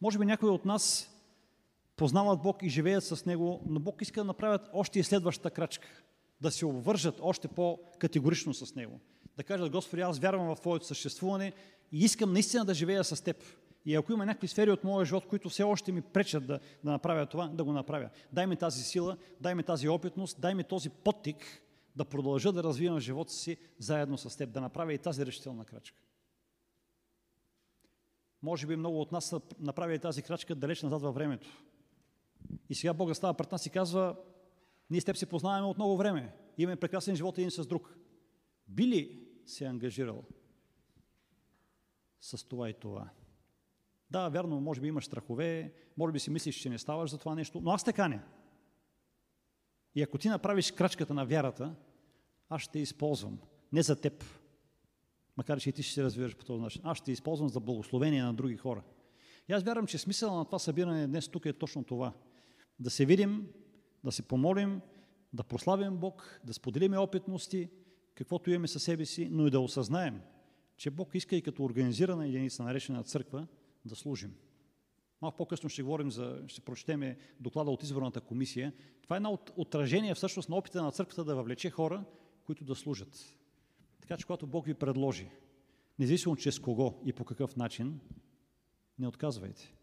Може 0.00 0.18
би 0.18 0.24
някои 0.24 0.48
от 0.48 0.64
нас 0.64 1.10
познават 2.00 2.42
Бог 2.42 2.62
и 2.62 2.68
живеят 2.68 3.04
с 3.04 3.26
Него, 3.26 3.60
но 3.66 3.80
Бог 3.80 4.02
иска 4.02 4.20
да 4.20 4.24
направят 4.24 4.70
още 4.72 4.98
и 4.98 5.02
следващата 5.02 5.50
крачка, 5.50 5.88
да 6.40 6.50
се 6.50 6.66
обвържат 6.66 7.18
още 7.20 7.48
по-категорично 7.48 8.54
с 8.54 8.74
Него. 8.74 9.00
Да 9.36 9.44
кажат, 9.44 9.70
Господи, 9.70 10.02
аз 10.02 10.18
вярвам 10.18 10.54
в 10.54 10.60
Твоето 10.60 10.86
съществуване 10.86 11.52
и 11.92 12.04
искам 12.04 12.32
наистина 12.32 12.64
да 12.64 12.74
живея 12.74 13.04
с 13.04 13.24
Теб. 13.24 13.36
И 13.84 13.94
ако 13.94 14.12
има 14.12 14.26
някакви 14.26 14.48
сфери 14.48 14.70
от 14.70 14.84
моя 14.84 15.06
живот, 15.06 15.26
които 15.26 15.48
все 15.48 15.62
още 15.62 15.92
ми 15.92 16.02
пречат 16.02 16.46
да, 16.46 16.60
да 16.84 16.90
направя 16.90 17.26
това, 17.26 17.48
да 17.48 17.64
го 17.64 17.72
направя. 17.72 18.10
Дай 18.32 18.46
ми 18.46 18.56
тази 18.56 18.82
сила, 18.82 19.16
дай 19.40 19.54
ми 19.54 19.62
тази 19.62 19.88
опитност, 19.88 20.40
дай 20.40 20.54
ми 20.54 20.64
този 20.64 20.90
подтик 20.90 21.62
да 21.96 22.04
продължа 22.04 22.52
да 22.52 22.62
развивам 22.62 23.00
живота 23.00 23.32
си 23.32 23.56
заедно 23.78 24.18
с 24.18 24.36
теб, 24.36 24.50
да 24.50 24.60
направя 24.60 24.92
и 24.92 24.98
тази 24.98 25.26
решителна 25.26 25.64
крачка. 25.64 26.00
Може 28.42 28.66
би 28.66 28.76
много 28.76 29.00
от 29.00 29.12
нас 29.12 29.24
са 29.24 29.40
направили 29.58 29.98
тази 29.98 30.22
крачка 30.22 30.54
далеч 30.54 30.82
назад 30.82 31.02
във 31.02 31.14
времето. 31.14 31.62
И 32.68 32.74
сега 32.74 32.94
Бога 32.94 33.14
става 33.14 33.34
пред 33.34 33.52
нас 33.52 33.66
и 33.66 33.70
казва, 33.70 34.16
ние 34.90 35.00
с 35.00 35.04
теб 35.04 35.16
се 35.16 35.26
познаваме 35.26 35.66
от 35.66 35.76
много 35.76 35.96
време. 35.96 36.34
Имаме 36.58 36.76
прекрасен 36.76 37.16
живот 37.16 37.38
един 37.38 37.50
с 37.50 37.66
друг. 37.66 37.98
Би 38.68 38.86
ли 38.86 39.28
се 39.46 39.64
ангажирал 39.64 40.24
с 42.20 42.48
това 42.48 42.70
и 42.70 42.74
това? 42.74 43.10
Да, 44.10 44.28
вярно, 44.28 44.60
може 44.60 44.80
би 44.80 44.88
имаш 44.88 45.06
страхове, 45.06 45.74
може 45.96 46.12
би 46.12 46.20
си 46.20 46.30
мислиш, 46.30 46.56
че 46.56 46.70
не 46.70 46.78
ставаш 46.78 47.10
за 47.10 47.18
това 47.18 47.34
нещо, 47.34 47.60
но 47.60 47.70
аз 47.70 47.84
те 47.84 47.92
каня. 47.92 48.22
И 49.94 50.02
ако 50.02 50.18
ти 50.18 50.28
направиш 50.28 50.70
крачката 50.70 51.14
на 51.14 51.26
вярата, 51.26 51.74
аз 52.48 52.62
ще 52.62 52.78
използвам. 52.78 53.38
Не 53.72 53.82
за 53.82 54.00
теб, 54.00 54.24
макар 55.36 55.60
че 55.60 55.68
и 55.68 55.72
ти 55.72 55.82
ще 55.82 55.94
се 55.94 56.02
развиваш 56.02 56.36
по 56.36 56.44
този 56.44 56.62
начин. 56.62 56.82
Аз 56.84 56.98
ще 56.98 57.12
използвам 57.12 57.48
за 57.48 57.60
благословение 57.60 58.22
на 58.22 58.34
други 58.34 58.56
хора. 58.56 58.82
И 59.48 59.52
аз 59.52 59.62
вярвам, 59.62 59.86
че 59.86 59.98
смисъл 59.98 60.36
на 60.36 60.44
това 60.44 60.58
събиране 60.58 61.06
днес 61.06 61.28
тук 61.28 61.46
е 61.46 61.52
точно 61.52 61.84
това. 61.84 62.12
Да 62.80 62.90
се 62.90 63.06
видим, 63.06 63.48
да 64.04 64.12
се 64.12 64.22
помолим, 64.22 64.80
да 65.32 65.44
прославим 65.44 65.96
Бог, 65.96 66.40
да 66.44 66.54
споделиме 66.54 66.98
опитности, 66.98 67.68
каквото 68.14 68.50
имаме 68.50 68.68
със 68.68 68.82
себе 68.82 69.04
си, 69.04 69.28
но 69.30 69.46
и 69.46 69.50
да 69.50 69.60
осъзнаем, 69.60 70.20
че 70.76 70.90
Бог 70.90 71.14
иска 71.14 71.36
и 71.36 71.42
като 71.42 71.64
организирана 71.64 72.26
единица, 72.26 72.62
наречена 72.62 73.02
църква, 73.02 73.46
да 73.84 73.96
служим. 73.96 74.34
Малко 75.22 75.36
по-късно 75.36 75.68
ще 75.68 75.82
говорим 75.82 76.10
за, 76.10 76.42
ще 76.46 76.60
прочетеме 76.60 77.18
доклада 77.40 77.70
от 77.70 77.82
изборната 77.82 78.20
комисия. 78.20 78.72
Това 79.02 79.16
е 79.16 79.18
едно 79.18 79.30
от 79.30 79.52
отражение 79.56 80.14
всъщност 80.14 80.48
на 80.48 80.56
опита 80.56 80.82
на 80.82 80.92
църквата 80.92 81.24
да 81.24 81.36
въвлече 81.36 81.70
хора, 81.70 82.04
които 82.44 82.64
да 82.64 82.74
служат. 82.74 83.38
Така 84.00 84.16
че 84.16 84.26
когато 84.26 84.46
Бог 84.46 84.66
ви 84.66 84.74
предложи, 84.74 85.30
независимо 85.98 86.36
чрез 86.36 86.58
кого 86.58 86.94
и 87.04 87.12
по 87.12 87.24
какъв 87.24 87.56
начин, 87.56 88.00
не 88.98 89.08
отказвайте. 89.08 89.74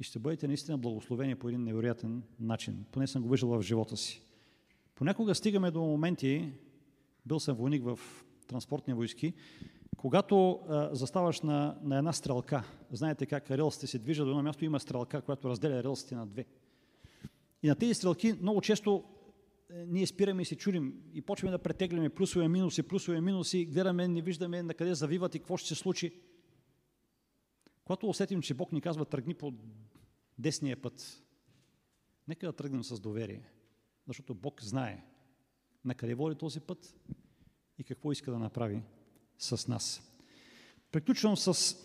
И 0.00 0.04
ще 0.04 0.18
бъдете 0.18 0.48
наистина 0.48 0.78
благословени 0.78 1.34
по 1.34 1.48
един 1.48 1.64
невероятен 1.64 2.22
начин. 2.40 2.84
Поне 2.92 3.06
съм 3.06 3.22
го 3.22 3.28
виждал 3.28 3.50
в 3.50 3.62
живота 3.62 3.96
си. 3.96 4.22
Понякога 4.94 5.34
стигаме 5.34 5.70
до 5.70 5.80
моменти, 5.80 6.52
бил 7.26 7.40
съм 7.40 7.56
войник 7.56 7.84
в 7.84 7.98
транспортни 8.46 8.94
войски, 8.94 9.34
когато 9.96 10.60
а, 10.68 10.94
заставаш 10.94 11.40
на, 11.40 11.78
на 11.82 11.98
една 11.98 12.12
стрелка, 12.12 12.64
знаете 12.92 13.26
как 13.26 13.50
релсите 13.50 13.86
се 13.86 13.98
движат 13.98 14.26
до 14.26 14.30
едно 14.30 14.42
място, 14.42 14.64
има 14.64 14.80
стрелка, 14.80 15.22
която 15.22 15.48
разделя 15.48 15.82
релсите 15.82 16.14
на 16.14 16.26
две. 16.26 16.44
И 17.62 17.68
на 17.68 17.74
тези 17.74 17.94
стрелки 17.94 18.32
много 18.40 18.60
често 18.60 19.04
е, 19.70 19.84
ние 19.86 20.06
спираме 20.06 20.42
и 20.42 20.44
се 20.44 20.56
чудим 20.56 20.94
и 21.14 21.22
почваме 21.22 21.50
да 21.50 21.58
претегляме 21.58 22.08
плюсове, 22.08 22.48
минуси, 22.48 22.82
плюсове, 22.82 23.20
минуси, 23.20 23.64
гледаме, 23.64 24.08
не 24.08 24.22
виждаме 24.22 24.62
на 24.62 24.74
къде 24.74 24.94
завиват 24.94 25.34
и 25.34 25.38
какво 25.38 25.56
ще 25.56 25.68
се 25.68 25.74
случи. 25.74 26.12
Когато 27.90 28.08
усетим, 28.08 28.42
че 28.42 28.54
Бог 28.54 28.72
ни 28.72 28.80
казва 28.80 29.04
тръгни 29.04 29.34
по 29.34 29.52
десния 30.38 30.82
път, 30.82 31.22
нека 32.28 32.46
да 32.46 32.52
тръгнем 32.52 32.84
с 32.84 33.00
доверие, 33.00 33.50
защото 34.06 34.34
Бог 34.34 34.62
знае 34.62 35.04
на 35.84 35.94
къде 35.94 36.14
води 36.14 36.36
този 36.36 36.60
път 36.60 36.94
и 37.78 37.84
какво 37.84 38.12
иска 38.12 38.30
да 38.30 38.38
направи 38.38 38.82
с 39.38 39.68
нас. 39.68 40.12
Приключвам 40.92 41.36
с 41.36 41.76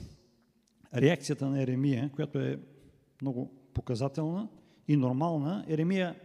реакцията 0.95 1.49
на 1.49 1.61
Еремия, 1.61 2.11
която 2.15 2.39
е 2.39 2.59
много 3.21 3.51
показателна 3.73 4.49
и 4.87 4.95
нормална. 4.95 5.65
Еремия 5.67 6.19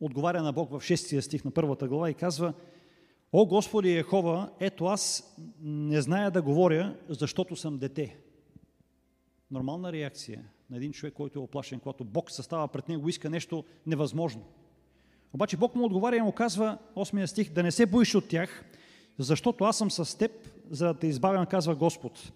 отговаря 0.00 0.42
на 0.42 0.52
Бог 0.52 0.70
в 0.70 0.80
6 0.80 1.20
стих 1.20 1.44
на 1.44 1.50
първата 1.50 1.88
глава 1.88 2.10
и 2.10 2.14
казва 2.14 2.54
О 3.32 3.46
Господи 3.46 3.92
Ехова, 3.92 4.52
ето 4.60 4.84
аз 4.84 5.34
не 5.60 6.02
зная 6.02 6.30
да 6.30 6.42
говоря, 6.42 6.98
защото 7.08 7.56
съм 7.56 7.78
дете. 7.78 8.27
Нормална 9.50 9.92
реакция 9.92 10.44
на 10.70 10.76
един 10.76 10.92
човек, 10.92 11.14
който 11.14 11.38
е 11.38 11.42
оплашен, 11.42 11.80
когато 11.80 12.04
Бог 12.04 12.30
състава 12.30 12.68
пред 12.68 12.88
него, 12.88 13.08
иска 13.08 13.30
нещо 13.30 13.64
невъзможно. 13.86 14.44
Обаче 15.32 15.56
Бог 15.56 15.74
му 15.74 15.84
отговаря 15.84 16.16
и 16.16 16.22
му 16.22 16.32
казва, 16.32 16.78
8 16.96 17.26
стих, 17.26 17.52
да 17.52 17.62
не 17.62 17.70
се 17.70 17.86
боиш 17.86 18.14
от 18.14 18.28
тях, 18.28 18.64
защото 19.18 19.64
аз 19.64 19.78
съм 19.78 19.90
с 19.90 20.18
теб, 20.18 20.32
за 20.70 20.86
да 20.86 20.94
те 20.94 21.06
избавям, 21.06 21.46
казва 21.46 21.74
Господ. 21.74 22.32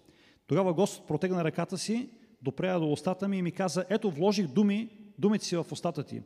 Тогава 0.47 0.73
Господ 0.73 1.07
протегна 1.07 1.43
ръката 1.43 1.77
си, 1.77 2.09
допрея 2.41 2.79
до 2.79 2.91
устата 2.91 3.27
ми 3.27 3.37
и 3.37 3.41
ми 3.41 3.51
каза, 3.51 3.85
ето 3.89 4.11
вложих 4.11 4.47
думи, 4.47 4.89
думите 5.19 5.45
си 5.45 5.55
в 5.55 5.65
устата 5.71 6.03
ти. 6.03 6.21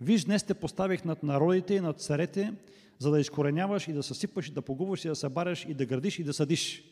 Виж, 0.00 0.24
днес 0.24 0.42
те 0.42 0.54
поставих 0.54 1.04
над 1.04 1.22
народите 1.22 1.74
и 1.74 1.80
над 1.80 2.00
царете, 2.00 2.54
за 2.98 3.10
да 3.10 3.20
изкореняваш 3.20 3.88
и 3.88 3.92
да 3.92 4.02
съсипаш, 4.02 4.48
и 4.48 4.52
да 4.52 4.62
погубваш, 4.62 5.04
и 5.04 5.08
да 5.08 5.16
събаряш, 5.16 5.66
и 5.68 5.74
да 5.74 5.86
градиш, 5.86 6.18
и 6.18 6.24
да 6.24 6.32
съдиш. 6.32 6.84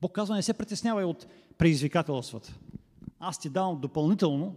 Бог 0.00 0.12
казва, 0.12 0.36
не 0.36 0.42
се 0.42 0.54
притеснявай 0.54 1.04
от 1.04 1.26
предизвикателствата. 1.58 2.58
Аз 3.18 3.40
ти 3.40 3.50
давам 3.50 3.80
допълнително 3.80 4.56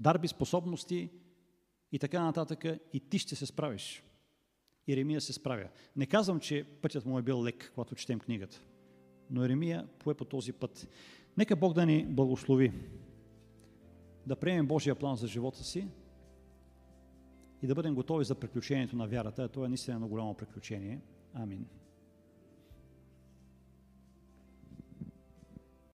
дарби, 0.00 0.28
способности 0.28 1.10
и 1.92 1.98
така 1.98 2.22
нататък, 2.22 2.64
и 2.92 3.00
ти 3.00 3.18
ще 3.18 3.36
се 3.36 3.46
справиш. 3.46 4.02
Иеремия 4.86 5.20
се 5.20 5.32
справя. 5.32 5.68
Не 5.96 6.06
казвам, 6.06 6.40
че 6.40 6.64
пътят 6.82 7.06
му 7.06 7.18
е 7.18 7.22
бил 7.22 7.44
лек, 7.44 7.72
когато 7.74 7.94
четем 7.94 8.18
книгата, 8.18 8.60
но 9.30 9.44
Еремия 9.44 9.88
пое 9.98 10.14
по 10.14 10.24
този 10.24 10.52
път. 10.52 10.88
Нека 11.36 11.56
Бог 11.56 11.74
да 11.74 11.86
ни 11.86 12.06
благослови, 12.06 12.72
да 14.26 14.36
приемем 14.36 14.66
Божия 14.66 14.94
план 14.94 15.16
за 15.16 15.26
живота 15.26 15.64
си 15.64 15.88
и 17.62 17.66
да 17.66 17.74
бъдем 17.74 17.94
готови 17.94 18.24
за 18.24 18.34
приключението 18.34 18.96
на 18.96 19.06
вярата. 19.06 19.48
Това 19.48 19.66
е 19.66 19.68
наистина 19.68 19.94
едно 19.94 20.08
голямо 20.08 20.34
приключение. 20.34 21.00
Амин. 21.34 21.66